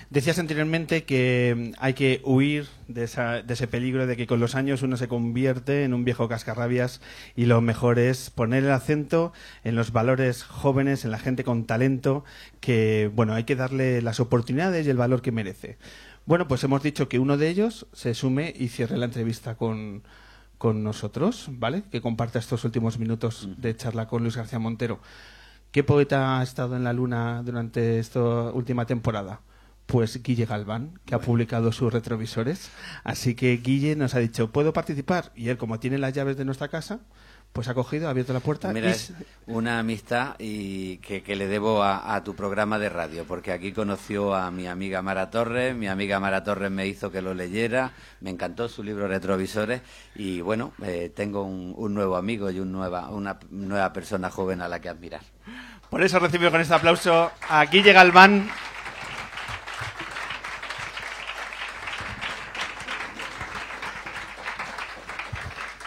Decías 0.10 0.40
anteriormente 0.40 1.04
que 1.04 1.74
hay 1.78 1.94
que 1.94 2.22
huir 2.24 2.68
de, 2.88 3.04
ese 3.04 3.68
peligro 3.68 4.08
de 4.08 4.18
que 4.18 4.26
con 4.26 4.40
los 4.40 4.56
años 4.56 4.82
uno 4.82 4.98
se 4.98 5.08
convierte 5.08 5.84
en 5.84 5.94
un 5.94 6.04
viejo 6.04 6.28
cascarrabias 6.28 7.02
y 7.36 7.46
lo 7.46 7.62
mejor 7.62 8.00
es 8.00 8.32
poner 8.32 8.64
el 8.64 8.72
acento 8.72 9.32
en 9.64 9.76
los 9.76 9.92
valores 9.92 10.44
jóvenes, 10.44 11.06
en 11.06 11.12
la 11.12 11.20
gente 11.20 11.44
con 11.44 11.66
talento, 11.66 12.26
que, 12.62 13.12
bueno, 13.14 13.34
hay 13.34 13.44
que 13.44 13.56
darle 13.56 14.02
las 14.02 14.20
oportunidades 14.20 14.88
y 14.88 14.90
el 14.90 14.98
valor 14.98 15.22
que 15.22 15.32
merece. 15.32 15.78
Bueno, 16.26 16.48
pues 16.48 16.64
hemos 16.64 16.82
dicho 16.82 17.08
que 17.08 17.20
uno 17.20 17.38
de 17.38 17.48
ellos 17.48 17.86
se 17.94 18.16
sume 18.16 18.56
y 18.58 18.70
cierre 18.70 18.98
la 18.98 19.06
entrevista 19.06 19.54
con, 19.54 20.02
con 20.58 20.84
nosotros, 20.84 21.46
¿vale? 21.52 21.84
Que 21.92 22.02
comparta 22.02 22.40
estos 22.40 22.66
últimos 22.66 22.98
minutos 22.98 23.50
de 23.58 23.76
charla 23.76 24.08
con 24.08 24.24
Luis 24.24 24.36
García 24.36 24.58
Montero. 24.58 25.00
¿Qué 25.78 25.84
poeta 25.84 26.40
ha 26.40 26.44
estado 26.44 26.76
en 26.76 26.84
la 26.84 26.92
luna 26.92 27.44
durante 27.46 28.00
esta 28.00 28.20
última 28.20 28.88
temporada? 28.88 29.42
Pues 29.86 30.24
Guille 30.24 30.48
Galván, 30.48 31.00
que 31.06 31.14
ha 31.14 31.20
publicado 31.20 31.72
sus 31.72 31.94
retrovisores. 31.94 32.72
Así 33.04 33.36
que 33.36 33.56
Guille 33.58 33.96
nos 33.96 34.16
ha 34.16 34.18
dicho, 34.18 34.52
¿puedo 34.52 34.74
participar? 34.74 35.32
Y 35.36 35.50
él, 35.50 35.60
como 35.60 35.80
tiene 35.80 36.00
las 36.00 36.14
llaves 36.14 36.36
de 36.36 36.46
nuestra 36.46 36.70
casa, 36.70 37.02
pues 37.54 37.68
ha 37.68 37.74
cogido, 37.74 38.08
ha 38.08 38.12
abierto 38.12 38.34
la 38.34 38.40
puerta. 38.40 38.72
Mira, 38.72 38.92
es 38.92 39.14
una 39.48 39.80
amistad 39.80 40.36
y 40.38 40.98
que, 40.98 41.36
le 41.36 41.48
debo 41.48 41.82
a, 41.84 42.24
tu 42.24 42.36
programa 42.36 42.78
de 42.78 42.90
radio, 42.90 43.26
porque 43.28 43.52
aquí 43.52 43.72
conoció 43.72 44.36
a 44.36 44.52
mi 44.52 44.68
amiga 44.68 45.02
Mara 45.02 45.32
Torres, 45.32 45.76
mi 45.76 45.88
amiga 45.88 46.20
Mara 46.20 46.44
Torres 46.44 46.70
me 46.70 46.86
hizo 46.86 47.12
que 47.12 47.22
lo 47.22 47.34
leyera, 47.34 47.94
me 48.22 48.30
encantó 48.30 48.70
su 48.70 48.84
libro 48.84 49.08
Retrovisores 49.08 49.82
y 50.16 50.42
bueno, 50.42 50.74
eh, 50.84 51.12
tengo 51.16 51.44
un, 51.44 51.74
un, 51.76 51.94
nuevo 51.94 52.16
amigo 52.16 52.52
y 52.52 52.60
un 52.60 52.72
nueva, 52.72 53.10
una 53.10 53.40
nueva 53.50 53.92
persona 53.92 54.30
joven 54.30 54.62
a 54.62 54.68
la 54.68 54.80
que 54.80 54.90
admirar. 54.90 55.22
Por 55.90 56.04
eso 56.04 56.20
recibo 56.20 56.52
con 56.52 56.62
este 56.62 56.74
aplauso 56.74 57.32
a 57.50 57.66
Guille 57.66 57.94
Galván. 57.94 58.50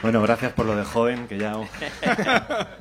Bueno, 0.02 0.22
gracias 0.22 0.52
por 0.52 0.66
lo 0.66 0.76
de 0.76 0.84
joven, 0.84 1.28
que 1.28 1.38
ya 1.38 1.56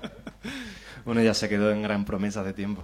uno 1.05 1.21
ya 1.21 1.33
se 1.33 1.49
quedó 1.49 1.71
en 1.71 1.81
gran 1.81 2.05
promesa 2.05 2.43
de 2.43 2.53
tiempo. 2.53 2.83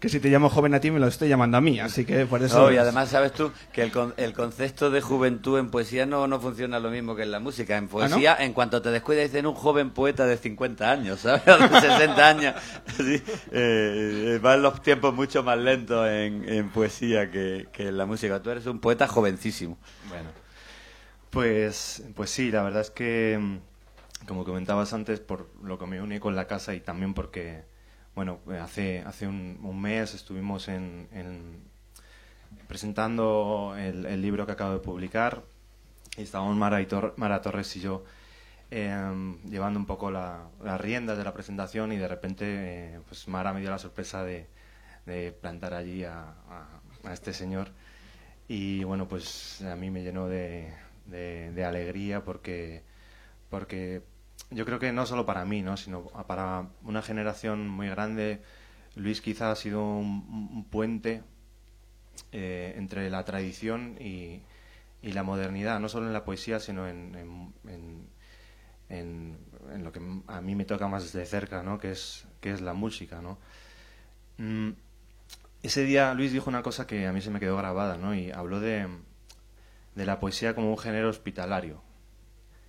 que 0.00 0.08
si 0.10 0.20
te 0.20 0.28
llamo 0.28 0.50
joven 0.50 0.74
a 0.74 0.80
ti 0.80 0.90
me 0.90 1.00
lo 1.00 1.06
estoy 1.06 1.28
llamando 1.28 1.56
a 1.56 1.60
mí, 1.60 1.80
así 1.80 2.04
que 2.04 2.26
por 2.26 2.42
eso... 2.42 2.70
y 2.70 2.76
además 2.76 3.08
sabes 3.08 3.32
tú 3.32 3.50
que 3.72 3.82
el, 3.82 3.92
el 4.18 4.32
concepto 4.34 4.90
de 4.90 5.00
juventud 5.00 5.58
en 5.58 5.70
poesía 5.70 6.04
no, 6.04 6.26
no 6.26 6.40
funciona 6.40 6.78
lo 6.78 6.90
mismo 6.90 7.16
que 7.16 7.22
en 7.22 7.30
la 7.30 7.40
música. 7.40 7.78
En 7.78 7.84
¿Ah, 7.84 7.88
poesía, 7.90 8.36
en 8.38 8.52
cuanto 8.52 8.82
te 8.82 8.90
descuidas, 8.90 9.24
dicen 9.24 9.46
un 9.46 9.54
joven 9.54 9.90
poeta 9.90 10.26
de 10.26 10.36
50 10.36 10.90
años, 10.90 11.20
¿sabes? 11.20 11.44
de 11.46 11.80
60 11.80 12.28
años. 12.28 12.54
Eh, 13.00 13.22
eh, 13.52 14.38
van 14.42 14.60
los 14.60 14.82
tiempos 14.82 15.14
mucho 15.14 15.42
más 15.42 15.56
lentos 15.58 16.06
en, 16.06 16.46
en 16.48 16.68
poesía 16.68 17.30
que, 17.30 17.68
que 17.72 17.88
en 17.88 17.96
la 17.96 18.04
música. 18.04 18.42
Tú 18.42 18.50
eres 18.50 18.66
un 18.66 18.78
poeta 18.80 19.08
jovencísimo. 19.08 19.78
Bueno, 20.08 20.28
pues, 21.30 22.02
pues 22.14 22.30
sí, 22.30 22.50
la 22.50 22.62
verdad 22.62 22.82
es 22.82 22.90
que, 22.90 23.38
mm, 23.40 24.26
como 24.26 24.44
comentabas 24.44 24.92
antes, 24.92 25.20
por 25.20 25.48
lo 25.62 25.78
que 25.78 25.86
me 25.86 26.02
uní 26.02 26.18
con 26.20 26.36
la 26.36 26.46
casa 26.46 26.74
y 26.74 26.80
también 26.80 27.14
porque 27.14 27.64
bueno, 28.18 28.40
hace, 28.60 29.04
hace 29.06 29.28
un, 29.28 29.80
mes 29.80 30.12
estuvimos 30.12 30.66
en, 30.66 31.06
presentando 32.66 33.76
el, 33.78 34.20
libro 34.20 34.44
que 34.44 34.50
acabo 34.50 34.72
de 34.72 34.80
publicar 34.80 35.44
y 36.16 36.22
estábamos 36.22 36.56
Mara, 36.56 37.40
Torres 37.40 37.76
y 37.76 37.80
yo 37.80 38.02
em, 38.72 39.40
llevando 39.44 39.78
un 39.78 39.86
poco 39.86 40.10
las 40.10 40.80
riendas 40.80 41.16
de 41.16 41.22
la 41.22 41.32
presentación 41.32 41.92
y 41.92 41.96
de 41.96 42.08
repente 42.08 42.44
eh, 42.48 43.00
pues 43.06 43.28
Mara 43.28 43.52
me 43.52 43.60
dio 43.60 43.70
la 43.70 43.78
sorpresa 43.78 44.24
de, 44.24 44.48
plantar 45.40 45.74
allí 45.74 46.02
a, 46.02 46.34
este 47.12 47.32
señor. 47.32 47.70
Y 48.48 48.82
bueno 48.82 49.06
pues 49.06 49.62
a 49.62 49.76
mí 49.76 49.92
me 49.92 50.02
llenó 50.02 50.26
de, 50.26 50.74
de 51.08 51.64
alegría 51.64 52.24
porque 52.24 52.82
porque 53.50 54.02
yo 54.50 54.64
creo 54.64 54.78
que 54.78 54.92
no 54.92 55.06
solo 55.06 55.26
para 55.26 55.44
mí, 55.44 55.62
¿no? 55.62 55.76
sino 55.76 56.04
para 56.26 56.68
una 56.82 57.02
generación 57.02 57.68
muy 57.68 57.88
grande. 57.88 58.42
Luis 58.94 59.20
quizá 59.20 59.50
ha 59.50 59.56
sido 59.56 59.84
un, 59.84 60.66
puente 60.70 61.22
eh, 62.32 62.74
entre 62.76 63.10
la 63.10 63.24
tradición 63.24 63.96
y, 64.00 64.42
la 65.02 65.22
modernidad, 65.22 65.80
no 65.80 65.88
solo 65.88 66.06
en 66.06 66.12
la 66.12 66.24
poesía, 66.24 66.60
sino 66.60 66.88
en, 66.88 67.14
en, 68.88 69.38
lo 69.82 69.92
que 69.92 70.00
a 70.26 70.40
mí 70.40 70.54
me 70.54 70.64
toca 70.64 70.88
más 70.88 71.12
de 71.12 71.24
cerca, 71.24 71.62
¿no? 71.62 71.78
que, 71.78 71.92
es, 71.92 72.26
que 72.40 72.50
es 72.50 72.60
la 72.60 72.74
música. 72.74 73.22
¿no? 73.22 73.38
Mm, 74.38 74.70
ese 75.62 75.84
día 75.84 76.14
Luis 76.14 76.32
dijo 76.32 76.50
una 76.50 76.62
cosa 76.62 76.86
que 76.86 77.06
a 77.06 77.12
mí 77.12 77.20
se 77.20 77.30
me 77.30 77.40
quedó 77.40 77.56
grabada, 77.56 77.96
¿no? 77.96 78.14
y 78.14 78.30
habló 78.32 78.60
de, 78.60 78.88
de 79.98 80.06
la 80.06 80.20
poesía 80.20 80.54
como 80.54 80.70
un 80.70 80.78
género 80.78 81.08
hospitalario. 81.08 81.82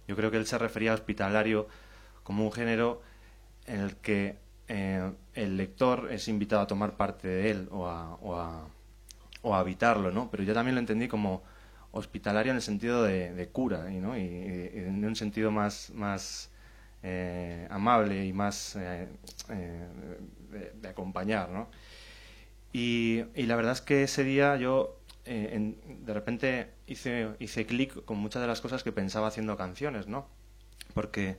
Yo 0.07 0.15
creo 0.15 0.31
que 0.31 0.37
él 0.37 0.47
se 0.47 0.57
refería 0.57 0.91
a 0.91 0.95
hospitalario 0.95 1.67
como 2.23 2.43
un 2.43 2.51
género 2.51 3.03
en 3.67 3.81
el 3.81 3.97
que 3.97 4.39
eh, 4.67 5.11
el 5.35 5.55
lector 5.55 6.11
es 6.11 6.27
invitado 6.27 6.63
a 6.63 6.67
tomar 6.67 6.97
parte 6.97 7.27
de 7.27 7.51
él 7.51 7.69
o 7.71 7.85
a, 7.85 8.15
o 8.15 9.53
a, 9.53 9.59
habitarlo, 9.59 10.11
¿no? 10.11 10.31
Pero 10.31 10.41
yo 10.41 10.55
también 10.55 10.73
lo 10.73 10.79
entendí 10.79 11.07
como 11.07 11.43
hospitalario 11.91 12.51
en 12.51 12.55
el 12.55 12.63
sentido 12.63 13.03
de, 13.03 13.49
cura, 13.53 13.87
¿no? 13.91 14.17
Y, 14.17 14.23
en 14.23 15.05
un 15.05 15.15
sentido 15.15 15.51
más, 15.51 15.91
más 15.93 16.49
eh, 17.03 17.67
amable 17.69 18.25
y 18.25 18.33
más 18.33 18.75
eh, 18.75 19.07
de, 20.81 20.87
acompañar, 20.87 21.49
¿no? 21.49 21.69
Y, 22.73 23.23
y, 23.35 23.43
la 23.43 23.55
verdad 23.55 23.73
es 23.73 23.81
que 23.81 24.03
ese 24.03 24.23
día 24.23 24.55
yo 24.55 24.95
de 25.25 26.13
repente 26.13 26.78
hice, 26.89 27.29
hice 27.39 27.65
clic 27.65 28.03
con 28.05 28.17
muchas 28.17 28.41
de 28.41 28.47
las 28.47 28.61
cosas 28.61 28.83
que 28.83 28.91
pensaba 28.91 29.27
haciendo 29.27 29.55
canciones, 29.57 30.07
¿no? 30.07 30.27
Porque 30.93 31.37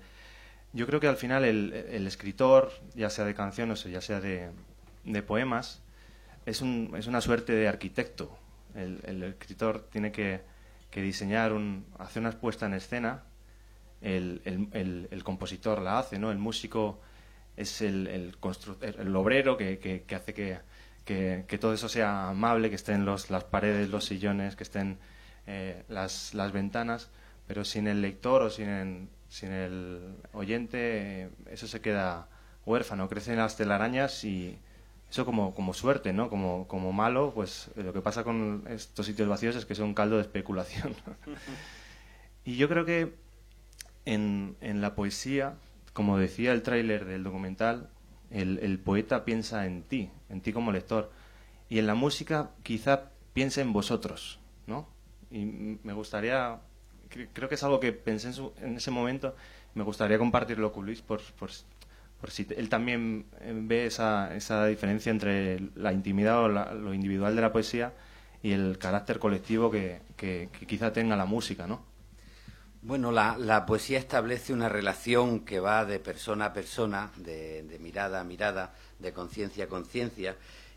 yo 0.72 0.86
creo 0.86 1.00
que 1.00 1.08
al 1.08 1.16
final 1.16 1.44
el, 1.44 2.06
escritor, 2.06 2.72
ya 2.94 3.10
sea 3.10 3.24
de 3.24 3.34
canciones 3.34 3.84
o 3.84 3.88
ya 3.88 4.00
sea 4.00 4.20
de, 4.20 4.52
poemas, 5.26 5.82
es, 6.46 6.60
un, 6.60 6.94
es, 6.96 7.06
una 7.06 7.20
suerte 7.20 7.52
de 7.52 7.66
arquitecto. 7.66 8.38
El, 8.74 9.22
escritor 9.24 9.88
tiene 9.90 10.12
que, 10.12 10.42
diseñar, 10.94 11.52
un, 11.52 11.86
hacer 11.98 12.22
una 12.22 12.30
puesta 12.30 12.66
en 12.66 12.74
escena, 12.74 13.24
el, 14.00 15.22
compositor 15.24 15.82
la 15.82 15.98
hace, 15.98 16.18
¿no? 16.18 16.30
El 16.30 16.38
músico 16.38 17.00
es 17.56 17.82
el, 17.82 18.06
el, 18.06 19.16
obrero 19.16 19.56
que, 19.56 20.04
hace 20.14 20.34
que, 21.04 21.58
todo 21.58 21.74
eso 21.74 21.88
sea 21.88 22.28
amable, 22.28 22.70
que 22.70 22.76
estén 22.76 23.04
los, 23.04 23.28
las 23.28 23.42
paredes, 23.42 23.88
los 23.90 24.04
sillones, 24.04 24.54
que 24.54 24.62
estén 24.62 24.98
eh, 25.46 25.84
las, 25.88 26.32
ventanas, 26.52 27.10
pero 27.46 27.64
sin 27.64 27.86
el 27.86 28.02
lector 28.02 28.42
o 28.42 28.50
sin 28.50 29.08
sin 29.28 29.52
el 29.52 30.16
oyente, 30.32 31.30
eso 31.50 31.68
se 31.68 31.80
queda 31.80 32.28
huérfano, 32.66 33.08
crecen 33.08 33.36
las 33.36 33.56
telarañas 33.56 34.24
y 34.24 34.58
eso 35.10 35.24
como, 35.24 35.54
como 35.54 35.72
suerte, 35.74 36.12
¿no? 36.12 36.28
Como, 36.28 36.66
como 36.68 36.92
malo, 36.92 37.32
pues 37.34 37.70
lo 37.76 37.92
que 37.92 38.00
pasa 38.00 38.24
con 38.24 38.64
estos 38.68 39.06
sitios 39.06 39.28
vacíos 39.28 39.56
es 39.56 39.66
que 39.66 39.74
son 39.74 39.86
un 39.86 39.94
caldo 39.94 40.16
de 40.16 40.22
especulación. 40.22 40.94
y 42.44 42.56
yo 42.56 42.68
creo 42.68 42.84
que 42.84 43.14
en, 44.04 44.56
en 44.60 44.80
la 44.80 44.94
poesía, 44.94 45.54
como 45.92 46.18
decía 46.18 46.52
el 46.52 46.62
tráiler 46.62 47.04
del 47.04 47.24
documental, 47.24 47.88
el, 48.30 48.58
el 48.58 48.78
poeta 48.78 49.24
piensa 49.24 49.66
en 49.66 49.82
ti, 49.82 50.10
en 50.28 50.40
ti 50.40 50.52
como 50.52 50.72
lector. 50.72 51.10
Y 51.68 51.78
en 51.78 51.86
la 51.86 51.94
música 51.94 52.50
quizá 52.62 53.10
piensa 53.32 53.60
en 53.60 53.72
vosotros, 53.72 54.38
¿no? 54.66 54.88
Y 55.30 55.44
me 55.44 55.92
gustaría 55.92 56.60
creo 57.32 57.48
que 57.48 57.54
es 57.54 57.62
algo 57.62 57.80
que 57.80 57.92
pensé 57.92 58.30
en, 58.60 58.76
ese 58.76 58.90
momento. 58.90 59.34
Me 59.74 59.82
gustaría 59.82 60.18
compartirlo 60.18 60.72
con 60.72 60.86
Luis 60.86 61.02
por, 61.02 61.20
por, 61.38 61.50
si 62.30 62.46
él 62.56 62.68
también 62.68 63.26
eh, 63.40 63.52
ve 63.54 63.86
esa, 63.86 64.34
esa 64.34 64.66
diferencia 64.66 65.10
entre 65.10 65.60
la 65.74 65.92
intimidad 65.92 66.44
o 66.44 66.48
lo 66.48 66.94
individual 66.94 67.34
de 67.34 67.42
la 67.42 67.52
poesía 67.52 67.92
y 68.42 68.52
el 68.52 68.78
carácter 68.78 69.18
colectivo 69.18 69.70
que, 69.70 70.00
que, 70.16 70.48
quizá 70.66 70.92
tenga 70.92 71.16
la 71.16 71.26
música, 71.26 71.66
¿no? 71.66 71.84
Bueno, 72.82 73.12
la, 73.12 73.36
la, 73.36 73.66
poesía 73.66 73.98
establece 73.98 74.54
una 74.54 74.70
relación 74.70 75.40
que 75.40 75.60
va 75.60 75.84
de 75.84 75.98
persona 76.00 76.46
a 76.46 76.52
persona, 76.54 77.10
de, 77.16 77.62
de 77.62 77.78
mirada 77.78 78.20
a 78.20 78.24
mirada, 78.24 78.72
de 78.98 79.12
conciencia 79.12 79.64
a 79.64 79.68
conciencia, 79.68 80.36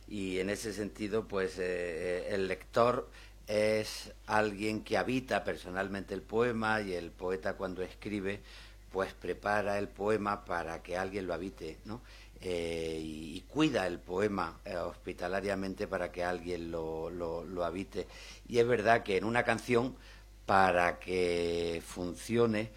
y 0.10 0.40
en 0.40 0.50
ese 0.50 0.74
sentido, 0.74 1.26
pues 1.28 1.58
eh, 1.60 1.64
eh, 1.64 2.28
el 2.32 2.50
lector 2.50 3.10
es 3.48 4.14
alguien 4.26 4.84
que 4.84 4.98
habita 4.98 5.44
personalmente 5.44 6.14
el 6.14 6.22
poema 6.22 6.82
y 6.82 6.94
el 6.94 7.12
poeta 7.12 7.54
cuando 7.54 7.82
escribe 7.82 8.42
pues 8.94 9.12
prepara 9.14 9.80
el 9.80 9.88
poema 9.88 10.46
para 10.46 10.84
que 10.84 10.96
alguien 10.96 11.26
lo 11.26 11.34
habite, 11.34 11.80
¿no? 11.86 12.02
Eh, 12.40 13.00
y, 13.02 13.42
cuida 13.48 13.88
el 13.88 14.00
poema 14.00 14.60
eh, 14.66 14.76
hospitalariamente 14.78 15.88
para 15.88 16.12
que 16.12 16.24
alguien 16.24 16.70
lo, 16.72 17.10
lo, 17.10 17.66
habite. 17.66 18.06
Y 18.48 18.60
es 18.60 18.68
verdad 18.68 19.02
que 19.02 19.18
en 19.18 19.24
una 19.24 19.44
canción, 19.44 19.96
para 20.46 21.00
que 21.00 21.82
funcione, 21.86 22.70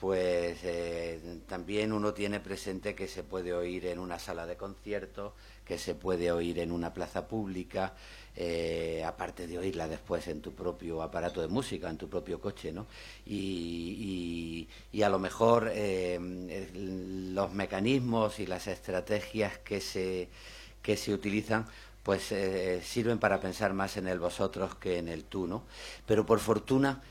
pues 0.00 0.58
eh, 0.64 1.40
también 1.46 1.92
uno 1.92 2.14
tiene 2.14 2.40
presente 2.40 2.94
que 2.94 3.06
se 3.06 3.22
puede 3.22 3.52
oír 3.52 3.86
en 3.86 3.98
una 3.98 4.18
sala 4.18 4.46
de 4.46 4.56
conciertos, 4.56 5.34
que 5.64 5.78
se 5.78 5.94
puede 5.94 6.32
oír 6.32 6.58
en 6.58 6.72
una 6.72 6.94
plaza 6.94 7.28
pública, 7.28 7.94
eh, 8.42 9.04
aparte 9.04 9.46
de 9.46 9.58
oírla 9.58 9.86
después 9.86 10.26
en 10.26 10.40
tu 10.40 10.54
propio 10.54 11.02
aparato 11.02 11.42
de 11.42 11.48
música, 11.48 11.90
en 11.90 11.98
tu 11.98 12.08
propio 12.08 12.40
coche, 12.40 12.72
¿no? 12.72 12.86
Y, 13.26 14.66
a 15.04 15.10
lo 15.10 15.18
mejor 15.18 15.70
eh, 15.74 16.18
los 17.34 17.52
mecanismos 17.52 18.40
y 18.40 18.46
las 18.46 18.66
estrategias 18.66 19.58
que 19.58 19.82
se, 19.82 20.30
que 20.80 20.96
se 20.96 21.12
utilizan 21.12 21.66
pues 22.02 22.32
eh, 22.32 22.80
sirven 22.82 23.18
para 23.18 23.40
pensar 23.40 23.74
más 23.74 23.98
en 23.98 24.08
el 24.08 24.18
vosotros 24.18 24.74
que 24.74 24.96
en 24.96 25.08
el 25.08 25.24
tú, 25.24 25.46
¿no? 25.46 25.64
Pero 26.06 26.24
por 26.24 26.38
fortuna 26.38 27.02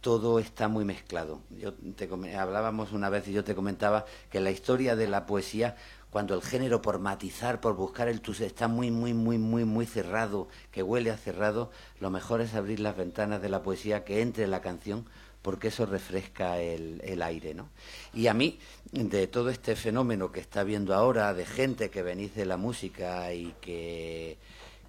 todo 0.00 0.38
está 0.38 0.68
muy 0.68 0.84
mezclado. 0.84 1.40
Yo 1.50 1.74
te, 1.96 2.08
hablábamos 2.36 2.92
una 2.92 3.10
vez 3.10 3.26
y 3.26 3.32
yo 3.32 3.42
te 3.42 3.56
comentaba 3.56 4.06
que 4.30 4.38
la 4.38 4.52
historia 4.52 4.94
de 4.94 5.08
la 5.08 5.26
poesía 5.26 5.76
cuando 6.16 6.34
el 6.34 6.40
género 6.40 6.80
por 6.80 6.98
matizar, 6.98 7.60
por 7.60 7.76
buscar 7.76 8.08
el 8.08 8.22
tus 8.22 8.40
está 8.40 8.68
muy, 8.68 8.90
muy, 8.90 9.12
muy, 9.12 9.36
muy, 9.36 9.66
muy 9.66 9.84
cerrado, 9.84 10.48
que 10.72 10.82
huele 10.82 11.10
a 11.10 11.18
cerrado, 11.18 11.70
lo 12.00 12.08
mejor 12.08 12.40
es 12.40 12.54
abrir 12.54 12.80
las 12.80 12.96
ventanas 12.96 13.42
de 13.42 13.50
la 13.50 13.62
poesía, 13.62 14.02
que 14.02 14.22
entre 14.22 14.46
la 14.46 14.62
canción, 14.62 15.04
porque 15.42 15.68
eso 15.68 15.84
refresca 15.84 16.58
el, 16.58 17.20
aire, 17.22 17.52
¿no? 17.52 17.68
Y 18.14 18.28
a 18.28 18.32
mí, 18.32 18.58
de 18.92 19.26
todo 19.26 19.50
este 19.50 19.76
fenómeno 19.76 20.32
que 20.32 20.40
está 20.40 20.64
viendo 20.64 20.94
ahora, 20.94 21.34
de 21.34 21.44
gente 21.44 21.90
que 21.90 22.00
venís 22.00 22.34
de 22.34 22.46
la 22.46 22.56
música 22.56 23.34
y 23.34 23.54
que, 23.60 24.38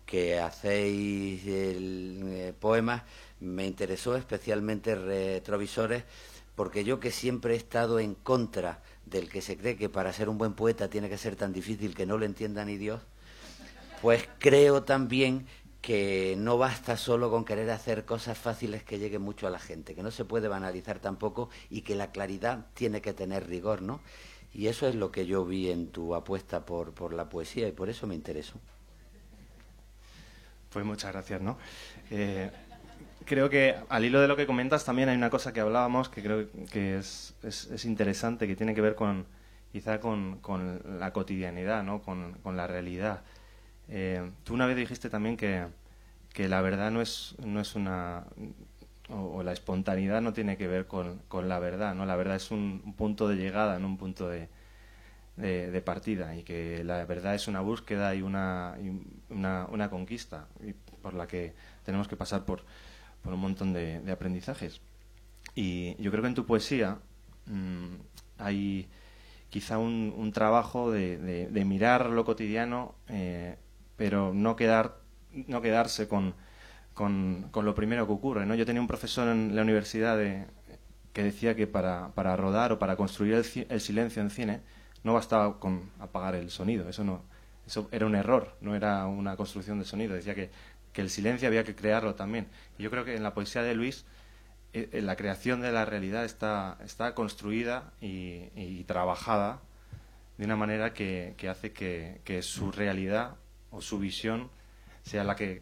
que 0.06 0.40
hacéis 0.40 1.46
el, 1.46 2.22
eh, 2.24 2.54
poemas, 2.58 3.04
me 3.42 3.68
interesó 3.68 4.16
especialmente 4.16 4.96
Retrovisores, 4.96 6.06
porque 6.56 6.86
yo 6.86 7.02
que 7.02 7.12
siempre 7.12 7.54
he 7.54 7.58
estado 7.58 8.00
en 8.00 8.16
contra 8.16 8.80
del 9.10 9.30
que 9.30 9.42
se 9.42 9.58
cree 9.58 9.78
que 9.78 9.90
para 9.90 10.14
ser 10.14 10.30
un 10.30 10.38
buen 10.38 10.54
poeta 10.54 10.90
tiene 10.90 11.10
que 11.10 11.18
ser 11.18 11.36
tan 11.36 11.54
difícil 11.54 11.96
que 11.96 12.06
no 12.06 12.18
lo 12.18 12.26
entienda 12.26 12.66
ni 12.66 12.78
Dios, 12.78 13.02
pues 14.02 14.28
creo 14.40 14.84
también 14.84 15.46
que 15.82 16.36
no 16.38 16.58
basta 16.58 16.98
solo 16.98 17.30
con 17.30 17.46
querer 17.46 17.70
hacer 17.70 18.06
cosas 18.06 18.38
fáciles 18.38 18.84
que 18.84 19.00
lleguen 19.00 19.22
mucho 19.22 19.48
a 19.48 19.50
la 19.50 19.60
gente, 19.60 19.96
que 19.96 20.04
no 20.04 20.12
se 20.12 20.26
puede 20.26 20.48
banalizar 20.48 21.00
tampoco 21.00 21.50
y 21.70 21.82
que 21.82 21.96
la 21.96 22.12
claridad 22.12 22.66
tiene 22.74 23.02
que 23.02 23.14
tener 23.14 23.48
rigor, 23.48 23.82
¿no? 23.82 24.02
Y 24.54 24.68
eso 24.68 24.88
es 24.88 24.96
lo 24.96 25.12
que 25.12 25.26
yo 25.26 25.46
vi 25.46 25.70
en 25.70 25.88
tu 25.88 26.16
apuesta 26.16 26.66
por, 26.66 26.94
por 26.94 27.14
la 27.14 27.30
poesía 27.30 27.68
y 27.68 27.72
por 27.72 27.90
eso 27.90 28.08
me 28.08 28.16
interesó. 28.16 28.56
Pues 30.72 30.84
muchas 30.86 31.14
gracias, 31.14 31.42
¿no? 31.42 31.58
Eh, 32.12 32.52
creo 33.28 33.50
que 33.50 33.76
al 33.90 34.06
hilo 34.06 34.22
de 34.22 34.28
lo 34.28 34.36
que 34.36 34.48
comentas 34.48 34.86
también 34.86 35.10
hay 35.10 35.18
una 35.18 35.30
cosa 35.30 35.54
que 35.54 35.60
hablábamos 35.60 36.10
que 36.10 36.24
creo 36.24 36.48
que 36.72 36.98
es, 36.98 37.36
es, 37.44 37.86
interesante, 37.86 38.48
que 38.48 38.56
tiene 38.56 38.74
que 38.74 38.82
ver 38.82 38.96
con 38.96 39.26
quizá 39.72 40.00
con, 40.00 40.40
con 40.40 40.82
la 41.00 41.12
cotidianidad, 41.14 41.84
¿no? 41.84 42.02
con, 42.02 42.40
la 42.56 42.66
realidad. 42.68 43.22
Eh, 43.90 44.32
tú 44.44 44.54
una 44.54 44.66
vez 44.66 44.78
dijiste 44.78 45.10
también 45.10 45.38
que, 45.38 45.68
la 46.48 46.62
verdad 46.62 46.90
no 46.90 47.02
es, 47.02 47.36
no 47.46 47.60
es 47.60 47.76
una... 47.76 48.24
O, 49.10 49.42
la 49.42 49.54
espontaneidad 49.54 50.22
no 50.22 50.34
tiene 50.34 50.58
que 50.58 50.68
ver 50.68 50.88
con, 50.88 51.22
la 51.48 51.60
verdad, 51.60 51.96
¿no? 51.96 52.06
La 52.06 52.16
verdad 52.16 52.36
es 52.36 52.52
un, 52.52 52.94
punto 52.98 53.28
de 53.28 53.36
llegada, 53.36 53.80
no 53.80 53.88
un 53.88 53.98
punto 53.98 54.28
de, 54.28 54.50
de, 55.38 55.82
partida 55.82 56.36
y 56.36 56.44
que 56.44 56.84
la 56.84 57.06
verdad 57.06 57.36
es 57.36 57.48
una 57.48 57.62
búsqueda 57.62 58.16
y 58.16 58.22
una, 58.22 58.76
una, 59.30 59.66
una, 59.70 59.90
conquista 59.90 60.48
y 60.62 60.74
por 60.74 61.14
la 61.14 61.28
que 61.28 61.54
tenemos 61.86 62.10
que 62.10 62.18
pasar 62.18 62.44
por, 62.44 62.64
por 63.22 63.34
un 63.34 63.40
montón 63.40 63.74
de, 63.74 64.02
aprendizajes. 64.12 64.82
Y 65.56 66.02
yo 66.02 66.12
creo 66.12 66.22
que 66.22 66.30
en 66.30 66.36
tu 66.36 66.46
poesía 66.46 67.00
mm, 67.46 67.96
hay 68.38 68.88
quizá 69.50 69.78
un, 69.78 70.32
trabajo 70.34 70.92
de, 70.92 71.64
mirar 71.66 72.10
lo 72.10 72.26
cotidiano 72.26 72.96
eh, 73.08 73.58
pero 73.96 74.34
no, 74.34 74.56
quedar, 74.56 74.98
no 75.48 75.62
quedarse 75.62 76.08
con, 76.08 76.36
con, 76.94 77.50
lo 77.54 77.76
primero 77.76 78.06
que 78.06 78.14
ocurre. 78.14 78.46
¿no? 78.46 78.56
Yo 78.56 78.66
tenía 78.66 78.82
un 78.82 78.88
profesor 78.88 79.28
en 79.28 79.56
la 79.56 79.62
universidad 79.62 80.18
que 81.14 81.24
decía 81.24 81.56
que 81.56 81.68
para, 81.68 82.10
para, 82.10 82.36
rodar 82.36 82.72
o 82.72 82.80
para 82.80 82.96
construir 82.96 83.34
el, 83.34 83.82
silencio 83.82 84.22
en 84.22 84.30
cine 84.30 84.62
no 85.04 85.14
bastaba 85.14 85.60
con 85.60 85.90
apagar 86.00 86.36
el 86.36 86.52
sonido, 86.52 86.88
eso, 86.90 87.04
no, 87.04 87.22
eso 87.66 87.88
era 87.92 88.06
un 88.06 88.16
error, 88.16 88.56
no 88.62 88.76
era 88.76 89.08
una 89.08 89.36
construcción 89.36 89.80
de 89.80 89.86
sonido, 89.86 90.14
decía 90.14 90.36
que, 90.36 90.52
que 90.98 91.04
el 91.04 91.12
silencio 91.12 91.48
había 91.48 91.64
que 91.64 91.76
crearlo 91.76 92.16
también. 92.16 92.48
Yo 92.80 92.90
creo 92.90 93.06
que 93.06 93.16
en 93.16 93.22
la 93.22 93.36
poesía 93.36 93.62
de 93.62 93.76
Luis 93.76 94.04
eh, 94.74 94.90
eh, 94.92 95.02
la 95.04 95.16
creación 95.16 95.62
de 95.62 95.72
la 95.72 95.86
realidad 95.86 96.26
está, 96.26 96.80
está 96.84 97.14
construida 97.14 97.94
y, 98.02 98.84
trabajada 98.86 99.62
de 100.40 100.46
una 100.46 100.56
manera 100.56 100.96
que, 100.96 101.36
que 101.38 101.50
hace 101.50 101.72
que, 101.72 102.42
su 102.42 102.72
realidad 102.72 103.36
o 103.70 103.80
su 103.80 104.00
visión 104.00 104.50
sea 105.04 105.24
la 105.24 105.36
que 105.36 105.62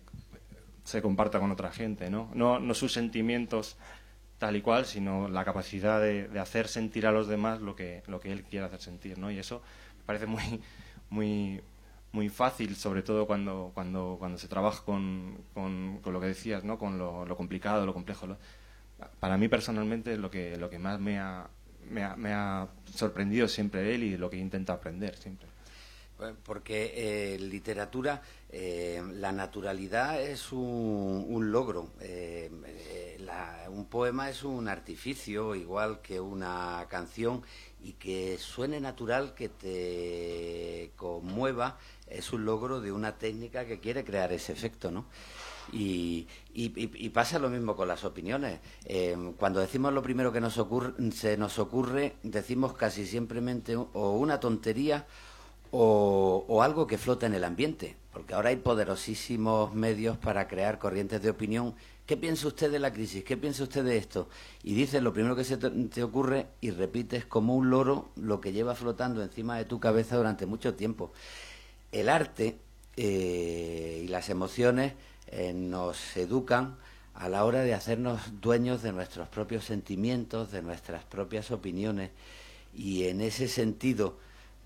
se 0.86 1.02
comparta 1.02 1.42
con 1.42 1.52
otra 1.52 1.70
gente, 1.70 2.10
¿no? 2.10 2.32
No, 2.34 2.74
sus 2.74 2.94
sentimientos 2.94 3.76
tal 4.38 4.56
y 4.56 4.62
cual, 4.62 4.86
sino 4.86 5.28
la 5.28 5.44
capacidad 5.44 6.00
de, 6.00 6.30
de, 6.30 6.40
hacer 6.40 6.70
sentir 6.70 7.08
a 7.08 7.12
los 7.12 7.28
demás 7.28 7.60
lo 7.60 7.76
que, 7.76 8.04
lo 8.08 8.22
que 8.22 8.32
él 8.32 8.44
quiere 8.44 8.68
hacer 8.68 8.80
sentir, 8.80 9.18
¿no? 9.18 9.30
Y 9.30 9.38
eso 9.38 9.62
me 9.98 10.04
parece 10.06 10.28
muy, 10.28 10.62
muy, 11.10 11.62
muy 12.16 12.30
fácil, 12.30 12.76
sobre 12.76 13.04
todo 13.04 13.28
cuando, 13.28 13.72
cuando, 13.74 14.16
cuando 14.18 14.38
se 14.38 14.48
trabaja 14.48 14.84
con, 14.84 15.38
con, 15.54 16.00
con 16.02 16.14
lo 16.14 16.22
que 16.22 16.28
decías, 16.28 16.64
¿no? 16.64 16.80
Con 16.80 16.98
lo, 16.98 17.26
lo 17.26 17.36
complicado, 17.36 17.86
lo 17.86 17.94
complejo. 17.94 18.26
Para 19.20 19.38
mí 19.38 19.48
personalmente 19.50 20.18
lo 20.18 20.32
que, 20.32 20.58
lo 20.58 20.70
que 20.70 20.80
más 20.80 21.00
me 21.00 21.20
ha, 21.20 21.48
me 21.90 22.04
ha, 22.04 22.16
me 22.16 22.34
ha 22.34 22.70
sorprendido 22.94 23.48
siempre 23.48 23.94
él 23.94 24.04
y 24.04 24.18
lo 24.18 24.30
que 24.30 24.38
intenta 24.38 24.74
aprender 24.74 25.16
siempre. 25.18 25.48
Porque 26.44 27.34
en 27.34 27.44
eh, 27.44 27.46
literatura, 27.46 28.22
eh, 28.50 29.04
la 29.16 29.34
naturalidad 29.34 30.22
es 30.22 30.54
un, 30.54 31.52
logro. 31.52 31.92
Eh, 32.00 32.50
un 33.70 33.86
poema 33.88 34.30
es 34.30 34.44
un 34.44 34.70
artificio, 34.70 35.56
igual 35.56 36.00
que 36.02 36.22
una 36.22 36.86
canción, 36.90 37.44
y 37.84 37.94
que 37.94 38.38
suene 38.38 38.80
natural, 38.80 39.34
que 39.36 39.50
te 39.50 40.92
conmueva, 40.96 41.78
es 42.08 42.32
un 42.34 42.46
logro 42.46 42.82
de 42.82 42.92
una 42.92 43.18
técnica 43.18 43.66
que 43.66 43.80
quiere 43.80 44.04
crear 44.04 44.32
ese 44.32 44.54
efecto, 44.54 44.92
¿no? 44.92 45.06
Y, 45.72 46.28
pasa 47.14 47.40
lo 47.40 47.50
mismo 47.50 47.76
con 47.76 47.88
las 47.88 48.04
opiniones. 48.04 48.60
cuando 49.38 49.60
decimos 49.60 49.94
lo 49.94 50.04
primero 50.04 50.32
que 50.32 50.42
nos 50.42 50.58
ocurre, 50.58 50.94
se 51.12 51.38
nos 51.38 51.60
ocurre, 51.60 52.16
decimos 52.24 52.74
casi 52.74 53.06
simplemente 53.06 53.76
o 53.76 54.12
una 54.12 54.40
tontería 54.40 55.06
o, 55.78 56.62
algo 56.62 56.88
que 56.88 56.98
flota 56.98 57.26
en 57.26 57.34
el 57.34 57.44
ambiente, 57.44 57.98
porque 58.14 58.34
ahora 58.34 58.50
hay 58.50 58.56
poderosísimos 58.58 59.74
medios 59.74 60.18
para 60.18 60.48
crear 60.48 60.80
corrientes 60.80 61.22
de 61.22 61.30
opinión. 61.30 61.76
¿Qué 62.06 62.16
piensa 62.16 62.48
usted 62.48 62.72
de 62.72 62.80
la 62.80 62.94
crisis? 62.94 63.24
¿Qué 63.24 63.36
piensa 63.36 63.64
usted 63.64 63.84
de 63.84 63.98
esto? 63.98 64.30
Y 64.64 64.76
dices 64.76 65.02
lo 65.02 65.12
primero 65.12 65.36
que 65.36 65.44
se 65.44 65.58
te, 65.58 66.04
ocurre 66.04 66.48
y 66.62 66.72
repites 66.72 67.26
como 67.26 67.56
un 67.56 67.70
loro 67.70 68.10
lo 68.16 68.40
que 68.40 68.54
lleva 68.54 68.76
flotando 68.76 69.24
encima 69.24 69.58
de 69.58 69.66
tu 69.66 69.80
cabeza 69.80 70.16
durante 70.16 70.46
mucho 70.46 70.76
tiempo. 70.76 71.12
El 71.96 72.10
arte 72.10 72.58
eh, 72.98 74.02
y 74.04 74.08
las 74.10 74.30
emociones 74.30 74.94
eh, 75.28 75.54
nos 75.54 76.18
educan 76.18 76.78
a 77.14 77.30
la 77.30 77.46
hora 77.46 77.62
de 77.62 77.74
hacernos 77.74 78.42
dueños 78.42 78.82
de 78.82 78.92
nuestros 78.92 79.30
propios 79.30 79.64
sentimientos, 79.64 80.52
de 80.52 80.62
nuestras 80.62 81.06
propias 81.06 81.52
opiniones. 81.52 82.12
Y 82.74 83.06
en 83.06 83.22
ese 83.22 83.48
sentido, 83.48 84.18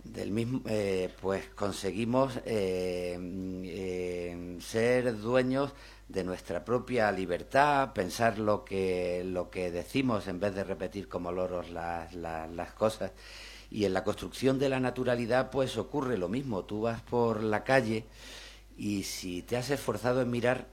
del 0.04 0.32
mismo, 0.32 0.62
eh, 0.66 1.14
pues 1.22 1.46
conseguimos 1.56 2.40
eh, 2.46 3.18
eh, 3.66 4.58
ser 4.62 5.20
dueños 5.20 5.74
de 6.08 6.24
nuestra 6.24 6.66
propia 6.66 7.12
libertad, 7.12 7.94
pensar 7.94 8.40
lo 8.40 8.66
que, 8.66 9.24
lo 9.26 9.50
que 9.50 9.72
decimos 9.72 10.28
en 10.28 10.40
vez 10.40 10.56
de 10.56 10.64
repetir 10.64 11.08
como 11.08 11.32
loros 11.32 11.70
las, 11.70 12.14
las, 12.16 12.74
cosas. 12.74 13.12
Y 13.72 13.86
en 13.86 13.94
la 13.94 14.04
construcción 14.04 14.60
de 14.60 14.70
la 14.70 14.80
naturalidad 14.80 15.52
pues 15.52 15.78
ocurre 15.78 16.18
lo 16.18 16.30
mismo. 16.30 16.64
Tú 16.64 16.82
vas 16.82 17.02
por 17.02 17.44
la 17.44 17.64
calle 17.64 18.06
y 18.78 19.04
si 19.04 19.42
te 19.42 19.58
has 19.58 19.70
esforzado 19.70 20.22
en 20.22 20.32
mirar, 20.32 20.68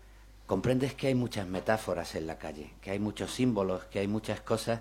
comprendes 0.46 0.94
que 0.94 1.08
hay 1.08 1.14
muchas 1.14 1.46
metáforas 1.46 2.14
en 2.14 2.26
la 2.26 2.38
calle, 2.38 2.70
que 2.80 2.90
hay 2.90 2.98
muchos 2.98 3.32
símbolos, 3.32 3.84
que 3.84 3.98
hay 3.98 4.06
muchas 4.06 4.40
cosas 4.40 4.80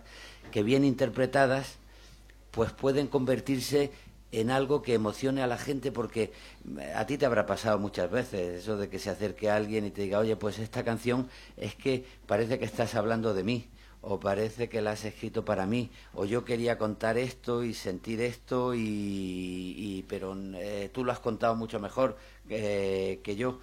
que 0.52 0.64
bien 0.64 0.86
interpretadas 0.86 1.78
pues 2.52 2.72
pueden 2.72 3.08
convertirse 3.08 3.92
en 4.32 4.50
algo 4.50 4.82
que 4.82 4.94
emocione 4.94 5.42
a 5.42 5.48
la 5.48 5.58
gente 5.58 5.92
porque 5.92 6.32
eh, 6.78 6.94
a 6.96 7.06
ti 7.06 7.18
te 7.18 7.26
habrá 7.26 7.46
pasado 7.46 7.80
muchas 7.80 8.10
veces 8.10 8.62
eso 8.62 8.78
de 8.78 8.90
que 8.90 9.00
se 9.00 9.10
acerque 9.10 9.50
a 9.50 9.56
alguien 9.56 9.86
y 9.86 9.92
te 9.92 10.04
diga, 10.04 10.20
oye, 10.20 10.36
pues 10.36 10.60
esta 10.60 10.84
canción 10.84 11.30
es 11.58 11.76
que 11.76 12.06
parece 12.28 12.60
que 12.60 12.66
estás 12.66 12.96
hablando 12.96 13.34
de 13.34 13.44
mí 13.44 13.68
o 14.08 14.20
parece 14.20 14.70
que 14.70 14.82
la 14.82 14.92
has 14.92 15.04
escrito 15.06 15.44
para 15.44 15.66
mí 15.66 15.90
o 16.14 16.26
yo 16.26 16.46
quería 16.46 16.78
contar 16.78 17.18
esto 17.18 17.64
y 17.64 17.74
sentir 17.74 18.22
esto 18.22 18.74
y, 18.76 20.06
pero 20.08 20.38
eh, 20.56 20.90
tú 20.94 21.04
lo 21.04 21.12
has 21.12 21.20
contado 21.20 21.56
mucho 21.56 21.80
mejor 21.80 22.18
que 22.48 23.36
yo 23.38 23.60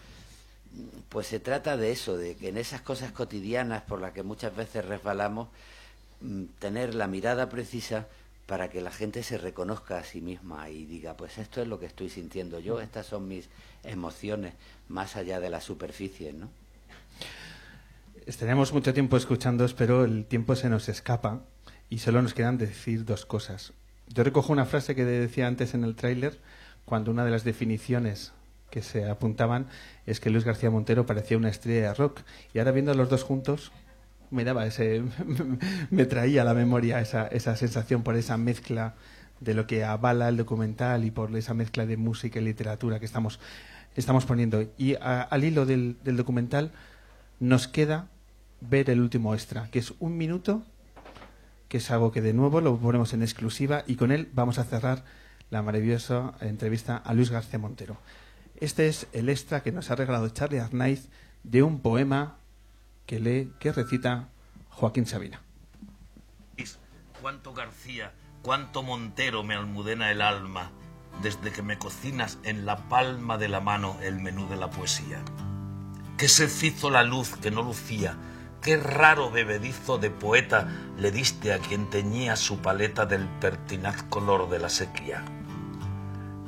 pues 1.09 1.27
se 1.27 1.41
trata 1.41 1.77
de 1.77 1.93
eso 1.93 2.17
de 2.17 2.35
que 2.37 2.49
en 2.49 2.57
esas 2.57 2.81
cosas 2.81 3.13
cotidianas 3.13 3.83
por 3.83 4.01
las 4.01 4.13
que 4.13 4.23
muchas 4.23 4.55
veces 4.57 4.85
resbalamos 4.85 5.49
mm, 6.21 6.45
tener 6.59 6.95
la 6.95 7.07
mirada 7.07 7.49
precisa 7.49 8.09
para 8.47 8.71
que 8.71 8.81
la 8.81 8.91
gente 8.91 9.23
se 9.23 9.39
reconozca 9.39 9.99
a 9.99 10.05
sí 10.05 10.21
misma 10.21 10.69
y 10.69 10.85
diga, 10.85 11.17
pues 11.17 11.39
esto 11.39 11.63
es 11.63 11.69
lo 11.69 11.79
que 11.79 11.87
estoy 11.87 12.11
sintiendo 12.11 12.59
yo, 12.59 12.81
estas 12.81 13.07
son 13.07 13.29
mis 13.29 13.49
emociones, 13.85 14.55
más 14.89 15.17
allá 15.17 15.41
de 15.41 15.49
la 15.49 15.61
superficie, 15.61 16.33
¿no? 16.33 16.51
Estaremos 18.27 18.73
mucho 18.73 18.95
tiempo 18.95 19.17
escuchando, 19.17 19.67
pero 19.77 20.05
el 20.05 20.25
tiempo 20.27 20.55
se 20.57 20.69
nos 20.69 20.89
escapa 20.89 21.43
y 21.91 21.99
solo 21.99 22.23
nos 22.23 22.35
quedan 22.35 22.59
decir 22.59 23.05
dos 23.05 23.27
cosas. 23.27 23.73
Yo 24.09 24.25
recojo 24.25 24.53
una 24.53 24.65
frase 24.65 24.95
que 24.95 25.05
decía 25.05 25.47
antes 25.47 25.75
en 25.75 25.85
el 25.85 25.95
tráiler, 25.97 26.39
cuando 26.85 27.11
una 27.11 27.25
de 27.25 27.31
las 27.31 27.45
definiciones 27.45 28.33
que 28.71 28.83
se 28.83 29.09
apuntaban 29.09 29.67
es 30.07 30.21
que 30.21 30.31
Luis 30.31 30.45
García 30.45 30.71
Montero 30.71 31.07
parecía 31.07 31.37
una 31.37 31.49
estrella 31.49 31.89
de 31.89 31.95
rock. 31.95 32.21
Y 32.55 32.59
ahora 32.59 32.73
viendo 32.73 32.93
a 32.93 32.95
los 32.95 33.09
dos 33.09 33.23
juntos, 33.23 33.73
me 34.31 34.45
daba 34.45 34.67
ese, 34.67 35.03
me 35.91 36.07
traía 36.07 36.43
a 36.43 36.45
la 36.45 36.55
memoria 36.55 37.01
esa, 37.01 37.27
esa 37.27 37.57
sensación 37.57 38.03
por 38.03 38.17
esa 38.17 38.37
mezcla 38.37 38.95
de 39.41 39.55
lo 39.55 39.67
que 39.67 39.85
avala 39.85 40.29
el 40.29 40.37
documental 40.37 41.05
y 41.05 41.11
por 41.11 41.37
esa 41.37 41.55
mezcla 41.55 41.85
de 41.85 41.97
música 41.97 42.39
y 42.41 42.45
literatura 42.45 42.99
que 43.01 43.07
estamos, 43.07 43.41
estamos 43.97 44.25
poniendo. 44.25 44.65
Y 44.79 44.97
al 45.01 45.45
hilo 45.45 45.67
del, 45.67 45.97
documental 46.05 46.73
nos 47.43 47.67
queda 47.67 48.07
ver 48.61 48.89
el 48.89 49.01
último 49.01 49.35
extra, 49.35 49.69
que 49.73 49.81
es 49.81 49.95
un 49.99 50.17
minuto, 50.17 50.63
que 51.69 51.79
es 51.79 51.91
algo 51.91 52.13
que 52.13 52.21
de 52.21 52.33
nuevo 52.33 52.61
lo 52.61 52.79
ponemos 52.79 53.15
en 53.15 53.23
exclusiva 53.23 53.83
y 53.89 53.97
con 53.97 54.13
él 54.13 54.31
vamos 54.33 54.61
a 54.61 54.65
cerrar 54.65 55.05
la 55.51 55.61
maravillosa 55.61 56.35
entrevista 56.41 56.97
a 56.97 57.15
Luis 57.15 57.31
García 57.31 57.59
Montero. 57.59 57.97
Este 58.61 58.87
es 58.87 59.09
el 59.13 59.29
extra 59.29 59.65
que 59.65 59.73
nos 59.73 59.91
ha 59.91 59.97
regalado 59.97 60.29
Charlie 60.29 60.61
Arnaiz 60.61 61.09
de 61.43 61.65
un 61.65 61.81
poema 61.81 62.37
que 63.07 63.19
lee, 63.19 63.53
que 63.59 63.73
recita 63.73 64.29
Joaquín 64.69 65.07
Sabina. 65.07 65.43
Cuánto 67.21 67.55
García, 67.55 68.13
cuánto 68.43 68.85
Montero 68.85 69.43
me 69.43 69.57
almudena 69.57 70.13
el 70.13 70.23
alma 70.23 70.71
desde 71.25 71.51
que 71.51 71.63
me 71.63 71.77
cocinas 71.77 72.39
en 72.45 72.67
la 72.67 72.89
palma 72.89 73.37
de 73.37 73.49
la 73.49 73.59
mano 73.59 73.97
el 74.01 74.21
menú 74.21 74.49
de 74.49 74.57
la 74.57 74.71
poesía. 74.71 75.25
Qué 76.23 76.29
se 76.29 76.45
hizo 76.65 76.89
la 76.89 77.03
luz 77.03 77.35
que 77.43 77.51
no 77.51 77.63
lucía, 77.63 78.15
qué 78.63 78.77
raro 78.77 79.33
bebedizo 79.33 79.99
de 79.99 80.09
poeta 80.09 80.69
le 80.97 81.11
diste 81.11 81.53
a 81.53 81.59
quien 81.59 81.91
teñía 81.91 82.37
su 82.37 82.59
paleta 82.59 83.07
del 83.07 83.27
pertinaz 83.41 84.05
color 84.05 84.49
de 84.49 84.61
la 84.61 84.69
sequía. 84.69 85.25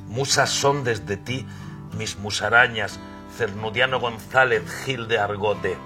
Musas 0.07 0.51
son 0.51 0.85
desde 0.85 1.17
ti 1.17 1.45
mis 1.99 2.21
musarañas, 2.21 3.01
Cernudiano 3.37 3.99
González, 3.99 4.63
Gil 4.85 5.09
de 5.09 5.19
Argote, 5.19 5.77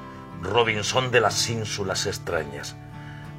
Robinson 0.43 1.11
de 1.11 1.23
las 1.23 1.49
ínsulas 1.49 2.05
extrañas. 2.05 2.77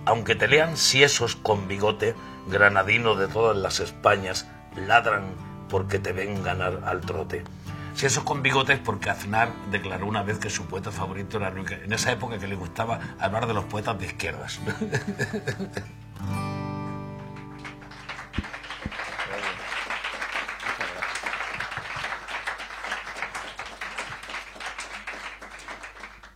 Aunque 0.06 0.34
te 0.34 0.48
lean 0.48 0.78
siesos 0.78 1.36
con 1.36 1.68
bigote, 1.68 2.16
granadino 2.48 3.14
de 3.14 3.28
todas 3.28 3.56
las 3.56 3.80
Españas, 3.80 4.48
ladran 4.76 5.26
porque 5.70 6.00
te 6.00 6.12
ven 6.12 6.44
ganar 6.44 6.82
al 6.86 7.02
trote. 7.02 7.44
Si 8.00 8.06
esos 8.06 8.24
con 8.24 8.42
bigotes, 8.42 8.80
porque 8.80 9.10
Aznar 9.10 9.52
declaró 9.72 10.08
una 10.08 10.24
vez 10.24 10.40
que 10.40 10.50
su 10.50 10.66
poeta 10.68 10.90
favorito 10.90 11.36
era 11.36 11.50
Luis, 11.50 11.70
en 11.70 11.92
esa 11.92 12.14
época 12.14 12.40
que 12.40 12.48
le 12.48 12.56
gustaba 12.56 12.98
hablar 13.20 13.46
de 13.46 13.54
los 13.54 13.66
poetas 13.66 14.00
de 14.00 14.06
izquierdas. 14.06 14.62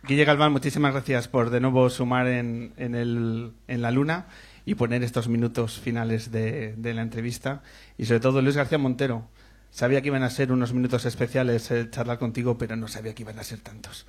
Guille 0.06 0.26
Galván, 0.26 0.52
muchísimas 0.52 0.92
gracias 0.92 1.28
por 1.28 1.48
de 1.48 1.60
nuevo 1.60 1.88
sumar 1.88 2.26
en, 2.26 2.74
en, 2.76 2.94
el, 2.94 3.54
en 3.68 3.80
la 3.80 3.90
luna 3.90 4.26
y 4.66 4.74
poner 4.74 5.02
estos 5.02 5.28
minutos 5.28 5.80
finales 5.80 6.30
de, 6.30 6.74
de, 6.76 6.92
la 6.92 7.00
entrevista. 7.00 7.62
Y 7.96 8.04
sobre 8.04 8.20
todo 8.20 8.42
Luis 8.42 8.54
García 8.54 8.76
Montero. 8.76 9.30
Sabía 9.74 10.02
que 10.02 10.06
iban 10.06 10.22
a 10.22 10.30
ser 10.30 10.52
unos 10.52 10.72
minutos 10.72 11.04
especiales 11.04 11.68
el 11.72 11.90
charlar 11.90 12.20
contigo, 12.20 12.56
pero 12.56 12.76
no 12.76 12.86
sabía 12.86 13.12
que 13.12 13.24
iban 13.24 13.40
a 13.40 13.42
ser 13.42 13.58
tantos. 13.58 14.06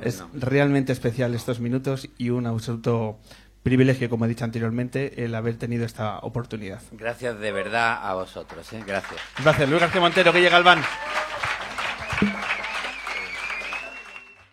Es 0.00 0.24
realmente 0.32 0.90
especial 0.90 1.34
estos 1.34 1.60
minutos 1.60 2.08
y 2.16 2.30
un 2.30 2.46
absoluto 2.46 3.18
privilegio, 3.62 4.08
como 4.08 4.24
he 4.24 4.28
dicho 4.28 4.46
anteriormente, 4.46 5.22
el 5.22 5.34
haber 5.34 5.56
tenido 5.58 5.84
esta 5.84 6.18
oportunidad. 6.20 6.80
Gracias 6.92 7.38
de 7.38 7.52
verdad 7.52 7.98
a 8.02 8.14
vosotros. 8.14 8.72
¿eh? 8.72 8.82
Gracias. 8.86 9.20
Gracias, 9.44 9.68
Luis 9.68 9.82
García 9.82 10.00
Montero, 10.00 10.32
Guille 10.32 10.48
Galván. 10.48 10.80